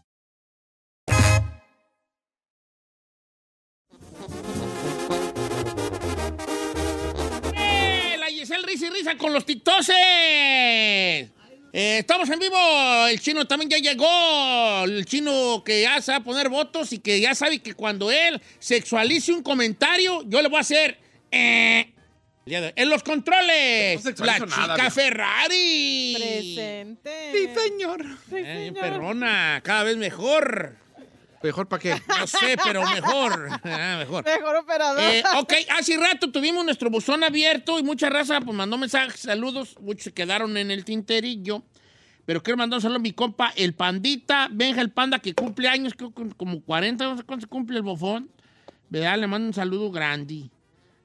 Risa 9.01 9.17
con 9.17 9.33
los 9.33 9.43
TikToses. 9.47 9.95
Eh, 9.97 11.27
estamos 11.73 12.29
en 12.29 12.37
vivo. 12.37 13.07
El 13.07 13.19
chino 13.19 13.47
también 13.47 13.71
ya 13.71 13.77
llegó. 13.79 14.83
El 14.83 15.07
chino 15.07 15.63
que 15.65 15.81
ya 15.81 15.99
sabe 16.03 16.23
poner 16.23 16.49
votos 16.49 16.93
y 16.93 16.99
que 16.99 17.19
ya 17.19 17.33
sabe 17.33 17.57
que 17.63 17.73
cuando 17.73 18.11
él 18.11 18.39
sexualice 18.59 19.33
un 19.33 19.41
comentario, 19.41 20.21
yo 20.27 20.39
le 20.39 20.49
voy 20.49 20.57
a 20.59 20.61
hacer. 20.61 20.99
eh, 21.31 21.91
en 22.45 22.89
los 22.89 23.01
controles. 23.01 24.05
No 24.05 24.25
la 24.25 24.35
chica 24.35 24.67
nada. 24.67 24.91
Ferrari. 24.91 26.13
Presente. 26.15 27.31
Sí, 27.33 27.49
señor. 27.59 28.05
Eh, 28.33 28.57
bien 28.61 28.73
perrona, 28.75 29.61
cada 29.63 29.83
vez 29.83 29.97
mejor. 29.97 30.75
¿Mejor 31.43 31.67
para 31.67 31.81
qué? 31.81 32.01
No 32.07 32.27
sé, 32.27 32.57
pero 32.63 32.83
mejor. 32.87 33.49
Ah, 33.63 33.97
mejor. 33.99 34.23
Mejor 34.25 34.55
operador. 34.57 35.01
Eh, 35.01 35.23
ok, 35.39 35.53
hace 35.77 35.97
rato 35.97 36.31
tuvimos 36.31 36.63
nuestro 36.65 36.89
buzón 36.89 37.23
abierto 37.23 37.79
y 37.79 37.83
mucha 37.83 38.09
raza 38.09 38.41
pues, 38.41 38.55
mandó 38.55 38.77
mensajes, 38.77 39.21
saludos. 39.21 39.75
Muchos 39.79 40.03
se 40.05 40.13
quedaron 40.13 40.57
en 40.57 40.71
el 40.71 40.85
tinterillo. 40.85 41.63
Pero 42.25 42.43
quiero 42.43 42.57
mandar 42.57 42.77
un 42.77 42.81
saludo 42.81 42.97
a 42.97 43.01
mi 43.01 43.13
compa, 43.13 43.51
el 43.55 43.73
pandita, 43.73 44.47
Benja 44.51 44.81
el 44.81 44.91
panda, 44.91 45.19
que 45.19 45.33
cumple 45.33 45.67
años, 45.67 45.93
creo 45.95 46.13
que 46.13 46.29
como 46.37 46.61
40, 46.61 47.03
no 47.03 47.17
sé 47.17 47.23
cuándo 47.23 47.41
se 47.41 47.49
cumple 47.49 47.77
el 47.77 47.83
bofón. 47.83 48.29
¿Verdad? 48.89 49.17
Le 49.17 49.27
mando 49.27 49.47
un 49.47 49.53
saludo 49.53 49.89
grande. 49.91 50.49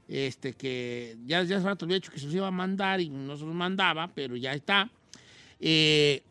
Este, 0.08 0.52
que 0.52 1.16
ya 1.24 1.42
ya 1.42 1.56
hace 1.56 1.66
rato 1.66 1.84
había 1.84 1.96
dicho 1.96 2.12
que 2.12 2.18
se 2.18 2.26
los 2.26 2.34
iba 2.34 2.46
a 2.46 2.52
mandar 2.52 3.00
y 3.00 3.08
no 3.08 3.36
se 3.36 3.44
los 3.44 3.54
mandaba, 3.54 4.08
pero 4.14 4.36
ya 4.36 4.52
está. 4.52 4.90
Eh, 5.58 6.22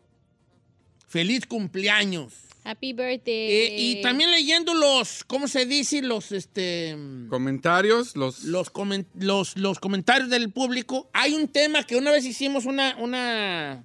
feliz 1.08 1.46
cumpleaños. 1.46 2.45
Happy 2.68 2.92
birthday. 2.92 3.50
Eh, 3.50 3.76
y 3.78 4.02
también 4.02 4.30
leyendo 4.30 4.74
los, 4.74 5.22
¿cómo 5.24 5.46
se 5.46 5.66
dice? 5.66 6.02
Los, 6.02 6.32
este... 6.32 6.96
Comentarios, 7.28 8.16
los... 8.16 8.42
Los, 8.44 8.72
comen- 8.72 9.06
los, 9.14 9.56
los 9.56 9.78
comentarios 9.78 10.28
del 10.30 10.50
público. 10.50 11.08
Hay 11.12 11.34
un 11.34 11.46
tema 11.46 11.84
que 11.84 11.96
una 11.96 12.10
vez 12.10 12.24
hicimos 12.24 12.64
una, 12.66 12.96
una, 12.98 13.84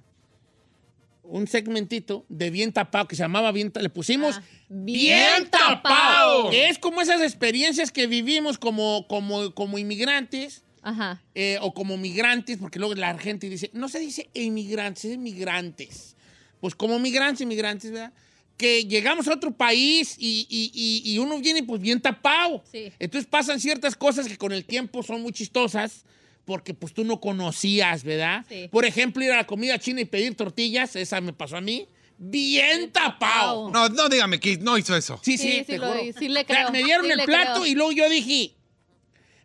un 1.22 1.46
segmentito 1.46 2.26
de 2.28 2.50
bien 2.50 2.72
tapado 2.72 3.06
que 3.06 3.14
se 3.14 3.22
llamaba 3.22 3.52
bien, 3.52 3.70
ta- 3.70 3.80
le 3.80 3.88
pusimos 3.90 4.40
bien, 4.68 5.48
tapado. 5.48 6.50
Que 6.50 6.68
es 6.68 6.78
como 6.78 7.00
esas 7.00 7.20
experiencias 7.22 7.92
que 7.92 8.06
vivimos 8.08 8.58
como, 8.58 9.06
como, 9.08 9.54
como 9.54 9.78
inmigrantes. 9.78 10.64
Ajá. 10.84 11.22
eh, 11.36 11.58
o 11.60 11.72
como 11.72 11.96
migrantes, 11.96 12.58
porque 12.58 12.80
luego 12.80 12.96
la 12.96 13.16
gente 13.16 13.48
dice, 13.48 13.70
no 13.72 13.88
se 13.88 14.00
dice 14.00 14.28
inmigrantes, 14.34 15.04
es 15.04 15.16
migrantes. 15.16 16.16
Pues 16.60 16.74
como 16.74 16.98
migrantes, 16.98 17.40
inmigrantes, 17.42 17.92
¿verdad? 17.92 18.12
Que 18.56 18.84
llegamos 18.84 19.26
a 19.28 19.34
otro 19.34 19.50
país 19.56 20.14
y, 20.18 20.46
y- 20.48 20.70
y- 20.74 21.12
y 21.14 21.18
uno 21.18 21.38
viene 21.40 21.62
pues 21.62 21.80
bien 21.80 22.00
tapado. 22.00 22.62
Sí. 22.70 22.92
Entonces 22.98 23.28
pasan 23.28 23.58
ciertas 23.60 23.96
cosas 23.96 24.28
que 24.28 24.36
con 24.36 24.52
el 24.52 24.64
tiempo 24.64 25.02
son 25.02 25.22
muy 25.22 25.32
chistosas 25.32 26.04
porque 26.44 26.74
pues 26.74 26.92
tú 26.92 27.04
no 27.04 27.20
conocías, 27.20 28.04
¿verdad? 28.04 28.44
Sí. 28.48 28.68
Por 28.70 28.84
ejemplo, 28.84 29.24
ir 29.24 29.32
a 29.32 29.36
la 29.36 29.46
comida 29.46 29.78
china 29.78 30.00
y 30.00 30.04
pedir 30.04 30.34
tortillas, 30.36 30.94
esa 30.96 31.20
me 31.20 31.32
pasó 31.32 31.56
a 31.56 31.60
mí, 31.60 31.86
bien 32.18 32.92
tapado. 32.92 33.70
No, 33.70 33.88
no 33.88 34.08
dígame 34.08 34.38
que 34.38 34.58
no 34.58 34.76
hizo 34.78 34.94
eso. 34.96 35.18
Sí, 35.24 35.38
sí, 35.38 35.48
Sí, 35.48 35.58
sí 35.58 35.64
te 35.64 35.78
lo- 35.78 35.88
juro. 35.92 36.00
sí 36.18 36.28
le 36.28 36.40
O 36.42 36.44
sea, 36.44 36.56
creo, 36.56 36.70
me 36.72 36.82
dieron 36.84 37.06
sí 37.06 37.12
el 37.12 37.22
plato 37.24 37.60
creo. 37.62 37.66
y 37.66 37.74
luego 37.74 37.92
yo 37.92 38.08
dije, 38.08 38.54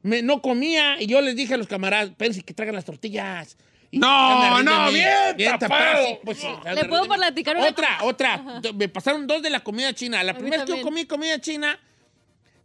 me- 0.03 0.21
no 0.21 0.41
comía 0.41 1.01
y 1.01 1.07
yo 1.07 1.21
les 1.21 1.35
dije 1.35 1.53
a 1.55 1.57
los 1.57 1.67
camaradas, 1.67 2.11
pensé 2.17 2.41
que 2.43 2.53
traigan 2.53 2.75
las 2.75 2.85
tortillas. 2.85 3.57
No, 3.91 4.61
no, 4.63 4.91
bien 4.91 5.07
tapado. 5.37 5.59
tapado, 5.59 6.07
sí, 6.07 6.17
pues, 6.23 6.37
sí, 6.39 6.47
¿Le 6.47 6.69
alrededor 6.69 6.89
puedo 6.89 7.05
platicar 7.15 7.55
una- 7.57 7.67
Otra, 7.69 7.97
otra. 8.03 8.61
Me 8.75 8.89
pasaron 8.89 9.25
dos 9.27 9.41
de 9.41 9.49
la 9.49 9.61
comida 9.61 9.93
china. 9.93 10.23
La 10.23 10.33
primera 10.33 10.63
vez 10.63 10.65
que 10.73 10.77
yo 10.79 10.83
comí 10.83 11.05
comida 11.05 11.39
china 11.39 11.79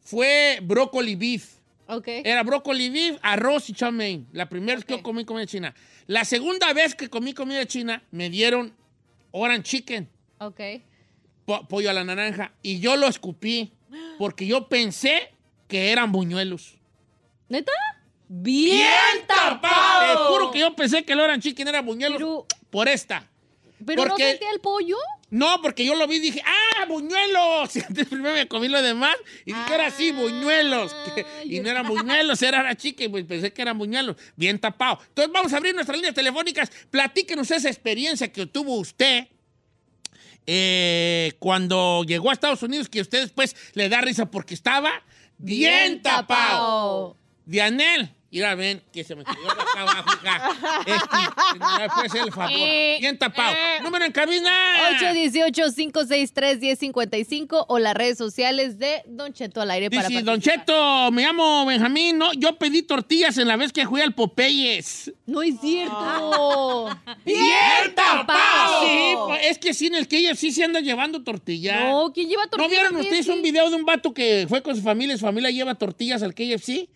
fue 0.01 0.59
brócoli 0.63 1.15
beef. 1.15 1.55
Ok. 1.87 2.09
Era 2.09 2.43
brócoli 2.43 2.91
beef, 2.91 3.19
arroz 3.23 3.69
y 3.71 3.73
chow 3.75 3.93
mein. 3.93 4.27
La 4.33 4.49
primera 4.49 4.75
vez 4.77 4.85
que 4.85 4.95
yo 4.97 5.03
comí 5.03 5.25
comida 5.25 5.47
china. 5.47 5.75
La 6.07 6.25
segunda 6.25 6.73
vez 6.73 6.95
que 6.95 7.09
comí 7.09 7.33
comida 7.35 7.65
china 7.67 8.03
me 8.11 8.29
dieron 8.31 8.75
orange 9.31 9.63
chicken 9.63 10.09
Ok. 10.39 10.61
po- 11.45 11.67
pollo 11.69 11.91
a 11.91 11.93
la 11.93 12.05
naranja. 12.05 12.53
Y 12.63 12.81
yo 12.81 12.97
lo 12.97 13.07
escupí 13.07 13.73
porque 14.19 14.47
yo 14.47 14.69
pensé 14.69 15.31
que 15.69 15.93
eran 15.93 16.11
buñuelos. 16.13 16.75
¿Neta? 17.49 17.73
¡Bien, 18.35 19.27
tapado! 19.27 20.01
Te 20.11 20.17
juro 20.33 20.51
que 20.51 20.61
yo 20.61 20.75
pensé 20.75 21.05
que 21.05 21.13
el 21.13 21.21
orange 21.21 21.51
chicken 21.51 21.69
era 21.69 21.83
buñuelos. 21.83 22.17
Pero- 22.19 22.47
por 22.71 22.89
esta. 22.89 23.29
¿Pero 23.85 24.05
Porque- 24.05 24.23
no 24.23 24.29
sentía 24.31 24.51
el 24.53 24.61
pollo? 24.61 24.97
No, 25.29 25.61
porque 25.61 25.85
yo 25.85 25.95
lo 25.97 26.07
vi 26.07 26.17
y 26.17 26.21
dije, 26.21 26.43
¡ah, 26.47 26.87
buñuelos! 26.87 27.77
Y 27.77 27.81
antes 27.81 28.07
primero 28.09 28.35
me 28.35 28.49
comí 28.49 28.69
lo 28.69 28.81
demás 28.81 29.15
y 29.45 29.53
dije, 29.53 29.65
ahora 29.73 29.91
sí, 29.91 30.13
buñuelos. 30.13 30.95
Que- 31.15 31.27
y 31.45 31.61
no 31.61 31.69
eran 31.69 31.87
buñuelos, 31.87 32.41
era 32.43 32.63
la 32.63 32.75
chica 32.75 33.05
y 33.05 33.09
pues 33.09 33.25
pensé 33.27 33.53
que 33.53 33.61
eran 33.61 33.77
buñuelos. 33.77 34.17
Bien 34.37 34.59
tapado. 34.59 34.99
Entonces 35.09 35.31
vamos 35.33 35.53
a 35.53 35.59
abrir 35.59 35.75
nuestras 35.75 35.99
líneas 35.99 36.15
telefónicas. 36.15 36.71
Platíquenos 36.91 37.51
esa 37.51 37.69
experiencia 37.69 38.33
que 38.33 38.47
tuvo 38.47 38.77
usted 38.77 39.27
eh, 40.47 41.33
cuando 41.39 42.03
llegó 42.05 42.31
a 42.31 42.33
Estados 42.33 42.63
Unidos, 42.63 42.89
que 42.89 43.01
usted 43.03 43.21
después 43.23 43.55
le 43.75 43.89
da 43.89 44.01
risa 44.01 44.31
porque 44.31 44.55
estaba 44.55 44.91
bien, 45.39 46.01
tapado. 46.03 47.17
Dianel, 47.45 48.15
mira, 48.33 48.55
ven, 48.55 48.83
que 48.93 49.05
se 49.05 49.15
me 49.15 49.25
quedó 49.25 49.51
acá 49.51 49.65
abajo, 49.81 50.11
hija. 50.23 50.51
Este, 50.87 51.17
hacer 52.05 52.23
el 52.23 52.33
favor. 52.33 52.51
Eh, 52.53 52.97
Bien 53.01 53.19
tapado. 53.19 53.55
Número 53.83 54.05
en 54.05 54.13
cabina. 54.13 54.51
818-563-1055 54.99 57.65
o 57.69 57.79
las 57.79 57.95
redes 57.95 58.19
sociales 58.19 58.79
de 58.79 59.03
Don 59.07 59.33
Cheto 59.33 59.61
al 59.61 59.71
aire 59.71 59.91
para 59.91 60.09
Dice, 60.09 60.23
Don. 60.23 60.41
Cheto, 60.41 61.11
me 61.13 61.23
llamo 61.23 61.65
Benjamín, 61.67 62.19
no, 62.19 62.33
yo 62.33 62.57
pedí 62.57 62.83
tortillas 62.83 63.39
en 63.39 63.49
la 63.49 63.57
vez 63.57 63.73
que 63.73 63.87
fui 63.87 64.01
al 64.01 64.15
Popeyes. 64.15 65.13
No 65.27 65.43
es 65.43 65.61
cierto. 65.61 66.89
¡Bien 67.25 67.95
tapado! 67.95 68.83
Sí, 68.83 69.15
pues, 69.27 69.41
es 69.47 69.59
que 69.59 69.75
sí, 69.75 69.87
en 69.87 69.95
el 69.95 70.09
KFC 70.09 70.51
se 70.51 70.65
anda 70.65 70.81
llevando 70.81 71.23
tortillas. 71.23 71.81
No, 71.85 72.13
¿quién 72.13 72.29
lleva 72.29 72.45
¿No 72.45 72.51
tortillas 72.51 72.71
vieron 72.71 72.97
al 72.97 73.03
ustedes 73.03 73.29
un 73.29 73.43
video 73.43 73.71
de 73.71 73.77
un 73.77 73.85
vato 73.85 74.13
que 74.13 74.47
fue 74.49 74.63
con 74.63 74.75
su 74.75 74.83
familia 74.83 75.15
y 75.15 75.19
su 75.19 75.27
familia 75.27 75.51
lleva 75.51 75.75
tortillas 75.75 76.23
al 76.23 76.35
KFC? 76.35 76.89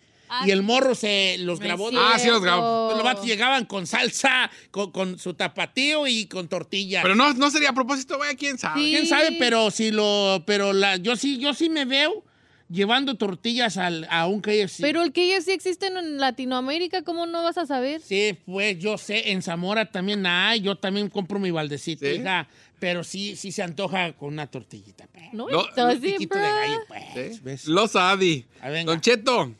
Y 0.45 0.51
el 0.51 0.63
morro 0.63 0.95
se 0.95 1.37
los 1.39 1.59
No 1.59 1.65
grabó. 1.65 1.89
es 1.89 1.95
Ah, 1.99 2.19
sí 2.19 2.27
los 2.27 2.41
grabó. 2.41 2.91
Los 2.93 3.03
vatos 3.03 3.25
llegaban 3.25 3.65
con 3.65 3.87
salsa, 3.87 4.49
con, 4.71 4.91
con 4.91 5.19
su 5.19 5.33
tapatío 5.33 6.07
y 6.07 6.25
con 6.27 6.47
tortillas. 6.47 7.03
Pero 7.03 7.15
no, 7.15 7.33
no 7.33 7.49
sería 7.51 7.69
a 7.69 7.73
propósito, 7.73 8.17
vaya, 8.17 8.35
quién 8.35 8.57
sabe. 8.57 8.81
¿Quién 8.81 9.05
sabe? 9.07 9.35
Pero 9.39 9.71
si 9.71 9.91
lo, 9.91 10.43
pero 10.45 10.73
la, 10.73 10.97
yo 10.97 11.15
sí, 11.15 11.37
yo 11.37 11.53
sí 11.53 11.69
me 11.69 11.85
veo 11.85 12.23
llevando 12.69 13.15
tortillas 13.15 13.77
al, 13.77 14.05
a 14.09 14.27
un 14.27 14.41
KFC. 14.41 14.81
Pero 14.81 15.01
el 15.01 15.11
KFC 15.13 15.49
existe 15.53 15.87
en 15.87 16.17
Latinoamérica, 16.17 17.01
¿cómo 17.03 17.25
no 17.25 17.43
vas 17.43 17.57
a 17.57 17.65
saber? 17.65 18.01
Sí, 18.01 18.37
pues 18.45 18.77
yo 18.79 18.97
sé, 18.97 19.31
en 19.31 19.41
Zamora 19.41 19.89
también 19.89 20.25
hay, 20.25 20.59
yo 20.61 20.75
también 20.75 21.09
compro 21.09 21.39
mi 21.39 21.49
baldecito, 21.51 22.05
hija, 22.09 22.47
pero 22.79 23.03
sí, 23.03 23.35
sí 23.37 23.51
se 23.51 23.63
antoja 23.63 24.13
con 24.13 24.33
una 24.33 24.47
tortillita. 24.47 25.07
pues. 25.07 25.33
No, 25.33 25.47
entonces, 25.49 25.97
Un 26.19 26.19
de 26.19 26.25
gallo, 26.27 26.79
pues. 27.13 27.41
¿ves? 27.43 27.67
Los 27.67 27.95
Adi. 27.95 28.45
Ah, 28.61 28.69
venga. 28.69 28.91
Don 28.91 29.01
Cheto, 29.01 29.55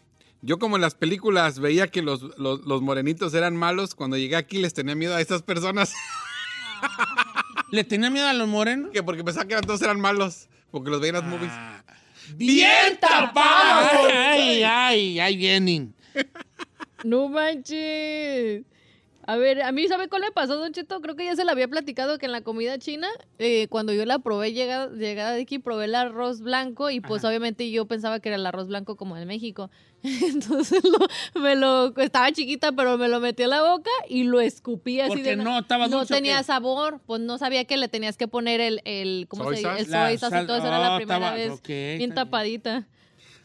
yo 0.47 0.59
como 0.59 0.77
en 0.77 0.81
las 0.81 0.95
películas 0.95 1.59
veía 1.59 1.87
que 1.87 2.01
los, 2.01 2.21
los, 2.37 2.61
los 2.65 2.81
morenitos 2.81 3.33
eran 3.33 3.57
malos, 3.57 3.95
cuando 3.95 4.15
llegué 4.15 4.37
aquí 4.37 4.57
les 4.59 4.73
tenía 4.73 4.95
miedo 4.95 5.13
a 5.13 5.19
estas 5.19 5.41
personas. 5.43 5.93
¿Le 7.71 7.83
tenía 7.83 8.09
miedo 8.09 8.27
a 8.27 8.33
los 8.33 8.47
morenos? 8.47 8.91
Que 8.91 9.03
porque 9.03 9.25
pensaba 9.25 9.45
que 9.45 9.53
eran- 9.53 9.65
todos 9.65 9.81
eran 9.81 9.99
malos, 9.99 10.47
porque 10.71 10.89
los 10.89 11.01
veían 11.01 11.17
en 11.17 11.21
las 11.23 11.29
movies. 11.29 11.51
¡Bien 12.37 12.97
tapado! 12.99 14.07
¡Ay, 14.13 14.63
ay, 14.63 15.19
ay, 15.19 15.35
vienen! 15.37 15.93
No 17.03 17.27
manches. 17.27 18.63
A 19.29 19.35
ver, 19.35 19.61
a 19.61 19.73
mí, 19.73 19.85
¿sabe 19.89 20.07
cuál 20.07 20.21
me 20.21 20.31
pasó, 20.31 20.55
Don 20.55 20.71
Cheto? 20.71 21.01
Creo 21.01 21.17
que 21.17 21.25
ya 21.25 21.35
se 21.35 21.43
la 21.43 21.51
había 21.51 21.67
platicado 21.67 22.17
que 22.17 22.25
en 22.27 22.31
la 22.31 22.41
comida 22.41 22.79
china, 22.79 23.09
eh, 23.39 23.67
cuando 23.67 23.91
yo 23.91 24.05
la 24.05 24.19
probé 24.19 24.53
llegada, 24.53 24.87
llegada 24.95 25.33
de 25.33 25.41
aquí, 25.41 25.59
probé 25.59 25.83
el 25.85 25.95
arroz 25.95 26.39
blanco 26.39 26.89
y 26.89 27.01
pues 27.01 27.25
obviamente 27.25 27.69
yo 27.69 27.85
pensaba 27.87 28.21
que 28.21 28.29
era 28.29 28.37
el 28.37 28.45
arroz 28.45 28.67
blanco 28.69 28.95
como 28.95 29.17
en 29.17 29.27
México. 29.27 29.69
Entonces 30.03 30.81
lo- 30.83 31.41
me 31.41 31.55
lo, 31.57 31.93
estaba 31.97 32.31
chiquita, 32.31 32.71
pero 32.71 32.97
me 32.97 33.09
lo 33.09 33.19
metí 33.19 33.43
a 33.43 33.47
la 33.47 33.61
boca 33.63 33.91
y 34.07 34.23
lo 34.23 34.39
escupí 34.39 35.01
así 35.01 35.09
Porque 35.09 35.35
de... 35.35 35.35
no 35.43 35.59
estaba 35.59 35.87
No 35.89 35.97
dulce, 35.97 36.13
¿o 36.13 36.17
tenía 36.17 36.37
qué? 36.37 36.43
sabor, 36.45 37.01
pues 37.05 37.19
no 37.21 37.37
sabía 37.37 37.65
que 37.65 37.75
le 37.75 37.89
tenías 37.89 38.15
que 38.15 38.29
poner 38.29 38.61
el, 38.61 38.81
el 38.85 39.25
¿cómo 39.27 39.43
Soy 39.43 39.57
se 39.57 39.67
dice? 39.69 39.79
El 39.81 39.85
soy 39.87 40.17
sauce 40.17 40.43
y 40.43 40.47
todo 40.47 40.57
eso 40.57 40.67
era 40.67 40.79
la 40.79 40.93
oh, 40.95 40.97
primera 40.97 41.17
estaba- 41.17 41.35
vez. 41.35 41.61
bien. 41.97 42.13
tapadita. 42.13 42.87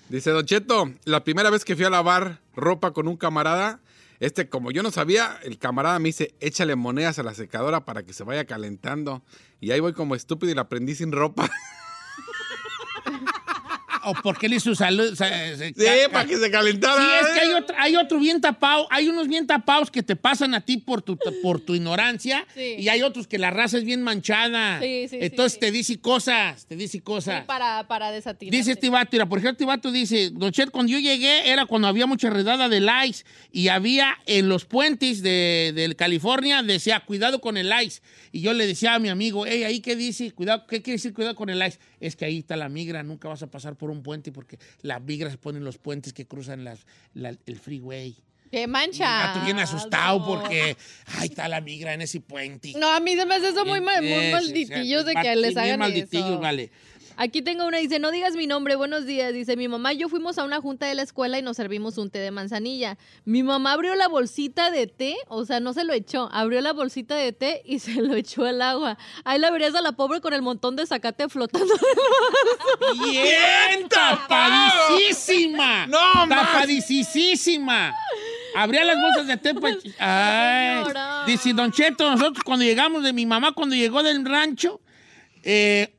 Dice 0.08 0.30
Don 0.30 0.44
Cheto, 0.46 0.92
la 1.06 1.24
primera 1.24 1.50
vez 1.50 1.64
que 1.64 1.74
fui 1.74 1.84
a 1.86 1.90
lavar 1.90 2.38
ropa 2.54 2.92
con 2.92 3.08
un 3.08 3.16
camarada, 3.16 3.80
este, 4.22 4.48
como 4.48 4.70
yo 4.70 4.84
no 4.84 4.92
sabía, 4.92 5.36
el 5.42 5.58
camarada 5.58 5.98
me 5.98 6.10
dice, 6.10 6.32
échale 6.38 6.76
monedas 6.76 7.18
a 7.18 7.24
la 7.24 7.34
secadora 7.34 7.84
para 7.84 8.04
que 8.04 8.12
se 8.12 8.22
vaya 8.22 8.44
calentando. 8.44 9.20
Y 9.60 9.72
ahí 9.72 9.80
voy 9.80 9.94
como 9.94 10.14
estúpido 10.14 10.52
y 10.52 10.54
la 10.54 10.68
prendí 10.68 10.94
sin 10.94 11.10
ropa. 11.10 11.50
¿O 14.04 14.14
por 14.14 14.38
qué 14.38 14.48
le 14.48 14.56
hizo 14.56 14.74
salud? 14.74 15.14
se- 15.14 15.56
se- 15.56 15.68
Sí, 15.74 15.84
para 16.12 16.26
que 16.28 16.36
se 16.36 16.50
calentara. 16.50 16.96
Sí, 16.96 17.08
es 17.26 17.34
que 17.34 17.40
hay 17.40 17.52
otro, 17.52 17.76
hay 17.78 17.96
otro 17.96 18.18
bien 18.18 18.40
tapado, 18.40 18.86
hay 18.90 19.08
unos 19.08 19.28
bien 19.28 19.46
tapados 19.46 19.90
que 19.90 20.02
te 20.02 20.16
pasan 20.16 20.54
a 20.54 20.60
ti 20.60 20.76
por 20.78 21.02
tu, 21.02 21.16
por 21.42 21.60
tu 21.60 21.74
ignorancia 21.74 22.46
Sí. 22.54 22.76
y 22.78 22.88
hay 22.88 23.02
otros 23.02 23.26
que 23.26 23.38
la 23.38 23.50
raza 23.50 23.78
es 23.78 23.84
bien 23.84 24.02
manchada. 24.02 24.80
Sí, 24.80 25.02
sí, 25.08 25.08
sí, 25.10 25.18
Entonces 25.20 25.52
sí. 25.54 25.60
te 25.60 25.70
dice 25.70 26.00
cosas, 26.00 26.66
te 26.66 26.76
dice 26.76 27.00
cosas. 27.00 27.40
Sí, 27.40 27.44
para, 27.46 27.86
para 27.88 28.10
desatinar. 28.10 28.50
Dice 28.52 28.72
este 28.72 28.88
vato, 28.90 29.10
mira, 29.12 29.26
por 29.26 29.38
ejemplo, 29.38 29.52
este 29.52 29.64
vato 29.64 29.90
dice, 29.92 30.30
Don 30.30 30.50
Chet, 30.52 30.70
cuando 30.70 30.90
yo 30.92 30.98
llegué 30.98 31.50
era 31.50 31.66
cuando 31.66 31.88
había 31.88 32.06
mucha 32.06 32.30
redada 32.30 32.68
de 32.68 32.80
ice 33.06 33.24
y 33.52 33.68
había 33.68 34.14
en 34.26 34.48
los 34.48 34.64
puentes 34.64 35.22
de, 35.22 35.72
de 35.74 35.94
California, 35.96 36.62
decía, 36.62 37.00
cuidado 37.00 37.40
con 37.40 37.56
el 37.56 37.70
ice. 37.84 38.00
Y 38.32 38.40
yo 38.40 38.52
le 38.54 38.66
decía 38.66 38.94
a 38.94 38.98
mi 38.98 39.08
amigo, 39.10 39.44
hey, 39.46 39.64
ahí 39.64 39.80
qué 39.80 39.94
dice, 39.96 40.32
cuidado, 40.32 40.66
¿qué 40.66 40.80
quiere 40.82 40.96
decir 40.96 41.12
cuidado 41.12 41.34
con 41.34 41.50
el 41.50 41.62
ice? 41.66 41.78
Es 42.00 42.16
que 42.16 42.24
ahí 42.24 42.38
está 42.38 42.56
la 42.56 42.68
migra, 42.68 43.02
nunca 43.02 43.28
vas 43.28 43.42
a 43.42 43.46
pasar 43.50 43.76
por 43.76 43.90
un 43.90 43.91
puente 44.00 44.32
porque 44.32 44.58
la 44.80 44.98
migra 45.00 45.30
se 45.30 45.36
pone 45.36 45.58
en 45.58 45.64
los 45.64 45.76
puentes 45.76 46.14
que 46.14 46.24
cruzan 46.26 46.64
las, 46.64 46.86
la- 47.12 47.36
el 47.44 47.58
freeway. 47.58 48.16
¡Qué 48.50 48.66
mancha! 48.66 49.28
gato 49.34 49.44
bien 49.46 49.58
asustado 49.58 50.26
porque, 50.26 50.76
ahí 51.18 51.28
está 51.28 51.48
la 51.48 51.62
migra 51.62 51.94
en 51.94 52.02
ese 52.02 52.20
puente. 52.20 52.72
No, 52.76 52.90
a 52.90 53.00
mí 53.00 53.16
se 53.16 53.24
me 53.24 53.34
hace 53.36 53.48
eso 53.48 53.64
muy, 53.64 53.80
mal, 53.80 54.02
muy 54.02 54.30
de 55.06 55.14
que 55.14 55.36
les 55.36 55.56
hagan 55.56 55.78
malditillos, 55.78 56.26
eso. 56.32 56.38
vale. 56.38 56.70
Aquí 57.16 57.42
tengo 57.42 57.66
una, 57.66 57.78
dice, 57.78 57.98
no 57.98 58.10
digas 58.10 58.34
mi 58.34 58.46
nombre, 58.46 58.74
buenos 58.76 59.06
días. 59.06 59.32
Dice, 59.32 59.56
mi 59.56 59.68
mamá 59.68 59.92
y 59.92 59.98
yo 59.98 60.08
fuimos 60.08 60.38
a 60.38 60.44
una 60.44 60.60
junta 60.60 60.86
de 60.86 60.94
la 60.94 61.02
escuela 61.02 61.38
y 61.38 61.42
nos 61.42 61.56
servimos 61.56 61.98
un 61.98 62.10
té 62.10 62.18
de 62.18 62.30
manzanilla. 62.30 62.98
Mi 63.24 63.42
mamá 63.42 63.72
abrió 63.72 63.94
la 63.94 64.08
bolsita 64.08 64.70
de 64.70 64.86
té, 64.86 65.16
o 65.28 65.44
sea, 65.44 65.60
no 65.60 65.72
se 65.72 65.84
lo 65.84 65.92
echó, 65.92 66.28
abrió 66.32 66.60
la 66.60 66.72
bolsita 66.72 67.14
de 67.14 67.32
té 67.32 67.62
y 67.64 67.78
se 67.80 67.94
lo 68.02 68.14
echó 68.14 68.44
al 68.44 68.62
agua. 68.62 68.98
Ahí 69.24 69.38
la 69.38 69.50
verías 69.50 69.74
a 69.74 69.80
la 69.80 69.92
pobre 69.92 70.20
con 70.20 70.32
el 70.32 70.42
montón 70.42 70.76
de 70.76 70.86
zacate 70.86 71.28
flotando. 71.28 71.74
¡Bien 73.04 73.88
tapadísima! 73.88 75.86
¡No, 75.86 76.26
más! 76.26 76.52
¡Tapadísima! 76.52 77.94
Abría 78.54 78.84
las 78.84 78.96
bolsas 79.00 79.26
de 79.26 79.36
té. 79.36 79.54
pues, 79.54 79.78
Ay. 79.98 80.84
Dice 81.26 81.52
Don 81.52 81.72
Cheto, 81.72 82.10
nosotros 82.10 82.42
cuando 82.44 82.64
llegamos 82.64 83.02
de 83.02 83.12
mi 83.12 83.24
mamá, 83.26 83.52
cuando 83.52 83.74
llegó 83.74 84.02
del 84.02 84.24
rancho, 84.24 84.80
eh, 85.42 85.94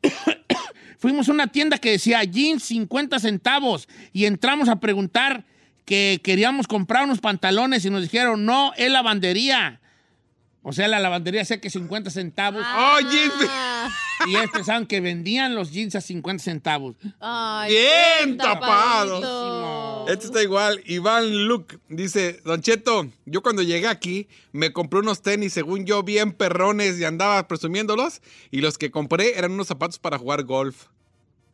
fuimos 1.03 1.27
a 1.27 1.33
una 1.33 1.47
tienda 1.47 1.79
que 1.79 1.91
decía 1.91 2.23
jeans 2.23 2.63
50 2.63 3.19
centavos 3.19 3.89
y 4.13 4.23
entramos 4.23 4.69
a 4.69 4.79
preguntar 4.79 5.43
que 5.83 6.21
queríamos 6.23 6.65
comprar 6.65 7.03
unos 7.03 7.19
pantalones 7.19 7.83
y 7.83 7.89
nos 7.89 8.03
dijeron, 8.03 8.45
no, 8.45 8.71
es 8.77 8.89
lavandería. 8.89 9.81
O 10.61 10.71
sea, 10.71 10.87
la 10.87 11.01
lavandería 11.01 11.43
sé 11.43 11.59
que 11.59 11.69
50 11.69 12.09
centavos. 12.09 12.63
Ah, 12.65 12.99
Y 14.25 14.29
ellos 14.29 14.49
pensaban 14.53 14.85
que 14.85 15.01
vendían 15.01 15.55
los 15.55 15.71
jeans 15.71 15.93
a 15.95 15.99
50 15.99 16.41
centavos. 16.41 16.95
ay, 17.19 17.73
Bien 17.73 18.37
tapado. 18.37 20.05
Este 20.07 20.27
está 20.27 20.41
igual. 20.41 20.81
Iván 20.85 21.47
Luke 21.47 21.79
dice, 21.89 22.39
Don 22.45 22.61
Cheto, 22.61 23.09
yo 23.25 23.43
cuando 23.43 23.61
llegué 23.61 23.89
aquí 23.89 24.29
me 24.53 24.71
compré 24.71 25.01
unos 25.01 25.21
tenis, 25.21 25.51
según 25.51 25.85
yo, 25.85 26.01
bien 26.03 26.31
perrones 26.31 26.97
y 26.97 27.03
andaba 27.03 27.45
presumiéndolos. 27.49 28.21
Y 28.51 28.61
los 28.61 28.77
que 28.77 28.89
compré 28.89 29.37
eran 29.37 29.51
unos 29.51 29.67
zapatos 29.67 29.99
para 29.99 30.17
jugar 30.17 30.43
golf. 30.43 30.85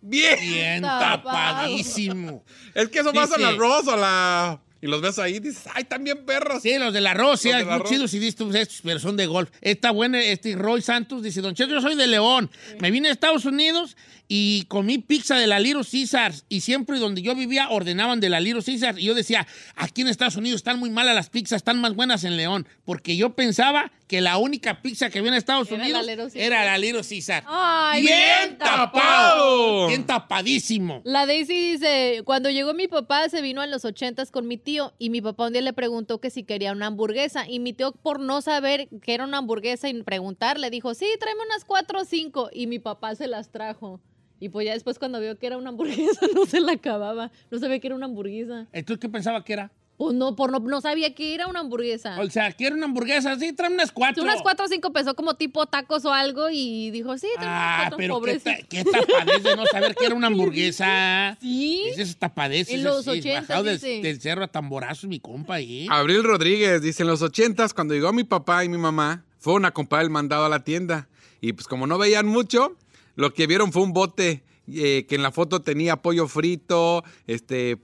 Bien. 0.02 0.40
Bien 0.40 0.82
tapadísimo. 0.82 2.44
Es 2.74 2.90
que 2.90 3.00
eso 3.00 3.14
pasa 3.14 3.36
en 3.36 3.42
el 3.42 3.48
arroz 3.56 3.88
o 3.88 3.96
la... 3.96 4.62
Y 4.82 4.88
los 4.88 5.02
ves 5.02 5.20
ahí 5.20 5.36
y 5.36 5.40
dices, 5.40 5.64
ay, 5.74 5.84
también 5.84 6.26
perros. 6.26 6.64
Sí, 6.64 6.78
los 6.78 6.94
del 6.94 7.06
arroz, 7.06 7.42
sí, 7.42 7.50
muy 7.50 7.64
arroz. 7.64 7.90
chido 7.90 8.08
si 8.08 8.18
diste 8.18 8.46
estos, 8.58 8.80
pero 8.82 8.98
son 8.98 9.18
de 9.18 9.26
golf. 9.26 9.50
Está 9.60 9.92
bueno, 9.92 10.18
este 10.18 10.56
Roy 10.56 10.82
Santos 10.82 11.22
dice, 11.22 11.42
Don 11.42 11.54
Cheto, 11.54 11.74
yo 11.74 11.82
soy 11.82 11.96
de 11.96 12.08
León. 12.08 12.50
Me 12.80 12.90
vine 12.90 13.10
a 13.10 13.12
Estados 13.12 13.44
Unidos 13.44 13.98
y 14.32 14.66
comí 14.68 15.00
pizza 15.00 15.38
de 15.38 15.48
la 15.48 15.60
Little 15.60 15.84
Caesars 15.84 16.46
y 16.50 16.62
siempre 16.62 17.00
donde 17.00 17.24
yo 17.24 17.34
vivía 17.34 17.70
ordenaban 17.70 18.20
de 18.20 18.30
la 18.30 18.40
Little 18.40 18.64
Caesars 18.64 19.00
y 19.00 19.06
yo 19.06 19.16
decía, 19.16 19.48
aquí 19.76 20.02
en 20.02 20.08
Estados 20.08 20.36
Unidos 20.36 20.58
están 20.58 20.78
muy 20.80 20.92
malas 20.92 21.16
las 21.16 21.32
pizzas, 21.32 21.58
están 21.58 21.82
más 21.82 21.96
buenas 21.96 22.24
en 22.24 22.38
León, 22.38 22.68
porque 22.86 23.18
yo 23.18 23.32
pensaba 23.32 23.92
que 24.08 24.22
la 24.22 24.38
única 24.38 24.84
pizza 24.84 25.10
que 25.10 25.18
había 25.18 25.32
en 25.32 25.38
Estados 25.38 25.72
Era 25.72 25.84
Unidos 25.84 26.36
era 26.36 26.64
la 26.64 26.78
Little 26.78 27.02
Caesar. 27.02 27.44
Ay, 27.48 28.04
bien 28.04 28.58
tapado, 28.60 29.88
bien 29.88 30.06
tapadísimo. 30.06 31.02
La 31.06 31.26
Daisy 31.26 31.72
dice, 31.72 32.22
cuando 32.24 32.52
llegó 32.52 32.76
mi 32.76 32.88
papá 32.88 33.30
se 33.30 33.42
vino 33.42 33.64
en 33.64 33.72
los 33.72 33.84
ochentas 33.84 34.30
con 34.30 34.48
mi 34.48 34.58
tío 34.58 34.94
y 35.00 35.10
mi 35.10 35.22
papá 35.22 35.48
un 35.48 35.54
día 35.54 35.64
le 35.64 35.74
preguntó 35.74 36.22
que 36.22 36.30
si 36.30 36.44
quería 36.44 36.72
una 36.72 36.86
hamburguesa 36.86 37.50
y 37.50 37.58
mi 37.58 37.74
tío 37.74 37.94
por 37.94 38.20
no 38.20 38.44
saber 38.44 38.90
que 39.02 39.16
era 39.16 39.24
una 39.24 39.40
hamburguesa 39.40 39.90
y 39.90 40.04
preguntar 40.04 40.60
le 40.60 40.70
dijo, 40.70 40.94
sí, 40.94 41.08
tráeme 41.20 41.42
unas 41.46 41.66
cuatro 41.66 42.02
o 42.02 42.06
cinco 42.06 42.52
y 42.54 42.68
mi 42.68 42.78
papá 42.78 43.16
se 43.16 43.26
las 43.26 43.52
trajo. 43.52 44.00
Y 44.40 44.50
pues 44.50 44.66
ya 44.66 44.74
después 44.74 45.00
cuando 45.00 45.20
vio 45.20 45.38
que 45.38 45.48
era 45.48 45.58
una 45.58 45.70
hamburguesa 45.70 46.26
no 46.36 46.46
se 46.46 46.62
la 46.62 46.74
acababa, 46.74 47.32
no 47.52 47.60
sabía 47.60 47.80
que 47.80 47.88
era 47.88 47.96
una 47.96 48.06
hamburguesa. 48.06 48.68
¿Entonces 48.72 49.00
qué 49.02 49.10
pensaba 49.10 49.44
que 49.44 49.54
era? 49.54 49.72
Pues 49.98 50.16
no, 50.16 50.34
por 50.34 50.50
no, 50.50 50.60
no 50.60 50.80
sabía 50.80 51.14
que 51.14 51.34
era 51.36 51.48
una 51.48 51.60
hamburguesa. 51.60 52.18
O 52.22 52.30
sea, 52.30 52.54
quiero 52.54 52.78
una 52.78 52.86
hamburguesa, 52.86 53.38
sí, 53.38 53.52
tráeme 53.52 53.76
unas 53.76 53.92
cuatro. 53.92 54.24
Unas 54.24 54.42
cuatro 54.42 54.64
o 54.66 54.70
cinco 54.70 54.94
pesó 54.94 55.14
como 55.14 55.34
tipo 55.34 55.66
tacos 55.66 56.06
o 56.06 56.14
algo 56.14 56.48
y 56.50 56.90
dijo, 56.92 57.18
sí, 57.18 57.28
unas 57.36 57.46
Ah, 57.50 57.78
cuatro, 57.82 57.98
pero 57.98 58.14
qué, 58.14 58.20
pobrecito. 58.40 58.50
ta- 58.50 58.68
qué 58.70 58.84
tapadez 58.86 59.44
de 59.44 59.56
no 59.58 59.66
saber 59.66 59.96
que 59.96 60.06
era 60.06 60.16
una 60.16 60.28
hamburguesa. 60.74 61.38
Sí. 61.42 61.82
Esa 61.88 62.02
es 62.04 62.16
tapadez. 62.16 62.70
En 62.70 62.80
esa 62.80 62.90
los 62.92 63.04
sí, 63.04 63.10
80, 63.10 63.42
bajado 63.42 63.64
del, 63.66 63.80
del 64.02 64.22
cerro 64.22 64.46
a 64.46 64.48
tamborazo, 64.48 65.06
mi 65.10 65.20
compa 65.20 65.56
ahí. 65.56 65.86
Abril 65.90 66.24
Rodríguez 66.24 66.82
dice, 66.82 67.04
en 67.04 67.10
los 67.10 67.22
ochentas, 67.22 67.74
cuando 67.74 67.94
llegó 67.94 68.14
mi 68.14 68.24
papá 68.24 68.64
y 68.64 68.70
mi 68.70 68.78
mamá, 68.78 69.26
fueron 69.38 69.66
a 69.66 69.72
comprar 69.72 70.02
el 70.04 70.10
mandado 70.10 70.46
a 70.46 70.50
la 70.50 70.64
tienda. 70.64 71.10
Y 71.42 71.52
pues 71.52 71.68
como 71.68 71.88
no 71.88 71.98
veían 71.98 72.26
mucho, 72.26 72.78
lo 73.20 73.34
que 73.34 73.48
vieron 73.48 73.72
fue 73.74 73.82
un 73.84 73.92
bote 73.92 74.44
eh, 74.72 75.06
que 75.10 75.16
en 75.16 75.24
la 75.24 75.32
foto 75.32 75.62
tenía 75.62 75.98
pollo 75.98 76.28
frito, 76.28 77.04
este 77.28 77.78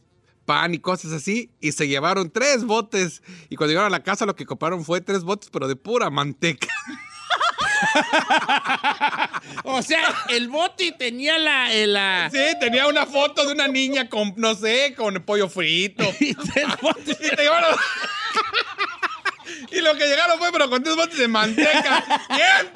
pan 0.45 0.73
y 0.73 0.79
cosas 0.79 1.11
así, 1.11 1.49
y 1.59 1.71
se 1.73 1.87
llevaron 1.87 2.29
tres 2.31 2.63
botes. 2.63 3.21
Y 3.49 3.55
cuando 3.55 3.71
llegaron 3.71 3.87
a 3.93 3.97
la 3.97 4.03
casa 4.03 4.25
lo 4.25 4.35
que 4.35 4.45
compraron 4.45 4.85
fue 4.85 5.01
tres 5.01 5.23
botes, 5.23 5.49
pero 5.51 5.67
de 5.67 5.75
pura 5.75 6.09
manteca. 6.09 6.67
O 9.63 9.81
sea, 9.81 10.03
el 10.29 10.47
bote 10.47 10.91
tenía 10.97 11.37
la... 11.37 11.73
el, 11.73 11.93
la- 11.93 12.29
Sí, 12.31 12.39
tenía 12.59 12.87
una 12.87 13.05
foto 13.05 13.45
de 13.45 13.51
una 13.53 13.67
niña 13.67 14.07
con, 14.09 14.33
no 14.37 14.55
sé, 14.55 14.93
con 14.95 15.15
pollo 15.23 15.49
frito. 15.49 16.03
y 16.19 16.33
tres 16.33 16.67
botes. 16.81 17.17
Y 17.31 17.35
te 17.35 17.43
llevaron- 17.43 17.75
Y 19.71 19.81
lo 19.81 19.93
que 19.95 20.05
llegaron 20.07 20.37
fue, 20.39 20.51
pero 20.51 20.69
con 20.69 20.83
tres 20.83 20.95
botes 20.95 21.17
de 21.17 21.27
manteca. 21.27 22.03
¡Bien! 22.29 22.71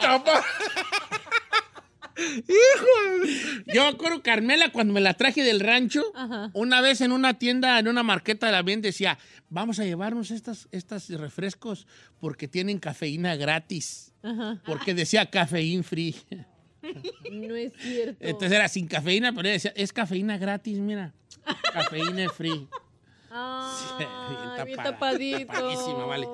¡Hijo! 2.47 3.63
Yo 3.73 3.87
acuerdo 3.87 4.21
Carmela 4.21 4.71
cuando 4.71 4.93
me 4.93 5.01
la 5.01 5.13
traje 5.13 5.43
del 5.43 5.59
rancho, 5.59 6.03
Ajá. 6.15 6.51
una 6.53 6.81
vez 6.81 7.01
en 7.01 7.11
una 7.11 7.39
tienda, 7.39 7.79
en 7.79 7.87
una 7.87 8.03
marqueta 8.03 8.45
de 8.47 8.51
la 8.51 8.61
bien 8.61 8.81
decía, 8.81 9.17
vamos 9.49 9.79
a 9.79 9.85
llevarnos 9.85 10.31
estas, 10.31 10.67
estas 10.71 11.09
refrescos 11.09 11.87
porque 12.19 12.47
tienen 12.47 12.79
cafeína 12.79 13.35
gratis. 13.35 14.13
Ajá. 14.23 14.61
Porque 14.65 14.93
decía 14.93 15.29
cafeín 15.29 15.83
free. 15.83 16.15
No 17.31 17.55
es 17.55 17.73
cierto. 17.77 18.17
Entonces 18.21 18.51
era 18.53 18.67
sin 18.69 18.87
cafeína, 18.87 19.33
pero 19.33 19.47
ella 19.47 19.53
decía, 19.53 19.73
es 19.75 19.91
cafeína 19.91 20.37
gratis, 20.37 20.79
mira. 20.79 21.13
Cafeína 21.73 22.29
free. 22.29 22.67
Ay, 23.31 24.05
bien 24.29 24.75
tapada, 24.75 24.91
tapadito. 24.91 25.53
tapadísima, 25.53 26.05
vale. 26.05 26.27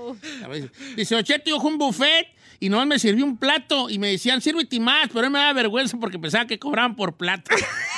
Dice, 0.95 1.15
Ocheto, 1.15 1.49
yo 1.49 1.59
fui 1.59 1.71
un 1.71 1.77
buffet 1.77 2.27
y 2.59 2.69
nomás 2.69 2.87
me 2.87 2.99
sirvió 2.99 3.25
un 3.25 3.37
plato 3.37 3.89
y 3.89 3.99
me 3.99 4.11
decían, 4.11 4.41
sírvete 4.41 4.79
más, 4.79 5.09
pero 5.11 5.27
a 5.27 5.29
mí 5.29 5.33
me 5.33 5.39
da 5.39 5.53
vergüenza 5.53 5.97
porque 5.99 6.17
pensaba 6.19 6.45
que 6.45 6.57
cobraban 6.57 6.95
por 6.95 7.15
plato. 7.15 7.51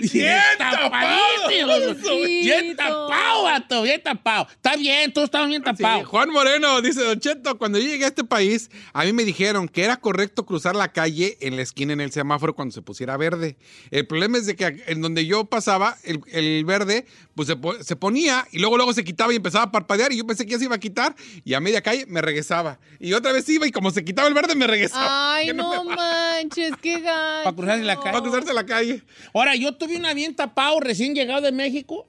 ¡Bien 0.00 0.40
tapado! 0.58 1.48
Bien 1.48 2.76
tapado, 2.76 3.42
vato, 3.44 3.82
bien 3.82 4.02
tapado. 4.02 4.46
Está 4.50 4.76
bien, 4.76 5.12
todos 5.12 5.26
estaban 5.26 5.48
bien 5.48 5.62
Sí, 5.62 5.64
tapados. 5.82 6.06
Juan 6.06 6.30
Moreno 6.30 6.80
dice, 6.82 7.02
Don 7.02 7.18
Cheto, 7.18 7.58
cuando 7.58 7.78
yo 7.78 7.86
llegué 7.88 8.04
a 8.04 8.08
este 8.08 8.24
país, 8.24 8.70
a 8.92 9.04
mí 9.04 9.12
me 9.12 9.24
dijeron 9.24 9.68
que 9.68 9.84
era 9.84 9.96
correcto 9.96 10.46
cruzar 10.46 10.76
la 10.76 10.92
calle 10.92 11.36
en 11.40 11.56
la 11.56 11.62
esquina 11.62 11.92
en 11.92 12.00
el 12.00 12.12
semáforo 12.12 12.54
cuando 12.54 12.72
se 12.72 12.82
pusiera 12.82 13.16
verde. 13.16 13.56
El 13.90 14.06
problema 14.06 14.38
es 14.38 14.46
de 14.46 14.56
que 14.56 14.82
en 14.86 15.00
donde 15.02 15.26
yo 15.26 15.44
pasaba, 15.46 15.96
el, 16.04 16.20
el 16.32 16.64
verde, 16.64 17.06
pues 17.34 17.48
se, 17.48 17.56
se 17.84 17.96
ponía 17.96 18.46
y 18.52 18.58
luego 18.58 18.76
luego 18.76 18.92
se 18.92 19.04
quitaba 19.04 19.32
y 19.32 19.36
empezaba 19.36 19.64
a 19.64 19.72
parpadear 19.72 20.12
y 20.12 20.16
yo 20.18 20.26
pensé 20.26 20.44
que 20.44 20.52
ya 20.52 20.58
se 20.58 20.64
iba 20.64 20.76
a 20.76 20.80
quitar 20.80 21.14
y 21.44 21.54
a 21.54 21.60
media 21.60 21.82
calle 21.82 22.06
me 22.06 22.20
regresaba. 22.20 22.78
Y 23.00 23.12
otra 23.12 23.32
vez 23.32 23.48
iba 23.48 23.66
y 23.66 23.70
como 23.72 23.90
se 23.90 24.04
quitaba 24.04 24.28
el 24.28 24.34
verde 24.34 24.54
me 24.54 24.66
regresaba. 24.66 25.34
Ay, 25.34 25.52
no 25.54 25.84
manches, 25.84 26.72
qué 26.82 27.00
gacho. 27.00 27.44
Para 27.44 27.56
cruzarse 27.56 27.84
la 27.84 27.96
calle. 27.96 28.10
Para 28.12 28.22
cruzarse 28.22 28.54
la 28.54 28.66
calle. 28.66 29.02
Ahora, 29.34 29.54
yo 29.54 29.74
tuve 29.74 29.87
una 29.96 30.14
bien 30.14 30.34
tapado 30.34 30.80
recién 30.80 31.14
llegado 31.14 31.40
de 31.40 31.52
México, 31.52 32.06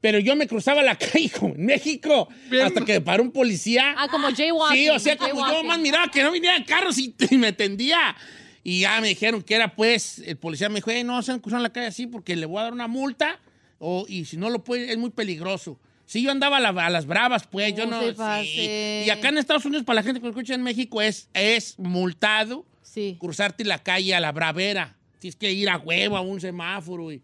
pero 0.00 0.18
yo 0.18 0.36
me 0.36 0.46
cruzaba 0.46 0.82
la 0.82 0.96
calle 0.98 1.30
como 1.30 1.54
en 1.54 1.66
México 1.66 2.28
Bien. 2.50 2.66
hasta 2.66 2.84
que 2.84 3.00
paró 3.00 3.22
un 3.22 3.32
policía. 3.32 3.94
Ah, 3.98 4.08
como 4.08 4.28
jaywalking. 4.30 4.76
Sí, 4.78 4.88
o 4.88 4.98
sea, 4.98 5.16
como 5.16 5.46
yo 5.50 5.64
más 5.64 5.78
miraba 5.78 6.08
que 6.10 6.22
no 6.22 6.30
vinieran 6.30 6.64
carros 6.64 6.98
y, 6.98 7.14
y 7.30 7.36
me 7.36 7.52
tendía. 7.52 8.16
Y 8.64 8.80
ya 8.80 9.00
me 9.00 9.08
dijeron 9.08 9.42
que 9.42 9.54
era, 9.54 9.74
pues, 9.74 10.18
el 10.26 10.36
policía 10.36 10.68
me 10.68 10.76
dijo, 10.76 10.90
"Eh, 10.90 11.02
no 11.04 11.22
se 11.22 11.32
han 11.32 11.40
cruzado 11.40 11.62
la 11.62 11.70
calle 11.72 11.86
así 11.86 12.06
porque 12.06 12.36
le 12.36 12.44
voy 12.46 12.58
a 12.60 12.64
dar 12.64 12.72
una 12.72 12.86
multa 12.88 13.40
o, 13.78 14.04
y 14.08 14.24
si 14.26 14.36
no 14.36 14.50
lo 14.50 14.62
puede, 14.64 14.90
es 14.92 14.98
muy 14.98 15.10
peligroso. 15.10 15.80
Sí, 16.04 16.22
yo 16.22 16.30
andaba 16.30 16.56
a, 16.56 16.60
la- 16.60 16.86
a 16.86 16.90
las 16.90 17.06
bravas, 17.06 17.46
pues, 17.46 17.74
yo 17.74 17.86
No 17.86 18.00
sí. 18.42 19.02
Y 19.06 19.10
acá 19.10 19.28
en 19.30 19.38
Estados 19.38 19.64
Unidos, 19.64 19.84
para 19.84 19.96
la 19.96 20.02
gente 20.02 20.20
que 20.20 20.24
lo 20.24 20.30
escucha 20.30 20.54
en 20.54 20.62
México, 20.62 21.00
es, 21.00 21.28
es 21.34 21.78
multado 21.78 22.66
Sí. 22.82 23.16
cruzarte 23.20 23.64
la 23.64 23.82
calle 23.82 24.14
a 24.14 24.20
la 24.20 24.32
bravera. 24.32 24.96
Tienes 25.18 25.36
que 25.36 25.50
ir 25.52 25.68
a 25.68 25.76
huevo 25.78 26.16
a 26.16 26.20
un 26.20 26.40
semáforo. 26.40 27.10
Y... 27.12 27.22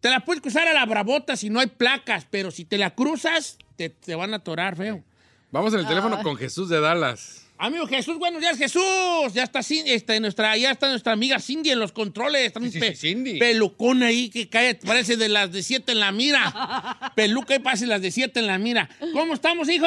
Te 0.00 0.10
la 0.10 0.20
puedes 0.20 0.40
cruzar 0.42 0.66
a 0.68 0.72
la 0.72 0.84
bravota 0.86 1.36
si 1.36 1.50
no 1.50 1.60
hay 1.60 1.66
placas, 1.66 2.26
pero 2.30 2.50
si 2.50 2.64
te 2.64 2.78
la 2.78 2.94
cruzas, 2.94 3.58
te, 3.76 3.90
te 3.90 4.14
van 4.14 4.32
a 4.32 4.36
atorar, 4.36 4.76
feo. 4.76 5.02
Vamos 5.50 5.72
en 5.74 5.80
el 5.80 5.86
teléfono 5.86 6.22
con 6.22 6.36
Jesús 6.36 6.68
de 6.68 6.80
Dallas. 6.80 7.42
Amigo 7.58 7.86
Jesús, 7.86 8.18
buenos 8.18 8.42
días, 8.42 8.58
Jesús. 8.58 8.82
Ya 9.32 9.42
está, 9.44 9.60
este, 9.60 10.20
nuestra, 10.20 10.54
ya 10.58 10.70
está 10.72 10.90
nuestra 10.90 11.12
amiga 11.12 11.38
Cindy 11.40 11.70
en 11.70 11.78
los 11.80 11.90
controles. 11.92 12.42
Está 12.42 12.60
un 12.60 12.66
Sí, 12.66 12.72
sí, 12.72 12.80
pe- 12.80 12.94
sí, 12.94 13.08
Cindy. 13.14 13.38
pelucón 13.38 14.02
ahí 14.02 14.28
que 14.28 14.50
cae, 14.50 14.74
parece 14.74 15.16
de 15.16 15.30
las 15.30 15.50
de 15.52 15.62
siete 15.62 15.92
en 15.92 16.00
la 16.00 16.12
mira. 16.12 17.12
Peluca 17.16 17.54
y 17.54 17.58
parece 17.60 17.86
las 17.86 18.02
de 18.02 18.10
siete 18.10 18.40
en 18.40 18.46
la 18.48 18.58
mira. 18.58 18.90
¿Cómo 19.14 19.32
estamos, 19.32 19.70
hijo? 19.70 19.86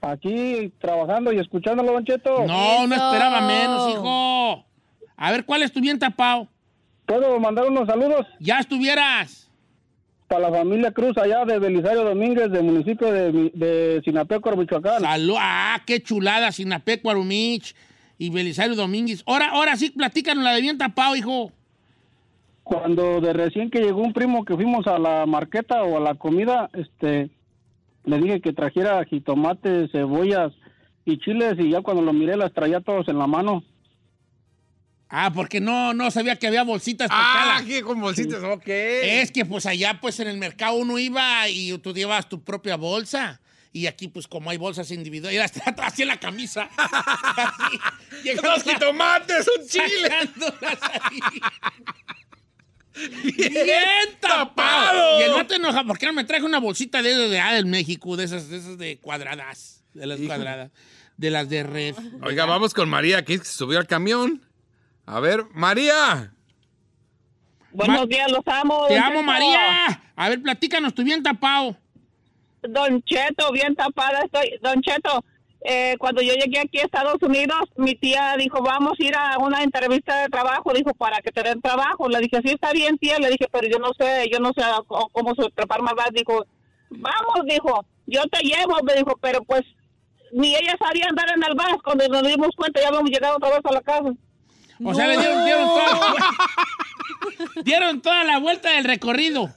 Aquí 0.00 0.72
trabajando 0.80 1.32
y 1.32 1.38
escuchándolo, 1.38 1.92
Don 1.92 2.04
Cheto. 2.04 2.44
No, 2.46 2.86
no 2.86 2.94
esperaba 2.94 3.40
menos, 3.42 3.92
hijo. 3.92 4.64
A 5.16 5.30
ver, 5.30 5.44
¿cuál 5.44 5.62
es 5.62 5.72
tu 5.72 5.80
bien 5.80 5.98
tapado? 5.98 6.48
¿Puedo 7.06 7.38
mandar 7.40 7.66
unos 7.68 7.86
saludos 7.86 8.26
Ya 8.40 8.58
estuvieras. 8.58 9.50
para 10.28 10.48
la 10.48 10.58
familia 10.58 10.92
Cruz 10.92 11.16
allá 11.18 11.44
de 11.44 11.58
Belisario 11.58 12.04
Domínguez, 12.04 12.50
del 12.50 12.64
municipio 12.64 13.12
de, 13.12 13.50
de 13.54 14.00
Sinapecuaro, 14.04 14.56
Michoacán? 14.56 15.00
Salud. 15.02 15.36
Ah, 15.38 15.80
qué 15.86 16.02
chulada, 16.02 16.50
Sinapecuaro, 16.52 17.22
Mich 17.24 17.74
y 18.18 18.30
Belisario 18.30 18.74
Domínguez. 18.74 19.22
Ahora, 19.26 19.50
ahora 19.50 19.76
sí, 19.76 19.90
platícanos 19.90 20.42
la 20.44 20.52
de 20.54 20.60
bien 20.62 20.78
tapado, 20.78 21.14
hijo. 21.16 21.52
Cuando 22.64 23.20
de 23.20 23.32
recién 23.32 23.70
que 23.70 23.80
llegó 23.80 24.00
un 24.00 24.12
primo 24.12 24.44
que 24.44 24.54
fuimos 24.54 24.86
a 24.86 24.98
la 24.98 25.26
marqueta 25.26 25.82
o 25.82 25.96
a 25.96 26.00
la 26.00 26.14
comida, 26.14 26.70
este, 26.72 27.28
le 28.04 28.18
dije 28.18 28.40
que 28.40 28.52
trajera 28.52 29.04
jitomates, 29.04 29.90
cebollas 29.90 30.52
y 31.04 31.18
chiles 31.18 31.56
y 31.58 31.70
ya 31.70 31.82
cuando 31.82 32.02
lo 32.02 32.12
miré 32.12 32.36
las 32.36 32.52
traía 32.52 32.80
todos 32.80 33.08
en 33.08 33.18
la 33.18 33.26
mano. 33.26 33.64
Ah, 35.14 35.30
porque 35.30 35.60
no, 35.60 35.92
no 35.92 36.10
sabía 36.10 36.36
que 36.36 36.46
había 36.46 36.62
bolsitas. 36.62 37.08
Ah, 37.12 37.60
¿qué 37.66 37.82
con 37.82 38.00
bolsitas? 38.00 38.42
Ok. 38.42 38.66
Es 38.66 39.30
que 39.30 39.44
pues 39.44 39.66
allá 39.66 40.00
pues 40.00 40.18
en 40.20 40.26
el 40.28 40.38
mercado 40.38 40.72
uno 40.76 40.98
iba 40.98 41.46
y 41.50 41.76
tú 41.78 41.92
llevas 41.92 42.30
tu 42.30 42.42
propia 42.42 42.76
bolsa. 42.76 43.38
Y 43.74 43.86
aquí 43.88 44.08
pues 44.08 44.26
como 44.26 44.48
hay 44.48 44.56
bolsas 44.56 44.90
individuales, 44.90 45.52
así 45.82 46.00
en 46.00 46.08
la 46.08 46.18
camisa. 46.18 46.66
Así, 46.78 48.30
Dos 48.42 48.62
jitomates, 48.62 49.46
un 49.58 49.66
chile. 49.68 50.08
ahí. 50.10 51.20
Bien 53.36 54.18
tapado. 54.20 55.20
Y 55.20 55.24
el 55.24 55.32
vato 55.32 55.54
enoja, 55.54 55.84
¿por 55.84 55.98
qué 55.98 56.06
no 56.06 56.14
me 56.14 56.24
traje 56.24 56.44
una 56.44 56.58
bolsita 56.58 57.02
de, 57.02 57.28
de, 57.28 57.38
ah, 57.38 57.52
del 57.52 57.66
México? 57.66 58.16
De 58.16 58.24
esas, 58.24 58.48
de 58.48 58.56
esas 58.58 58.78
de 58.78 58.98
cuadradas. 58.98 59.84
De 59.92 60.06
las 60.06 60.18
Hijo. 60.18 60.28
cuadradas. 60.28 60.70
De 61.18 61.30
las 61.30 61.48
de 61.50 61.62
red. 61.64 61.94
Oiga, 62.22 62.46
vamos 62.46 62.72
con 62.72 62.88
María, 62.88 63.24
que 63.24 63.36
se 63.38 63.44
subió 63.44 63.78
al 63.78 63.86
camión. 63.86 64.42
A 65.06 65.20
ver, 65.20 65.44
María. 65.52 66.32
Buenos 67.72 68.08
días, 68.08 68.30
los 68.30 68.46
amo. 68.46 68.86
Te 68.86 68.98
amo, 68.98 69.10
Cheto. 69.10 69.22
María. 69.22 70.02
A 70.14 70.28
ver, 70.28 70.42
platícanos, 70.42 70.94
tu 70.94 71.02
bien 71.02 71.22
tapado. 71.22 71.76
Don 72.62 73.02
Cheto, 73.02 73.50
bien 73.52 73.74
tapada 73.74 74.20
estoy. 74.24 74.58
Don 74.62 74.80
Cheto, 74.82 75.24
eh, 75.64 75.96
cuando 75.98 76.22
yo 76.22 76.34
llegué 76.34 76.60
aquí 76.60 76.78
a 76.78 76.84
Estados 76.84 77.20
Unidos, 77.22 77.60
mi 77.76 77.94
tía 77.94 78.36
dijo, 78.38 78.62
vamos 78.62 78.92
a 79.00 79.04
ir 79.04 79.16
a 79.16 79.38
una 79.38 79.62
entrevista 79.62 80.22
de 80.22 80.28
trabajo. 80.28 80.72
Dijo, 80.72 80.94
para 80.94 81.20
que 81.20 81.32
te 81.32 81.42
den 81.42 81.60
trabajo. 81.60 82.08
Le 82.08 82.20
dije, 82.20 82.40
sí, 82.44 82.52
está 82.52 82.72
bien, 82.72 82.98
tía. 82.98 83.18
Le 83.18 83.30
dije, 83.30 83.48
pero 83.50 83.68
yo 83.68 83.78
no 83.78 83.92
sé, 83.98 84.28
yo 84.30 84.38
no 84.38 84.52
sé 84.54 84.62
cómo, 84.86 85.08
cómo 85.08 85.34
se 85.34 85.50
prepara 85.50 85.82
más. 85.82 85.94
Dijo, 86.12 86.46
vamos, 86.90 87.46
dijo, 87.48 87.84
yo 88.06 88.22
te 88.30 88.42
llevo. 88.42 88.82
Me 88.84 88.94
dijo, 88.94 89.16
pero 89.20 89.42
pues 89.42 89.62
ni 90.32 90.54
ella 90.54 90.76
sabía 90.78 91.06
andar 91.08 91.30
en 91.34 91.42
el 91.42 91.54
bus. 91.54 91.82
Cuando 91.82 92.06
nos 92.08 92.22
dimos 92.22 92.50
cuenta, 92.56 92.80
ya 92.80 92.88
habíamos 92.88 93.10
llegado 93.10 93.36
otra 93.36 93.50
vez 93.50 93.60
a 93.64 93.72
la 93.72 93.80
casa. 93.80 94.12
O 94.84 94.94
sea, 94.94 95.06
le 95.06 95.18
dieron, 95.18 95.44
dieron 95.44 95.68
toda 95.68 95.86
la 95.90 95.98
vuelta. 96.10 97.62
dieron 97.64 98.00
toda 98.02 98.24
la 98.24 98.38
vuelta 98.38 98.70
del 98.72 98.84
recorrido. 98.84 99.54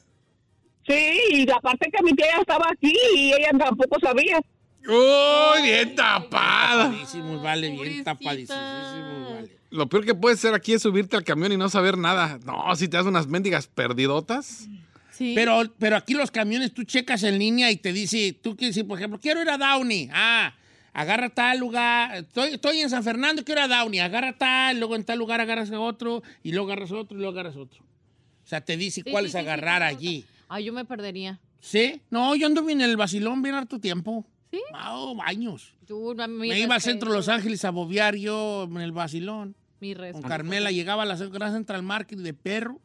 Sí, 0.87 1.13
y 1.31 1.49
aparte 1.51 1.89
que 1.91 2.03
mi 2.03 2.13
tía 2.13 2.27
ya 2.35 2.41
estaba 2.41 2.69
aquí 2.71 2.95
y 3.15 3.33
ella 3.33 3.49
tampoco 3.57 3.99
sabía. 3.99 4.39
Uy, 4.87 5.61
bien 5.63 5.95
tapada. 5.95 6.91
Tapadísimo, 6.91 7.41
vale, 7.41 7.69
bien 7.71 8.03
tapadísimo, 8.03 9.29
vale. 9.31 9.51
Lo 9.71 9.87
peor 9.89 10.05
que 10.05 10.13
puede 10.13 10.37
ser 10.37 10.53
aquí 10.53 10.73
es 10.73 10.83
subirte 10.83 11.17
al 11.17 11.23
camión 11.23 11.51
y 11.51 11.57
no 11.57 11.69
saber 11.69 11.97
nada. 11.97 12.39
No, 12.45 12.75
si 12.75 12.87
te 12.87 12.97
das 12.97 13.05
unas 13.07 13.27
mendigas 13.27 13.67
perdidotas. 13.67 14.67
Sí. 15.11 15.33
Pero, 15.33 15.63
pero 15.79 15.95
aquí 15.97 16.13
los 16.13 16.29
camiones 16.29 16.73
tú 16.73 16.83
checas 16.83 17.23
en 17.23 17.39
línea 17.39 17.71
y 17.71 17.77
te 17.77 17.91
dice, 17.91 18.33
tú 18.33 18.55
quieres 18.55 18.75
decir, 18.75 18.87
por 18.87 18.99
ejemplo, 18.99 19.19
quiero 19.19 19.41
ir 19.41 19.49
a 19.49 19.57
Downey. 19.57 20.09
Ah, 20.13 20.53
agarra 20.95 21.29
tal 21.29 21.59
lugar. 21.59 22.15
Estoy, 22.15 22.53
estoy 22.53 22.79
en 22.79 22.89
San 22.89 23.03
Fernando, 23.03 23.43
quiero 23.43 23.61
a 23.61 23.67
Downey. 23.67 23.99
Agarra 23.99 24.35
tal, 24.37 24.79
luego 24.79 24.95
en 24.95 25.03
tal 25.03 25.19
lugar 25.19 25.41
agarras 25.41 25.69
a 25.71 25.79
otro, 25.79 26.23
y 26.41 26.51
luego 26.53 26.71
agarras 26.71 26.91
otro, 26.91 27.15
y 27.15 27.19
luego 27.19 27.33
agarras 27.33 27.57
otro. 27.57 27.83
O 27.83 28.47
sea, 28.47 28.61
te 28.61 28.77
dice 28.77 29.01
Sí, 29.03 29.11
cuáles 29.11 29.31
sí, 29.31 29.37
sí, 29.37 29.43
sí, 29.43 29.47
agarrar 29.47 29.83
allí. 29.83 30.25
Ay, 30.47 30.65
yo 30.65 30.73
me 30.73 30.85
perdería. 30.85 31.39
¿Sí? 31.59 32.01
No, 32.09 32.35
yo 32.35 32.47
anduve 32.47 32.71
en 32.71 32.81
el 32.81 32.95
vacilón 32.95 33.41
bien 33.41 33.55
harto 33.55 33.79
tiempo. 33.79 34.25
¿Sí? 34.51 34.61
Oh, 34.87 35.17
años. 35.23 35.73
Mí 35.89 36.47
Me 36.49 36.59
iba 36.59 36.75
al 36.75 36.81
centro 36.81 37.11
de 37.11 37.17
Los 37.17 37.27
Ángeles 37.27 37.65
a 37.65 37.71
bobear 37.71 38.15
yo 38.15 38.63
en 38.63 38.77
el 38.77 38.91
vacilón. 38.91 39.55
Mi 39.79 39.93
Con 39.93 40.03
respeto. 40.03 40.27
Carmela 40.27 40.71
llegaba 40.71 41.03
a 41.03 41.05
la 41.05 41.15
Gran 41.15 41.53
Central 41.53 41.83
Market 41.83 42.19
de 42.19 42.33
perro 42.33 42.79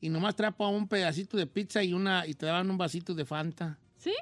y 0.00 0.08
nomás 0.08 0.36
traía 0.36 0.54
un 0.58 0.86
pedacito 0.86 1.36
de 1.36 1.46
pizza 1.46 1.82
y 1.82 1.92
una 1.92 2.26
y 2.26 2.34
te 2.34 2.46
daban 2.46 2.70
un 2.70 2.78
vasito 2.78 3.14
de 3.14 3.24
Fanta. 3.24 3.78
¿Sí? 3.96 4.12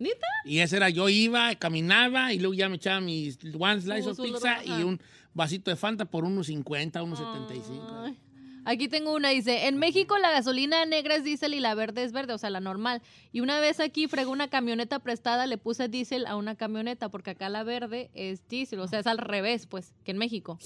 ¿Nita? 0.00 0.26
Y 0.44 0.58
ese 0.58 0.76
era 0.78 0.88
yo 0.90 1.08
iba, 1.08 1.54
caminaba 1.54 2.32
y 2.32 2.38
luego 2.40 2.54
ya 2.54 2.68
me 2.68 2.76
echaba 2.76 3.00
mis 3.00 3.38
one 3.58 3.80
slice 3.80 4.02
Su- 4.02 4.10
of 4.10 4.20
pizza 4.20 4.64
y 4.64 4.82
un 4.82 5.00
vasito 5.34 5.70
de 5.70 5.76
Fanta 5.76 6.06
por 6.06 6.24
unos 6.24 6.48
50, 6.48 7.02
unos 7.02 7.18
75. 7.18 8.02
Ay. 8.04 8.18
Aquí 8.66 8.88
tengo 8.88 9.14
una, 9.14 9.30
dice, 9.30 9.68
en 9.68 9.78
México 9.78 10.18
la 10.18 10.30
gasolina 10.30 10.84
negra 10.84 11.16
es 11.16 11.24
diésel 11.24 11.54
y 11.54 11.60
la 11.60 11.74
verde 11.74 12.04
es 12.04 12.12
verde, 12.12 12.34
o 12.34 12.38
sea, 12.38 12.50
la 12.50 12.60
normal. 12.60 13.00
Y 13.32 13.40
una 13.40 13.58
vez 13.58 13.80
aquí 13.80 14.06
fregó 14.06 14.30
una 14.32 14.48
camioneta 14.48 14.98
prestada, 14.98 15.46
le 15.46 15.56
puse 15.56 15.88
diésel 15.88 16.26
a 16.26 16.36
una 16.36 16.56
camioneta, 16.56 17.08
porque 17.08 17.30
acá 17.30 17.48
la 17.48 17.64
verde 17.64 18.10
es 18.12 18.46
diésel, 18.48 18.80
o 18.80 18.86
sea, 18.86 18.98
es 18.98 19.06
al 19.06 19.16
revés, 19.16 19.66
pues, 19.66 19.94
que 20.04 20.10
en 20.10 20.18
México. 20.18 20.58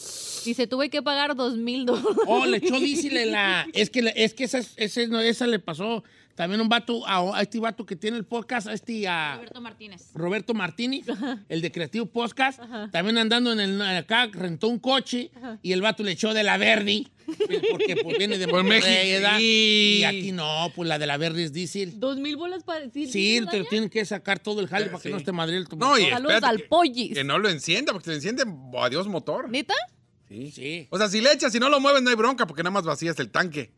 Dice, 0.45 0.67
tuve 0.67 0.91
que 0.91 1.03
pagar 1.03 1.37
dos 1.37 1.57
mil 1.57 1.87
dólares. 1.87 2.17
Oh, 2.27 2.45
le 2.47 2.57
echó 2.57 2.81
diésel 2.81 3.17
en 3.17 3.31
la... 3.33 3.67
Es 3.73 3.91
que, 3.91 4.13
es 4.17 4.35
que 4.35 4.45
esa, 4.45 4.61
no, 5.09 5.21
esa 5.21 5.47
le 5.47 5.61
pasó 5.61 6.03
también 6.35 6.61
un 6.61 6.69
vato, 6.69 7.07
a, 7.07 7.39
a 7.39 7.43
este 7.43 7.59
vato 7.61 7.87
que 7.87 7.97
tiene 7.97 8.17
el 8.17 8.25
podcast, 8.25 8.67
a 8.67 8.73
este... 8.73 9.07
A, 9.09 9.37
Roberto 9.37 9.61
Martínez. 9.61 10.11
Roberto 10.15 10.55
Martínez, 10.55 11.07
el 11.49 11.61
de 11.61 11.71
Creativo 11.73 12.07
Podcast, 12.07 12.61
Ajá. 12.61 12.91
también 12.91 13.19
andando 13.19 13.53
en 13.53 13.61
el 13.61 13.81
acá, 13.83 14.29
rentó 14.33 14.69
un 14.69 14.79
coche 14.79 15.31
Ajá. 15.37 15.59
y 15.63 15.73
el 15.73 15.81
vato 15.83 16.03
le 16.03 16.13
echó 16.13 16.35
de 16.35 16.43
la 16.43 16.57
Verdi, 16.59 17.09
porque 17.71 17.97
pues, 18.03 18.19
viene 18.19 18.37
de 18.39 18.47
Monterrey, 18.47 19.21
México. 19.21 19.39
Y- 19.41 20.05
aquí 20.05 20.33
no, 20.33 20.71
pues 20.75 20.89
la 20.89 20.99
de 20.99 21.07
la 21.07 21.17
Verdi 21.17 21.43
es 21.45 21.53
diésel. 21.53 21.99
Dos 22.01 22.19
mil 22.19 22.37
bolas 22.37 22.65
para 22.65 22.81
decir. 22.81 23.09
Sí, 23.11 23.41
te 23.51 23.59
lo 23.59 23.65
tienen 23.67 23.89
que 23.89 24.05
sacar 24.05 24.39
todo 24.39 24.61
el 24.61 24.69
jale 24.69 24.87
para 24.87 24.99
que 24.99 25.09
Sí. 25.09 25.13
no 25.13 25.19
esté 25.19 25.33
madre 25.33 25.57
el 25.57 25.67
No, 25.77 25.99
y 25.99 26.07
Saludos 26.11 26.43
al 26.43 26.59
que- 26.59 26.65
pollis. 26.65 27.15
Que 27.15 27.25
no 27.25 27.39
lo 27.39 27.49
encienda, 27.49 27.93
porque 27.93 28.05
si 28.07 28.11
lo 28.11 28.17
enciende, 28.17 28.45
adiós 28.81 29.07
motor. 29.09 29.49
¿Neta? 29.49 29.75
Sí. 30.29 30.51
Sí. 30.51 30.87
O 30.91 30.99
sea, 30.99 31.09
si 31.09 31.21
le 31.21 31.33
echas, 31.33 31.53
si 31.53 31.61
no 31.61 31.69
lo 31.69 31.81
mueves, 31.81 32.03
no 32.03 32.11
hay 32.11 32.17
bronca, 32.17 32.47
porque 32.47 32.63
nada 32.63 32.73
más 32.73 32.85
vacías 32.85 33.19
el 33.21 33.31
tanque. 33.31 33.71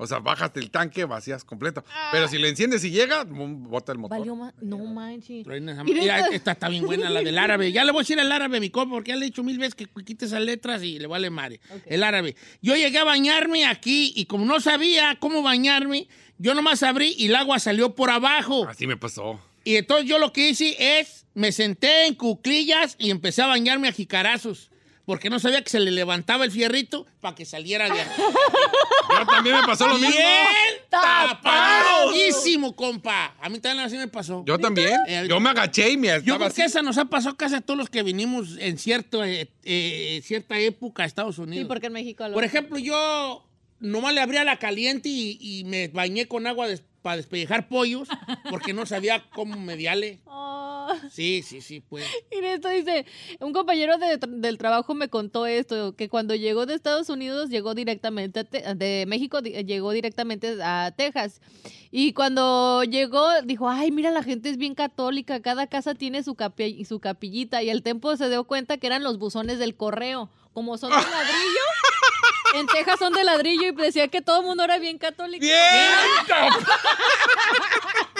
O 0.00 0.06
sea, 0.06 0.20
bajas 0.20 0.52
el 0.54 0.70
tanque, 0.70 1.04
vacías 1.04 1.44
completo. 1.44 1.84
Pero 2.12 2.28
si 2.28 2.38
le 2.38 2.48
enciendes 2.48 2.84
y 2.84 2.90
llega, 2.90 3.24
bota 3.24 3.90
el 3.90 3.98
motor. 3.98 4.18
Valió 4.18 4.36
más. 4.36 4.54
No 4.60 4.78
manches. 4.78 5.44
Mira, 5.84 6.28
esta 6.28 6.52
está 6.52 6.68
bien 6.68 6.86
buena, 6.86 7.10
la 7.10 7.20
del 7.20 7.36
árabe. 7.36 7.72
Ya 7.72 7.84
le 7.84 7.90
voy 7.90 8.00
a 8.00 8.02
decir 8.02 8.20
al 8.20 8.30
árabe, 8.30 8.60
mi 8.60 8.70
compa, 8.70 8.94
porque 8.94 9.10
ya 9.10 9.16
le 9.16 9.26
he 9.26 9.28
dicho 9.28 9.42
mil 9.42 9.58
veces 9.58 9.74
que 9.74 9.86
quite 10.04 10.26
esas 10.26 10.40
letras 10.40 10.84
y 10.84 11.00
le 11.00 11.08
vale 11.08 11.30
madre. 11.30 11.60
El 11.84 12.04
árabe. 12.04 12.36
Yo 12.62 12.76
llegué 12.76 12.98
a 12.98 13.04
bañarme 13.04 13.66
aquí 13.66 14.12
y 14.14 14.26
como 14.26 14.44
no 14.44 14.60
sabía 14.60 15.16
cómo 15.18 15.42
bañarme, 15.42 16.06
yo 16.38 16.54
nomás 16.54 16.84
abrí 16.84 17.14
y 17.18 17.26
el 17.26 17.34
agua 17.34 17.58
salió 17.58 17.96
por 17.96 18.10
abajo. 18.10 18.68
Así 18.68 18.86
me 18.86 18.96
pasó. 18.96 19.40
Y 19.64 19.76
entonces 19.76 20.08
yo 20.08 20.20
lo 20.20 20.32
que 20.32 20.50
hice 20.50 21.00
es, 21.00 21.26
me 21.34 21.50
senté 21.50 22.06
en 22.06 22.14
cuclillas 22.14 22.94
y 23.00 23.10
empecé 23.10 23.42
a 23.42 23.46
bañarme 23.48 23.88
a 23.88 23.92
jicarazos. 23.92 24.70
Porque 25.08 25.30
no 25.30 25.38
sabía 25.38 25.62
que 25.64 25.70
se 25.70 25.80
le 25.80 25.90
levantaba 25.90 26.44
el 26.44 26.50
fierrito 26.50 27.06
para 27.22 27.34
que 27.34 27.46
saliera 27.46 27.88
de 27.88 27.98
aquí. 27.98 28.10
Yo 29.18 29.26
también 29.26 29.56
me 29.56 29.62
pasó 29.62 29.88
lo 29.88 29.94
mismo. 29.94 30.10
¡Bien 30.10 30.28
tapadísimo, 30.90 32.76
compa! 32.76 33.34
A 33.40 33.48
mí 33.48 33.58
también 33.58 33.86
así 33.86 33.96
me 33.96 34.08
pasó. 34.08 34.44
Yo 34.46 34.58
también. 34.58 34.92
Eh, 35.06 35.26
Yo 35.26 35.40
me 35.40 35.48
agaché 35.48 35.90
y 35.92 35.96
me 35.96 36.08
Yo 36.22 36.36
creo 36.36 36.38
que 36.40 36.44
así. 36.44 36.60
esa 36.60 36.82
nos 36.82 36.98
ha 36.98 37.06
pasado 37.06 37.36
casi 37.38 37.54
a 37.54 37.62
todos 37.62 37.78
los 37.78 37.88
que 37.88 38.02
vinimos 38.02 38.58
en 38.58 38.76
cierto, 38.78 39.24
eh, 39.24 39.48
eh, 39.64 40.20
cierta 40.24 40.58
época 40.58 41.04
a 41.04 41.06
Estados 41.06 41.38
Unidos. 41.38 41.62
Sí, 41.62 41.68
porque 41.68 41.86
en 41.86 41.94
México 41.94 42.28
lo. 42.28 42.34
Por 42.34 42.44
ejemplo, 42.44 42.78
yo 42.78 43.44
nomás 43.80 44.12
le 44.12 44.20
abría 44.20 44.44
la 44.44 44.58
caliente 44.58 45.08
y, 45.08 45.38
y 45.40 45.64
me 45.64 45.88
bañé 45.88 46.28
con 46.28 46.46
agua 46.46 46.68
des- 46.68 46.82
para 47.00 47.16
despellejar 47.16 47.66
pollos 47.68 48.08
porque 48.50 48.74
no 48.74 48.84
sabía 48.84 49.24
cómo 49.30 49.56
mediarle. 49.58 50.18
Oh. 50.26 50.56
Sí, 51.10 51.42
sí, 51.42 51.60
sí, 51.60 51.80
pues. 51.80 52.04
Mira, 52.30 52.54
esto 52.54 52.68
dice, 52.68 53.06
un 53.40 53.52
compañero 53.52 53.96
de 53.98 54.16
del 54.18 54.58
trabajo 54.58 54.94
me 54.94 55.08
contó 55.08 55.46
esto, 55.46 55.94
que 55.96 56.08
cuando 56.08 56.34
llegó 56.34 56.66
de 56.66 56.74
Estados 56.74 57.08
Unidos, 57.08 57.50
llegó 57.50 57.74
directamente, 57.74 58.40
a 58.64 58.74
de 58.74 59.04
México, 59.06 59.40
llegó 59.40 59.92
directamente 59.92 60.56
a 60.62 60.92
Texas. 60.96 61.40
Y 61.90 62.12
cuando 62.12 62.84
llegó, 62.84 63.26
dijo, 63.44 63.68
ay, 63.68 63.90
mira, 63.90 64.10
la 64.10 64.22
gente 64.22 64.50
es 64.50 64.56
bien 64.58 64.74
católica, 64.74 65.40
cada 65.40 65.66
casa 65.66 65.94
tiene 65.94 66.22
su, 66.22 66.34
capi- 66.34 66.84
su 66.84 67.00
capillita. 67.00 67.62
Y 67.62 67.70
el 67.70 67.82
tiempo 67.82 68.14
se 68.16 68.28
dio 68.28 68.44
cuenta 68.44 68.76
que 68.78 68.86
eran 68.86 69.02
los 69.02 69.18
buzones 69.18 69.58
del 69.58 69.74
correo. 69.76 70.28
Como 70.52 70.76
son 70.76 70.90
de 70.90 70.96
ladrillo, 71.10 71.64
en 72.54 72.66
Texas 72.66 72.96
son 72.98 73.12
de 73.12 73.24
ladrillo 73.24 73.68
y 73.68 73.72
decía 73.72 74.08
que 74.08 74.22
todo 74.22 74.40
el 74.40 74.46
mundo 74.46 74.64
era 74.64 74.78
bien 74.78 74.98
católico. 74.98 75.44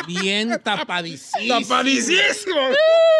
Bien 0.06 0.60
tapadísimo. 0.62 1.60
¡Tapadísimo! 1.60 2.56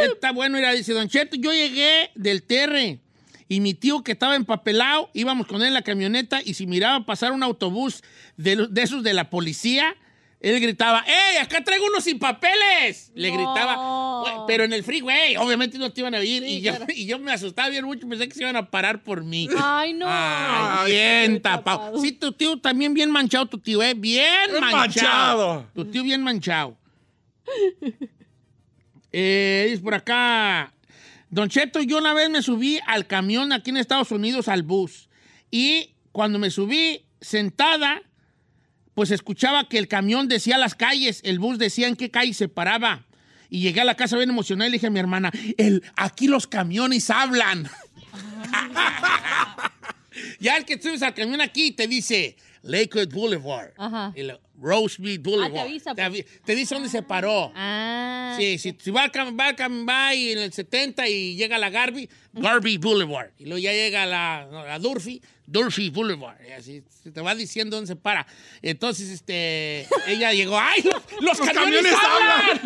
Está 0.00 0.32
bueno, 0.32 0.56
era, 0.58 0.72
dice 0.72 0.92
Don 0.92 1.08
Cheto, 1.08 1.36
yo 1.36 1.52
llegué 1.52 2.10
del 2.14 2.42
Terre 2.42 3.00
y 3.48 3.60
mi 3.60 3.74
tío 3.74 4.02
que 4.02 4.12
estaba 4.12 4.36
empapelado, 4.36 5.10
íbamos 5.14 5.46
con 5.46 5.62
él 5.62 5.68
en 5.68 5.74
la 5.74 5.82
camioneta 5.82 6.40
y 6.44 6.54
si 6.54 6.66
miraba 6.66 7.04
pasar 7.04 7.32
un 7.32 7.42
autobús 7.42 8.02
de 8.36 8.68
esos 8.76 9.02
de 9.02 9.14
la 9.14 9.30
policía, 9.30 9.96
él 10.40 10.60
gritaba, 10.60 11.04
¡Ey, 11.06 11.36
acá 11.38 11.62
traigo 11.64 11.86
unos 11.86 12.04
sin 12.04 12.18
papeles! 12.18 13.10
Le 13.14 13.28
No. 13.30 13.34
gritaba, 13.34 14.46
pero 14.46 14.64
en 14.64 14.72
el 14.72 14.84
freeway, 14.84 15.36
obviamente 15.36 15.78
no 15.78 15.90
te 15.92 16.00
iban 16.00 16.14
a 16.14 16.18
oír 16.18 16.42
Sí, 16.44 16.48
y, 16.48 16.60
yo, 16.60 16.70
claro. 16.76 16.86
y 16.94 17.06
yo 17.06 17.18
me 17.18 17.32
asustaba 17.32 17.68
bien 17.70 17.84
mucho, 17.84 18.08
pensé 18.08 18.28
que 18.28 18.34
se 18.34 18.42
iban 18.42 18.54
a 18.56 18.70
parar 18.70 19.02
por 19.02 19.24
mí. 19.24 19.48
Ay, 19.60 19.94
no. 19.94 20.06
Ay, 20.08 20.92
bien 20.92 21.42
tapado. 21.42 21.78
tapado. 21.80 22.00
Sí, 22.00 22.12
tu 22.12 22.32
tío 22.32 22.56
también 22.60 22.94
bien 22.94 23.10
manchado, 23.10 23.46
tu 23.46 23.58
tío, 23.58 23.82
¿eh? 23.82 23.94
Bien 23.94 24.24
Bien 24.50 24.60
manchado. 24.60 24.76
manchado. 24.76 25.66
Tu 25.74 25.84
tío 25.86 26.02
bien 26.04 26.22
manchado. 26.22 26.76
Eh, 29.12 29.66
dice 29.70 29.82
por 29.82 29.94
acá, 29.94 30.72
Don 31.30 31.48
Cheto, 31.48 31.80
yo 31.82 31.98
una 31.98 32.12
vez 32.14 32.30
me 32.30 32.42
subí 32.42 32.78
al 32.86 33.06
camión 33.06 33.52
aquí 33.52 33.70
en 33.70 33.78
Estados 33.78 34.10
Unidos, 34.12 34.48
al 34.48 34.62
bus. 34.62 35.08
Y 35.50 35.94
cuando 36.12 36.38
me 36.38 36.50
subí 36.50 37.06
sentada, 37.20 38.02
pues 38.98 39.12
escuchaba 39.12 39.68
que 39.68 39.78
el 39.78 39.86
camión 39.86 40.26
decía 40.26 40.58
las 40.58 40.74
calles, 40.74 41.20
el 41.22 41.38
bus 41.38 41.56
decía 41.56 41.86
en 41.86 41.94
qué 41.94 42.10
calle 42.10 42.34
se 42.34 42.48
paraba. 42.48 43.06
Y 43.48 43.60
llegué 43.60 43.80
a 43.80 43.84
la 43.84 43.94
casa 43.94 44.16
bien 44.16 44.28
emocionada 44.28 44.66
y 44.66 44.72
le 44.72 44.74
dije 44.74 44.88
a 44.88 44.90
mi 44.90 44.98
hermana, 44.98 45.30
el, 45.56 45.84
aquí 45.94 46.26
los 46.26 46.48
camiones 46.48 47.08
hablan. 47.08 47.70
ya 50.40 50.56
el 50.56 50.64
que 50.64 50.82
subes 50.82 51.02
al 51.02 51.14
camión 51.14 51.40
aquí 51.40 51.70
te 51.70 51.86
dice 51.86 52.36
Lakewood 52.62 53.14
Boulevard, 53.14 53.70
Ajá. 53.76 54.12
el 54.16 54.36
Rosemead 54.60 55.20
Boulevard. 55.20 55.50
Ah, 55.50 55.54
te 55.54 55.60
avisa, 55.60 55.94
te, 55.94 56.08
pues. 56.10 56.24
avi- 56.24 56.40
te 56.44 56.54
dice 56.54 56.74
dónde 56.74 56.88
se 56.90 57.02
paró. 57.02 57.52
Ah. 57.54 58.34
Sí, 58.38 58.58
si, 58.58 58.76
si 58.78 58.90
va, 58.90 59.02
al 59.04 59.12
cam- 59.12 59.38
va, 59.38 59.46
al 59.48 59.56
cam- 59.56 59.88
va 59.88 60.14
y 60.14 60.32
en 60.32 60.38
el 60.38 60.52
70 60.52 61.08
y 61.08 61.36
llega 61.36 61.56
a 61.56 61.58
la 61.58 61.70
Garby, 61.70 62.08
Garby 62.32 62.78
Boulevard. 62.78 63.30
Y 63.38 63.44
luego 63.44 63.58
ya 63.58 63.72
llega 63.72 64.02
a 64.02 64.06
la, 64.06 64.46
la 64.50 64.78
Durfee, 64.78 65.20
Durfee 65.46 65.90
Boulevard. 65.90 66.36
Y 66.48 66.52
así 66.52 66.82
se 67.02 67.10
te 67.10 67.20
va 67.20 67.34
diciendo 67.34 67.76
dónde 67.76 67.88
se 67.88 67.96
para. 67.96 68.26
Entonces, 68.62 69.08
este, 69.10 69.86
ella 70.06 70.32
llegó, 70.32 70.58
¡ay, 70.58 70.82
los, 70.82 70.94
los 71.20 71.38
Los 71.38 71.40
camiones, 71.40 71.82
camiones 71.82 71.94
hablan! 71.94 72.60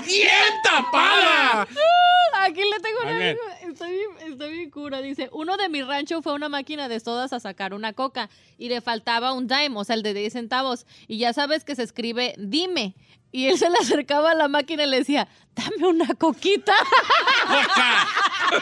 ¡Bien 0.06 0.30
tapada! 0.62 1.62
Ah, 1.62 2.44
Aquí 2.44 2.60
le 2.60 2.80
tengo 2.80 3.00
una. 3.02 3.30
Está 3.72 3.88
bien, 3.88 4.08
está 4.32 4.46
bien 4.46 4.70
cura. 4.70 5.00
Dice: 5.00 5.28
Uno 5.32 5.56
de 5.56 5.68
mi 5.68 5.82
rancho 5.82 6.22
fue 6.22 6.32
a 6.32 6.34
una 6.36 6.48
máquina 6.48 6.88
de 6.88 7.00
sodas 7.00 7.32
a 7.32 7.40
sacar 7.40 7.74
una 7.74 7.92
coca 7.92 8.28
y 8.58 8.68
le 8.68 8.80
faltaba 8.80 9.32
un 9.32 9.48
dime, 9.48 9.72
o 9.74 9.84
sea, 9.84 9.96
el 9.96 10.02
de 10.02 10.14
10 10.14 10.32
centavos. 10.32 10.86
Y 11.08 11.18
ya 11.18 11.32
sabes 11.36 11.64
que 11.64 11.76
se 11.76 11.84
escribe 11.84 12.34
dime. 12.38 12.96
Y 13.30 13.48
él 13.48 13.58
se 13.58 13.68
le 13.68 13.76
acercaba 13.76 14.30
a 14.30 14.34
la 14.34 14.48
máquina 14.48 14.84
y 14.84 14.88
le 14.88 14.98
decía: 14.98 15.28
Dame 15.54 15.86
una 15.86 16.14
coquita. 16.14 16.72
¡Coca! 17.46 18.08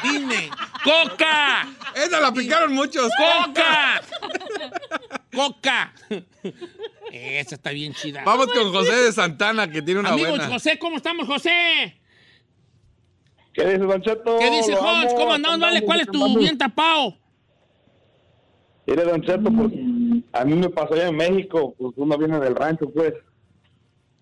¡Dime! 0.03 0.51
¡Coca! 0.83 1.69
Esa 1.95 2.21
la 2.21 2.33
picaron 2.33 2.75
muchos. 2.75 3.09
¡Coca! 3.17 4.03
¡Coca! 5.33 5.95
Esa 7.13 7.55
está 7.55 7.71
bien 7.71 7.95
chida. 7.95 8.25
Vamos 8.25 8.49
con 8.49 8.73
José 8.73 8.97
de 8.97 9.13
Santana, 9.13 9.71
que 9.71 9.81
tiene 9.81 10.01
una 10.01 10.11
Amigos, 10.11 10.31
buena. 10.31 10.49
José, 10.49 10.79
¿cómo 10.79 10.97
estamos, 10.97 11.29
José? 11.29 12.01
¿Qué 13.53 13.65
dice, 13.65 13.79
Don 13.79 14.03
Cheto? 14.03 14.39
¿Qué 14.39 14.51
dice 14.51 14.75
Hodge? 14.75 15.15
¿Cómo 15.15 15.35
andamos? 15.35 15.61
Vale, 15.61 15.83
¿cuál 15.83 16.01
es 16.01 16.09
tu 16.09 16.37
bien 16.37 16.59
tapado? 16.59 17.17
Mire, 18.87 19.05
Don 19.05 19.23
Cheto, 19.23 19.53
pues, 19.53 19.71
a 20.35 20.45
mí 20.45 20.55
me 20.55 20.69
pasó 20.69 20.95
allá 20.95 21.09
en 21.09 21.17
México, 21.17 21.75
pues 21.79 21.95
uno 21.97 22.19
viene 22.19 22.39
del 22.41 22.55
rancho, 22.55 22.91
pues. 22.91 23.15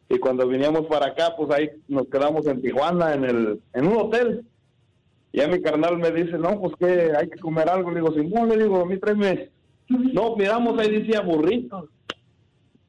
Y 0.09 0.19
cuando 0.19 0.47
veníamos 0.47 0.87
para 0.87 1.07
acá, 1.07 1.35
pues 1.37 1.51
ahí 1.51 1.71
nos 1.89 2.07
quedamos 2.09 2.47
en 2.47 2.61
Tijuana, 2.61 3.15
en 3.15 3.25
el 3.25 3.61
en 3.73 3.87
un 3.87 3.97
hotel. 3.97 4.45
Y 5.33 5.41
a 5.41 5.49
mi 5.49 5.63
carnal 5.63 5.97
me 5.97 6.11
dice, 6.11 6.37
no, 6.37 6.61
pues 6.61 6.75
que 6.79 7.13
hay 7.17 7.31
que 7.31 7.39
comer 7.41 7.71
algo. 7.71 7.91
Le 7.91 8.01
digo, 8.01 8.13
Simón, 8.13 8.51
le 8.51 8.59
digo, 8.63 8.83
a 8.83 8.85
mí 8.85 8.99
tráeme. 8.99 9.49
No, 9.89 10.37
miramos, 10.37 10.79
ahí 10.79 10.91
decía 10.91 11.23
burritos. 11.23 11.89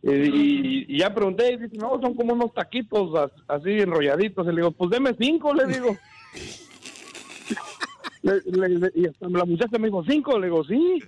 Y, 0.02 0.12
y- 0.12 0.86
y 0.90 0.98
ya 1.00 1.14
pregunté, 1.16 1.54
y 1.54 1.58
dice, 1.58 1.78
no, 1.78 1.98
son 2.02 2.14
como 2.16 2.34
unos 2.34 2.54
taquitos 2.54 3.16
as- 3.16 3.32
así 3.48 3.70
enrolladitos. 3.80 4.46
Y 4.46 4.50
le 4.50 4.56
digo, 4.58 4.72
pues 4.72 4.90
deme 4.90 5.16
cinco, 5.18 5.54
le 5.54 5.66
digo. 5.68 5.96
Le- 8.22 8.42
le- 8.46 8.70
le- 8.80 8.92
y 8.96 9.06
hasta 9.06 9.28
la 9.28 9.44
muchacha 9.46 9.78
me 9.78 9.88
dijo, 9.88 10.04
cinco, 10.08 10.40
le 10.40 10.48
digo, 10.48 10.64
sí. 10.64 11.00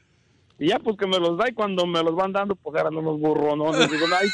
Y 0.59 0.69
ya 0.69 0.79
pues 0.79 0.95
que 0.97 1.05
me 1.07 1.19
los 1.19 1.37
da 1.37 1.49
y 1.49 1.53
cuando 1.53 1.85
me 1.85 2.01
los 2.01 2.15
van 2.15 2.31
dando, 2.31 2.55
pues 2.55 2.79
eran 2.79 2.95
unos 2.95 3.19
burronones. 3.19 3.89
Digo, 3.91 4.05
ay, 4.19 4.27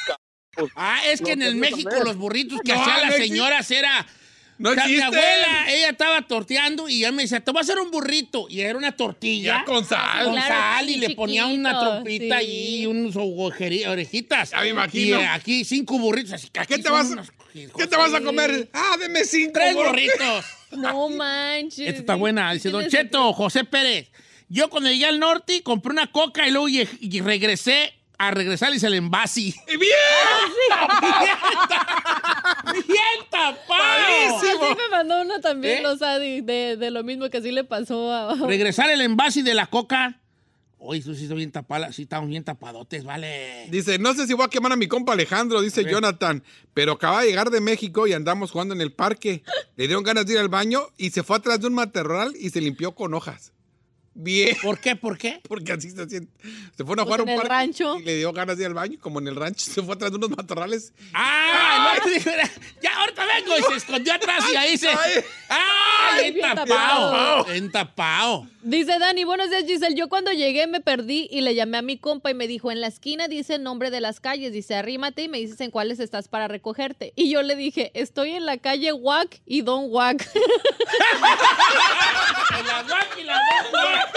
pues, 0.54 0.72
Ah, 0.76 1.00
es 1.08 1.22
que 1.22 1.32
en 1.32 1.42
el 1.42 1.56
México 1.56 1.90
los 2.04 2.16
burritos 2.18 2.60
que 2.66 2.74
No, 2.74 2.82
hacían 2.82 2.98
no 2.98 3.06
las 3.08 3.16
señoras 3.16 3.72
era... 3.72 4.06
No 4.58 4.70
O 4.70 4.74
sea, 4.76 4.86
mi 4.88 5.00
abuela, 5.00 5.66
ella 5.70 5.90
estaba 5.90 6.22
torteando 6.28 6.88
y 6.88 6.98
ella 7.00 7.12
me 7.12 7.24
decía, 7.24 7.40
te 7.40 7.50
voy 7.50 7.58
a 7.58 7.62
hacer 7.62 7.80
un 7.80 7.90
burrito. 7.90 8.46
Y 8.48 8.60
era 8.62 8.78
una 8.78 8.92
tortilla. 8.96 9.62
Ya 9.62 9.66
con 9.66 9.84
sal. 9.84 10.26
Con 10.26 10.34
Claro, 10.36 10.54
sal 10.54 10.88
y 10.88 10.98
le 10.98 11.16
ponía 11.16 11.48
una 11.48 11.80
trompita 11.80 12.42
sí. 12.42 12.82
y 12.82 12.86
unos 12.86 13.16
ojeri- 13.16 13.88
orejitas. 13.88 14.52
Ya 14.52 14.60
me 14.60 14.68
imagino. 14.68 15.20
Y 15.20 15.24
aquí 15.24 15.66
cinco 15.66 15.98
burritos. 15.98 16.34
Así, 16.34 16.50
que 16.50 16.60
aquí 16.60 16.76
¿Qué 16.76 16.84
te 16.84 16.92
vas 16.92 17.10
unos- 17.10 17.32
¿Qué 17.52 17.88
te 17.88 17.98
vas 17.98 18.14
a 18.14 18.22
comer? 18.22 18.70
Ah, 18.72 18.98
deme 19.00 19.26
cinco. 19.26 19.54
Tres 19.54 19.74
burritos. 19.74 20.46
No 20.78 21.10
manches. 21.10 21.88
Esta 21.88 22.00
está 22.02 22.14
buena. 22.16 22.54
Dice, 22.54 22.70
Don 22.70 22.88
Cheto, 22.88 23.34
José 23.34 23.64
Pérez. 23.66 24.12
Yo 24.54 24.70
cuando 24.70 24.90
llegué 24.90 25.06
al 25.06 25.18
norte 25.18 25.64
compré 25.64 25.94
una 25.94 26.12
coca 26.12 26.46
y 26.46 26.52
luego 26.52 26.68
y 26.68 27.22
regresé 27.22 27.94
a 28.18 28.32
regresarles 28.32 28.84
el 28.84 28.96
envase. 28.96 29.40
¡Y 29.42 29.54
¡Bien! 29.78 29.80
¡Bien 32.86 33.30
tapado! 33.30 34.38
Así 34.38 34.48
me 34.78 34.90
mandó 34.90 35.22
uno 35.22 35.40
también, 35.40 35.78
¿Eh? 35.78 35.82
los 35.82 36.02
Adi, 36.02 36.42
de, 36.42 36.76
de 36.76 36.92
lo 36.92 37.02
mismo 37.06 37.30
que 37.30 37.38
así 37.38 37.50
le 37.50 37.64
pasó 37.64 38.12
a... 38.12 38.36
Regresar 38.46 38.90
el 38.90 39.00
envase 39.00 39.42
de 39.42 39.54
la 39.54 39.68
coca. 39.68 40.20
Oye, 40.80 41.00
eso 41.00 41.16
sí 41.16 41.24
está 41.24 41.36
bien 41.36 41.52
tapado, 41.52 41.90
sí 41.94 42.02
estamos 42.02 42.28
bien 42.28 42.44
tapadotes, 42.44 43.06
vale. 43.06 43.68
Dice, 43.70 44.00
no 44.00 44.14
sé 44.14 44.28
si 44.28 44.34
voy 44.34 44.48
a 44.48 44.50
quemar 44.50 44.74
a 44.74 44.76
mi 44.76 44.90
compa 44.90 45.14
Alejandro, 45.14 45.62
dice 45.62 45.86
Jonathan, 45.90 46.44
pero 46.74 46.92
acaba 46.92 47.22
de 47.22 47.28
llegar 47.28 47.52
de 47.52 47.62
México 47.62 48.06
y 48.06 48.12
andamos 48.12 48.52
jugando 48.52 48.74
en 48.74 48.82
el 48.82 48.92
parque. 48.92 49.44
Le 49.78 49.88
dieron 49.88 50.04
ganas 50.04 50.26
de 50.26 50.34
ir 50.34 50.40
al 50.40 50.50
baño 50.50 50.90
y 50.98 51.12
se 51.12 51.24
fue 51.24 51.38
atrás 51.38 51.62
de 51.62 51.68
un 51.68 51.74
matorral 51.74 52.34
y 52.38 52.50
se 52.50 52.60
limpió 52.60 52.96
con 52.96 53.14
hojas. 53.14 53.54
Bien. 54.14 54.56
¿Por 54.62 54.80
qué? 54.80 54.96
¿Por 54.96 55.18
qué? 55.18 55.40
Porque 55.48 55.72
así 55.72 55.90
se 55.92 56.08
siente. 56.10 56.32
Se 56.76 56.84
fueron 56.84 57.00
a 57.00 57.06
Pues 57.06 57.06
jugar 57.06 57.20
a 57.20 57.24
un 57.24 57.30
en 57.30 57.34
el 57.36 57.40
parque 57.40 57.50
rancho. 57.54 58.00
y 58.00 58.04
le 58.04 58.16
dio 58.18 58.34
ganas 58.34 58.58
de 58.58 58.64
ir 58.64 58.68
al 58.68 58.74
baño, 58.74 58.98
como 59.00 59.20
en 59.20 59.28
el 59.28 59.36
rancho. 59.36 59.66
Se 59.72 59.82
fue 59.82 59.96
atrás 59.96 60.12
de 60.12 60.18
unos 60.18 60.30
matorrales. 60.32 60.94
¡Ah! 61.14 61.98
dijo, 62.06 62.30
ya, 62.82 62.98
ahorita 63.00 63.26
vengo. 63.26 63.58
Y 63.58 63.64
se 63.72 63.78
escondió 63.78 64.14
atrás 64.14 64.44
y 64.52 64.56
ahí 64.56 64.78
se. 64.78 64.90
Ay. 64.90 65.24
¡Ah! 65.50 66.18
Bien 66.20 66.34
bien 66.34 66.56
tapado. 66.56 67.46
Bien 67.46 67.72
tapado. 67.72 68.48
Dice 68.64 69.00
Dani, 69.00 69.24
buenos 69.24 69.50
días 69.50 69.64
Giselle, 69.66 69.96
yo 69.96 70.08
cuando 70.08 70.32
llegué 70.32 70.68
me 70.68 70.82
perdí 70.82 71.28
y 71.32 71.42
le 71.42 71.56
llamé 71.56 71.80
a 71.80 71.82
mi 71.82 71.98
compa 71.98 72.30
y 72.30 72.36
me 72.36 72.48
dijo, 72.48 72.72
en 72.72 72.80
la 72.80 72.88
esquina 72.88 73.28
dice 73.28 73.56
el 73.56 73.64
nombre 73.64 73.90
de 73.90 74.02
las 74.02 74.20
calles, 74.20 74.54
dice, 74.54 74.76
arrímate 74.76 75.24
y 75.24 75.28
me 75.30 75.40
dices 75.40 75.60
en 75.62 75.72
cuáles 75.72 76.00
estás 76.00 76.28
para 76.28 76.48
recogerte. 76.48 77.12
Y 77.16 77.32
yo 77.32 77.42
le 77.42 77.56
dije, 77.56 77.90
estoy 77.96 78.32
en 78.34 78.46
la 78.46 78.58
calle 78.58 78.94
Wack 78.94 79.42
y 79.48 79.62
Don 79.62 79.86
Wack. 79.90 80.28
En 82.60 82.68
la 82.68 82.84
guac 82.84 83.18
y 83.18 83.24
la 83.24 83.34
guac. 83.72 84.11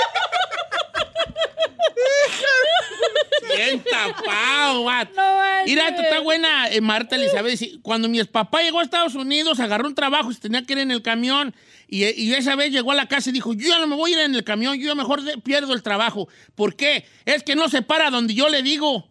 Bien 3.57 3.83
tapado, 3.85 4.85
vato. 4.85 5.13
No. 5.15 5.35
Mira, 5.67 5.89
esta 5.89 6.03
está 6.03 6.21
buena, 6.21 6.69
eh, 6.69 6.81
Marta 6.81 7.17
Elizabeth. 7.17 7.53
Dice, 7.59 7.79
Cuando 7.83 8.09
mi 8.09 8.23
papá 8.25 8.63
llegó 8.63 8.81
a 8.81 8.83
Estados 8.83 9.15
Unidos, 9.15 9.61
agarró 9.61 9.87
un 9.87 9.95
trabajo, 9.95 10.33
se 10.33 10.41
tenía 10.41 10.63
que 10.65 10.73
ir 10.75 10.79
en 10.81 10.91
el 10.91 11.03
camión. 11.03 11.55
Y, 11.89 12.05
y 12.05 12.35
esa 12.35 12.57
vez 12.57 12.71
llegó 12.73 12.93
a 12.93 12.95
la 12.95 13.07
casa 13.07 13.31
y 13.31 13.33
dijo, 13.33 13.53
yo 13.55 13.69
ya 13.69 13.79
no 13.79 13.87
me 13.87 13.97
voy 13.97 14.13
a 14.13 14.15
ir 14.15 14.21
en 14.21 14.35
el 14.35 14.45
camión, 14.45 14.77
yo 14.79 14.89
ya 14.89 14.95
mejor 14.95 15.23
de- 15.23 15.39
pierdo 15.39 15.73
el 15.75 15.83
trabajo. 15.83 16.29
¿Por 16.55 16.75
qué? 16.75 17.07
Es 17.25 17.43
que 17.43 17.55
no 17.55 17.69
se 17.69 17.83
para 17.83 18.11
donde 18.11 18.35
yo 18.35 18.49
le 18.49 18.63
digo. 18.63 19.09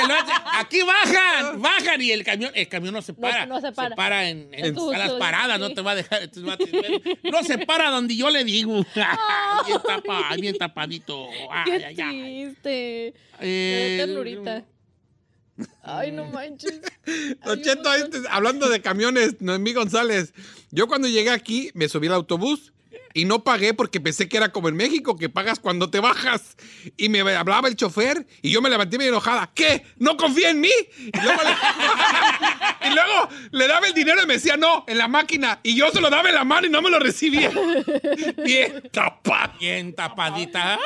Que 0.00 0.06
lo 0.08 0.14
hace- 0.14 0.32
aquí 0.54 0.80
bajan, 0.82 1.60
bajan 1.62 2.00
y 2.02 2.10
el 2.12 2.24
camión, 2.24 2.50
el 2.54 2.68
camión 2.68 2.94
no 2.94 3.02
se 3.02 3.14
para. 3.14 3.46
no 3.46 3.60
se 3.60 3.72
para. 3.72 4.28
en, 4.28 4.48
en 4.52 4.64
En 4.66 4.74
tu- 4.74 4.92
a 4.92 4.98
las 4.98 5.12
paradas, 5.12 5.58
no 5.58 5.70
te 5.74 5.80
va 5.80 5.92
a 5.92 5.94
dejar. 5.96 6.22
entonces 6.22 6.48
va 6.48 6.54
a 6.54 6.56
tener- 6.58 7.18
no 7.24 7.42
se 7.42 7.58
para 7.58 7.90
donde 7.90 8.16
yo 8.16 8.30
le 8.30 8.44
digo. 8.44 8.84
bien, 9.66 9.78
tapa, 9.86 10.36
bien 10.36 10.56
tapadito. 10.58 11.28
Ay, 11.50 11.64
Qué 11.64 11.84
ay, 11.86 11.96
ay. 12.00 12.44
triste. 12.44 13.06
Eh, 13.40 13.96
Qué 13.98 14.04
ternurita. 14.06 14.64
Ay, 15.82 16.12
no 16.12 16.24
manches. 16.26 16.80
Don 17.44 17.60
Cheto, 17.62 17.92
este, 17.94 18.18
hablando 18.30 18.68
de 18.68 18.80
camiones, 18.80 19.40
Noemí 19.40 19.72
González. 19.72 20.32
Yo 20.70 20.86
cuando 20.86 21.08
llegué 21.08 21.30
aquí 21.30 21.70
me 21.74 21.88
subí 21.88 22.06
al 22.06 22.12
autobús 22.14 22.72
y 23.18 23.24
no 23.24 23.42
pagué 23.42 23.74
porque 23.74 24.00
pensé 24.00 24.28
que 24.28 24.36
era 24.36 24.52
como 24.52 24.68
en 24.68 24.76
México, 24.76 25.16
que 25.16 25.28
pagas 25.28 25.58
cuando 25.58 25.90
te 25.90 25.98
bajas. 25.98 26.56
Y 26.96 27.08
me 27.08 27.20
hablaba 27.20 27.66
el 27.66 27.74
chofer 27.74 28.24
y 28.42 28.50
yo 28.50 28.62
me 28.62 28.70
levanté 28.70 28.96
bien 28.96 29.08
enojada. 29.08 29.50
¿Qué? 29.52 29.84
¿No 29.96 30.16
confía 30.16 30.50
en 30.50 30.60
mí? 30.60 30.70
Y 30.98 31.20
luego, 31.20 31.42
le, 31.42 31.50
y 32.88 32.94
luego 32.94 33.28
le 33.50 33.66
daba 33.66 33.88
el 33.88 33.92
dinero 33.92 34.22
y 34.22 34.26
me 34.26 34.34
decía 34.34 34.56
no, 34.56 34.84
en 34.86 34.98
la 34.98 35.08
máquina. 35.08 35.58
Y 35.64 35.74
yo 35.74 35.90
se 35.90 36.00
lo 36.00 36.10
daba 36.10 36.28
en 36.28 36.36
la 36.36 36.44
mano 36.44 36.68
y 36.68 36.70
no 36.70 36.80
me 36.80 36.90
lo 36.90 37.00
recibía. 37.00 37.50
Bien 38.44 38.88
tapado. 38.92 39.54
Bien 39.58 39.92
tapadita. 39.96 40.78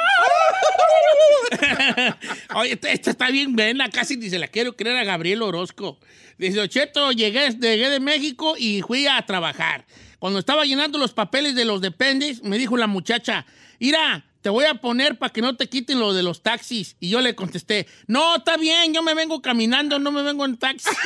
Oye, 2.55 2.73
esta, 2.73 2.91
esta 2.93 3.11
está 3.11 3.31
bien 3.31 3.55
buena, 3.55 3.91
casi 3.91 4.17
ni 4.17 4.31
se 4.31 4.39
la 4.39 4.49
quiero 4.49 4.75
creer 4.75 4.97
a 4.97 5.05
Gabriel 5.05 5.43
Orozco. 5.43 5.99
Dice, 6.39 6.61
Ocheto, 6.61 7.13
llegué, 7.13 7.51
llegué 7.51 7.91
de 7.91 8.01
México 8.01 8.55
y 8.57 8.81
fui 8.81 9.07
a 9.07 9.21
trabajar. 9.27 9.85
Cuando 10.23 10.39
estaba 10.39 10.65
llenando 10.65 10.99
los 10.99 11.13
papeles 11.13 11.57
de 11.57 11.65
los 11.65 11.81
dependes, 11.81 12.45
me 12.45 12.57
dijo 12.57 12.77
la 12.77 12.87
muchacha, 12.87 13.45
Ira, 13.81 14.25
te 14.41 14.51
voy 14.51 14.67
a 14.67 14.75
poner 14.75 15.19
para 15.19 15.33
que 15.33 15.43
no 15.43 15.57
te 15.57 15.69
quiten 15.69 15.99
lo 15.99 16.15
de 16.15 16.23
los 16.23 16.45
taxis. 16.45 16.95
Y 17.01 17.09
yo 17.09 17.21
le 17.21 17.35
contesté, 17.35 17.89
no, 18.07 18.37
está 18.37 18.57
bien, 18.57 18.95
yo 18.95 19.03
me 19.03 19.15
vengo 19.15 19.43
caminando, 19.43 19.99
no 19.99 20.13
me 20.13 20.23
vengo 20.23 20.45
en 20.45 20.59
taxi. 20.59 20.91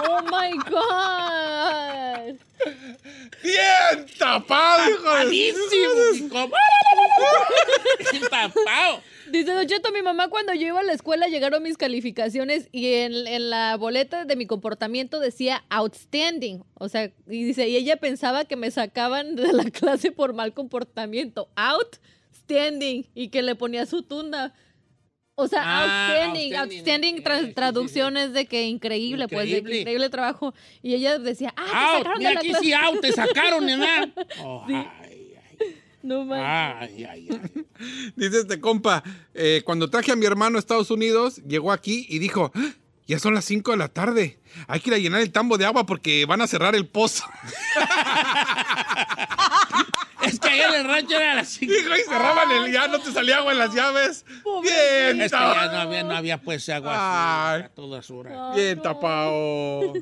Oh 0.00 0.22
my 0.22 0.56
God. 0.70 2.36
Bien 3.42 4.06
tapado, 4.18 4.90
hijo 4.90 5.14
de... 5.14 5.24
Bien 8.12 8.28
tapado. 8.30 9.02
Dice 9.30 9.52
Don 9.52 9.66
Cheto, 9.66 9.92
mi 9.92 10.02
mamá 10.02 10.28
cuando 10.28 10.54
yo 10.54 10.66
iba 10.66 10.80
a 10.80 10.82
la 10.82 10.92
escuela 10.92 11.26
llegaron 11.28 11.62
mis 11.62 11.76
calificaciones 11.76 12.68
y 12.72 12.86
en, 12.94 13.26
en 13.26 13.50
la 13.50 13.76
boleta 13.76 14.24
de 14.24 14.36
mi 14.36 14.46
comportamiento 14.46 15.20
decía 15.20 15.64
outstanding. 15.70 16.62
O 16.74 16.88
sea, 16.88 17.04
y 17.28 17.44
dice, 17.44 17.68
y 17.68 17.76
ella 17.76 17.96
pensaba 17.96 18.44
que 18.44 18.56
me 18.56 18.70
sacaban 18.70 19.36
de 19.36 19.52
la 19.52 19.64
clase 19.70 20.10
por 20.12 20.32
mal 20.34 20.52
comportamiento. 20.54 21.48
Outstanding. 21.56 23.06
Y 23.14 23.28
que 23.28 23.42
le 23.42 23.54
ponía 23.54 23.86
su 23.86 24.02
tunda. 24.02 24.54
O 25.40 25.46
sea, 25.46 25.62
Ah, 25.64 25.82
outstanding. 25.84 26.56
outstanding, 26.56 26.74
Outstanding, 26.78 27.14
ok, 27.20 27.24
tra- 27.24 27.40
sí, 27.40 27.46
sí, 27.46 27.52
traducciones 27.52 28.32
de 28.32 28.46
que 28.46 28.64
increíble, 28.64 29.28
pues, 29.28 29.44
de 29.44 29.50
que 29.52 29.58
Increíble. 29.58 29.80
increíble 29.82 30.10
trabajo. 30.10 30.52
Y 30.82 30.94
ella 30.94 31.18
decía, 31.20 31.54
ah, 31.56 31.64
te 31.64 31.76
Out, 31.76 31.96
sacaron 31.98 32.18
mira 32.18 32.28
de 32.30 32.34
la 32.34 32.40
aquí 32.40 32.48
clase. 32.48 32.64
sí, 32.64 32.72
out, 32.72 33.00
te 33.00 33.12
sacaron, 33.12 33.66
¿verdad? 33.66 34.08
Oh, 34.42 34.66
No 36.02 36.24
manches. 36.24 36.46
ay, 36.46 37.04
ay, 37.04 37.28
ay. 37.30 37.64
Dice 38.16 38.40
este 38.40 38.60
compa, 38.60 39.02
eh, 39.34 39.62
cuando 39.64 39.90
traje 39.90 40.12
a 40.12 40.16
mi 40.16 40.26
hermano 40.26 40.56
a 40.56 40.60
Estados 40.60 40.90
Unidos, 40.90 41.42
llegó 41.46 41.72
aquí 41.72 42.06
y 42.08 42.18
dijo, 42.18 42.52
"Ah, 42.54 42.70
ya 43.06 43.18
son 43.18 43.34
las 43.34 43.44
5 43.46 43.70
de 43.72 43.76
la 43.78 43.88
tarde, 43.88 44.38
hay 44.66 44.80
que 44.80 44.90
ir 44.90 44.94
a 44.94 44.98
llenar 44.98 45.20
el 45.22 45.32
tambo 45.32 45.56
de 45.58 45.64
agua 45.64 45.86
porque 45.86 46.24
van 46.26 46.40
a 46.42 46.46
cerrar 46.46 46.74
el 46.74 46.86
pozo. 46.86 47.24
Es 50.22 50.40
que 50.40 50.48
allá 50.48 50.68
en 50.68 50.74
el 50.74 50.84
rancho 50.84 51.16
era 51.16 51.34
las 51.34 51.48
cinco. 51.48 51.72
Hijo, 51.74 51.96
y 51.96 52.02
cerraban 52.02 52.50
el, 52.50 52.72
ya 52.72 52.88
no 52.88 52.98
te 53.00 53.12
salía 53.12 53.38
agua 53.38 53.52
en 53.52 53.58
las 53.58 53.74
llaves. 53.74 54.24
Bien, 54.62 55.20
Es 55.20 55.30
que 55.32 55.38
tapado. 55.38 55.54
ya 55.54 55.66
no 55.72 55.78
había, 55.78 56.02
no 56.02 56.16
había 56.16 56.38
pues 56.38 56.68
agua 56.68 57.54
así, 57.54 57.64
a 57.64 57.68
todas 57.68 58.10
horas. 58.10 58.54
Bien 58.56 58.80
tapado. 58.82 59.92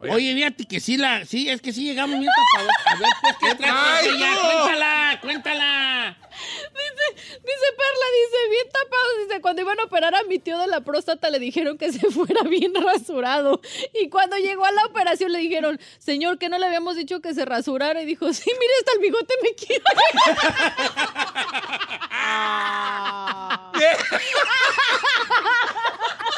Oye, 0.00 0.34
fíjate 0.34 0.64
que 0.64 0.80
sí, 0.80 0.96
la, 0.96 1.24
sí, 1.24 1.48
es 1.48 1.60
que 1.60 1.72
sí 1.72 1.84
llegamos 1.84 2.18
bien 2.18 2.30
tapados. 2.52 2.72
A 2.86 2.94
ver, 2.98 3.08
pues, 3.20 3.36
¿qué 3.40 3.54
traes? 3.56 3.74
Ay, 3.76 4.08
no. 4.18 4.50
Cuéntala, 4.62 5.18
cuéntala. 5.22 6.18
Dice, 6.38 7.38
dice 7.40 7.66
Perla, 7.76 8.06
dice, 8.22 8.48
bien 8.50 8.68
tapados. 8.72 9.18
Dice, 9.26 9.40
cuando 9.40 9.62
iban 9.62 9.80
a 9.80 9.84
operar 9.84 10.14
a 10.14 10.22
mi 10.24 10.38
tío 10.38 10.58
de 10.58 10.66
la 10.66 10.80
próstata 10.80 11.30
le 11.30 11.38
dijeron 11.38 11.78
que 11.78 11.92
se 11.92 12.10
fuera 12.10 12.42
bien 12.42 12.74
rasurado. 12.74 13.60
Y 13.94 14.08
cuando 14.08 14.36
llegó 14.36 14.64
a 14.64 14.72
la 14.72 14.84
operación 14.86 15.32
le 15.32 15.38
dijeron, 15.38 15.80
señor, 15.98 16.38
que 16.38 16.48
no 16.48 16.58
le 16.58 16.66
habíamos 16.66 16.96
dicho 16.96 17.20
que 17.20 17.34
se 17.34 17.44
rasurara. 17.44 18.02
Y 18.02 18.06
dijo, 18.06 18.32
sí, 18.32 18.50
mire, 18.58 18.72
hasta 18.78 18.92
el 18.92 18.98
bigote 19.00 19.34
me 19.42 19.54
quiere. 19.54 19.84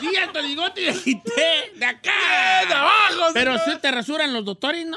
Sí, 0.01 0.16
hasta 0.16 0.40
el 0.40 0.46
bigote 0.46 0.80
le 0.80 0.92
quité 0.94 1.72
de 1.76 1.84
acá. 1.84 2.11
de 2.68 2.74
abajo, 2.74 3.30
Pero 3.34 3.57
sí 3.59 3.70
te 3.80 3.90
rasuran 3.90 4.32
los 4.32 4.44
doctores, 4.44 4.86
¿no? 4.86 4.96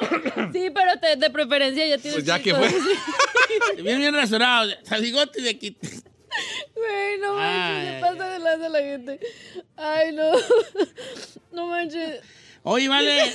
Sí, 0.52 0.70
pero 0.74 1.00
te- 1.00 1.16
de 1.18 1.30
preferencia 1.30 1.86
ya 1.86 1.98
tienes 1.98 2.14
Pues 2.14 2.26
ya 2.26 2.40
que 2.42 2.50
hijos. 2.50 2.62
Bien, 3.84 4.00
bien 4.00 4.14
rasurado. 4.16 4.72
Hasta 4.72 4.96
el 4.96 5.02
bigote 5.04 5.42
le 5.42 5.58
quité. 5.60 5.88
Güey, 6.74 7.20
no 7.20 7.36
manches, 7.36 7.78
Ay, 7.78 7.94
se 7.94 8.00
pasa 8.02 8.30
de 8.30 8.40
lanza 8.40 8.70
la 8.70 8.80
gente. 8.80 9.20
Ay, 9.78 10.12
no. 10.14 10.32
No 11.52 11.68
manches. 11.68 12.22
Oye, 12.64 12.88
vale. 12.88 13.12
dice 13.24 13.34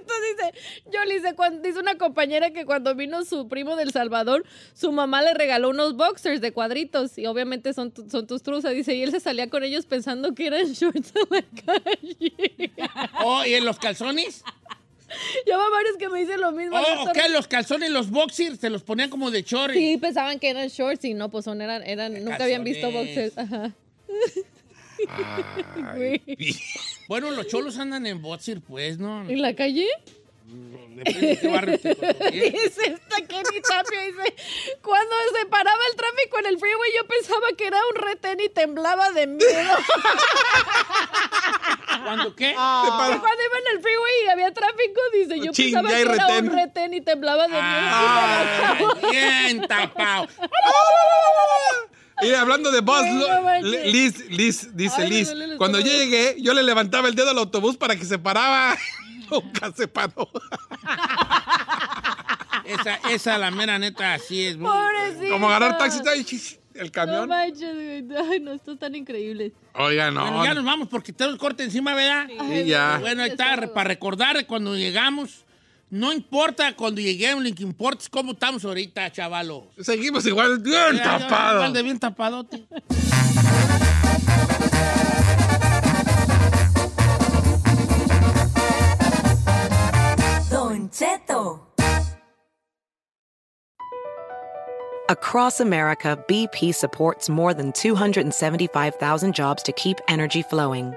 esto, 0.00 0.14
dice, 0.52 0.90
yo 0.92 1.04
le 1.04 1.14
dice, 1.14 1.34
cuando, 1.34 1.60
dice 1.62 1.78
una 1.78 1.98
compañera 1.98 2.50
que 2.50 2.64
cuando 2.64 2.94
vino 2.94 3.24
su 3.24 3.48
primo 3.48 3.76
del 3.76 3.92
Salvador, 3.92 4.44
su 4.74 4.90
mamá 4.92 5.22
le 5.22 5.34
regaló 5.34 5.68
unos 5.70 5.96
boxers 5.96 6.40
de 6.40 6.52
cuadritos 6.52 7.18
y 7.18 7.26
obviamente 7.26 7.72
son, 7.74 7.90
tu- 7.92 8.08
son 8.08 8.26
tus 8.26 8.42
truzas, 8.42 8.72
dice, 8.74 8.94
y 8.94 9.02
él 9.02 9.10
se 9.10 9.20
salía 9.20 9.50
con 9.50 9.64
ellos 9.64 9.84
pensando 9.86 10.34
que 10.34 10.46
eran 10.46 10.66
shorts 10.72 11.12
en 11.14 11.26
la 11.30 11.44
calle. 11.64 12.72
Oh, 13.22 13.44
¿y 13.44 13.54
en 13.54 13.64
los 13.64 13.78
calzones? 13.78 14.42
Ya 15.46 15.56
va 15.56 15.68
varios 15.70 15.96
que 15.98 16.08
me 16.08 16.18
dicen 16.20 16.40
lo 16.40 16.50
mismo. 16.52 16.76
Oh, 16.76 17.02
ok, 17.04 17.18
los 17.30 17.46
calzones, 17.46 17.90
los 17.90 18.10
boxers, 18.10 18.58
se 18.58 18.70
los 18.70 18.82
ponían 18.82 19.08
como 19.10 19.30
de 19.30 19.44
chores. 19.44 19.76
Sí, 19.76 19.98
pensaban 19.98 20.38
que 20.40 20.48
eran 20.50 20.68
shorts 20.68 21.04
y 21.04 21.14
no, 21.14 21.30
pues 21.30 21.44
son, 21.44 21.60
eran, 21.60 21.82
eran, 21.84 22.12
nunca 22.24 22.42
habían 22.44 22.64
visto 22.64 22.90
boxers. 22.90 23.36
Ajá. 23.38 23.72
Ay, 25.84 26.22
bueno, 27.08 27.30
los 27.30 27.46
cholos 27.46 27.78
andan 27.78 28.06
en 28.06 28.20
boxer, 28.22 28.60
pues, 28.60 28.98
¿no? 28.98 29.28
¿En 29.28 29.42
la 29.42 29.54
calle? 29.54 29.86
Depende 30.96 31.26
de 31.28 31.38
qué 31.38 31.48
barrio 31.48 31.78
te. 31.78 31.88
Dice 32.30 32.86
esta 32.86 33.16
Kenny 33.16 33.60
Tapia, 33.68 34.00
dice, 34.00 34.34
cuando 34.80 35.14
se 35.38 35.44
paraba 35.46 35.78
el 35.90 35.96
tráfico 35.96 36.38
en 36.38 36.46
el 36.46 36.58
freeway 36.58 36.90
yo 36.96 37.06
pensaba 37.06 37.48
que 37.58 37.66
era 37.66 37.78
un 37.92 37.96
retén 37.96 38.40
y 38.40 38.48
temblaba 38.48 39.10
de 39.10 39.26
miedo. 39.26 39.50
¿Cuándo 42.04 42.34
qué? 42.36 42.50
Que 42.50 42.54
cuando 42.54 43.14
iba 43.14 43.58
en 43.58 43.66
el 43.76 43.82
freeway 43.82 44.12
y 44.24 44.28
había 44.28 44.54
tráfico, 44.54 45.00
dice, 45.12 45.40
yo 45.40 45.50
Ching, 45.52 45.74
pensaba 45.74 45.88
que 45.88 46.00
era 46.00 46.38
un 46.38 46.52
retén 46.52 46.94
y 46.94 47.00
temblaba 47.00 47.42
de 47.42 47.48
miedo. 47.48 47.62
Ay, 47.62 48.86
bien 49.10 49.66
tapado. 49.66 50.28
Y 52.22 52.32
hablando 52.32 52.70
de 52.70 52.80
Buzz, 52.80 53.04
no 53.12 53.42
manches. 53.42 53.92
Liz, 53.92 54.30
Liz, 54.30 54.76
dice 54.76 55.02
Ay, 55.02 55.10
Liz, 55.10 55.28
duele 55.30 55.56
cuando 55.56 55.78
yo 55.80 55.86
estómago. 55.86 56.04
llegué, 56.10 56.36
yo 56.42 56.54
le 56.54 56.62
levantaba 56.62 57.08
el 57.08 57.14
dedo 57.14 57.30
al 57.30 57.38
autobús 57.38 57.76
para 57.76 57.96
que 57.96 58.04
se 58.04 58.18
paraba. 58.18 58.76
Nunca 59.30 59.72
se 59.72 59.88
paró. 59.88 60.28
Esa, 62.64 62.96
esa, 63.10 63.38
la 63.38 63.50
mera 63.52 63.78
neta, 63.78 64.14
así 64.14 64.44
es. 64.44 64.56
Pobrecito. 64.56 65.32
Como 65.32 65.48
agarrar 65.48 65.78
taxi, 65.78 66.00
el 66.74 66.86
No 66.86 66.92
camión. 66.92 67.28
manches, 67.28 67.72
güey. 67.74 68.04
Ay, 68.28 68.40
no, 68.40 68.52
estos 68.52 68.74
están 68.74 68.94
increíbles. 68.96 69.52
Oiga, 69.74 70.10
no. 70.10 70.22
Bueno, 70.22 70.44
ya 70.44 70.54
nos 70.54 70.64
vamos 70.64 70.88
porque 70.88 71.12
tenemos 71.12 71.38
corte 71.38 71.62
encima, 71.62 71.94
¿verdad? 71.94 72.26
Sí, 72.28 72.64
ya. 72.64 72.98
Bueno, 73.00 73.22
ahí 73.22 73.30
está, 73.30 73.72
para 73.72 73.88
recordar 73.88 74.44
cuando 74.46 74.74
llegamos. 74.76 75.44
No 75.88 76.12
importa 76.12 76.74
cuando 76.74 77.00
lleguemos, 77.00 77.44
lo 77.44 77.54
que 77.54 77.62
importa 77.62 78.02
es 78.02 78.08
cómo 78.08 78.32
estamos 78.32 78.64
ahorita, 78.64 79.12
chavalos. 79.12 79.64
Seguimos 79.80 80.26
igual, 80.26 80.58
bien 80.58 80.74
Ya, 80.74 80.92
ya, 80.92 81.18
tapados. 81.18 81.54
Igual 81.54 81.72
de 81.72 81.82
bien 81.82 81.98
tapadote. 82.00 82.66
Don 90.50 90.90
Cheto. 90.90 91.60
Across 95.08 95.60
America, 95.60 96.18
BP 96.26 96.74
supports 96.74 97.28
more 97.28 97.54
than 97.54 97.70
275,000 97.70 99.32
jobs 99.32 99.62
to 99.62 99.70
keep 99.70 100.00
energy 100.08 100.42
flowing. 100.42 100.96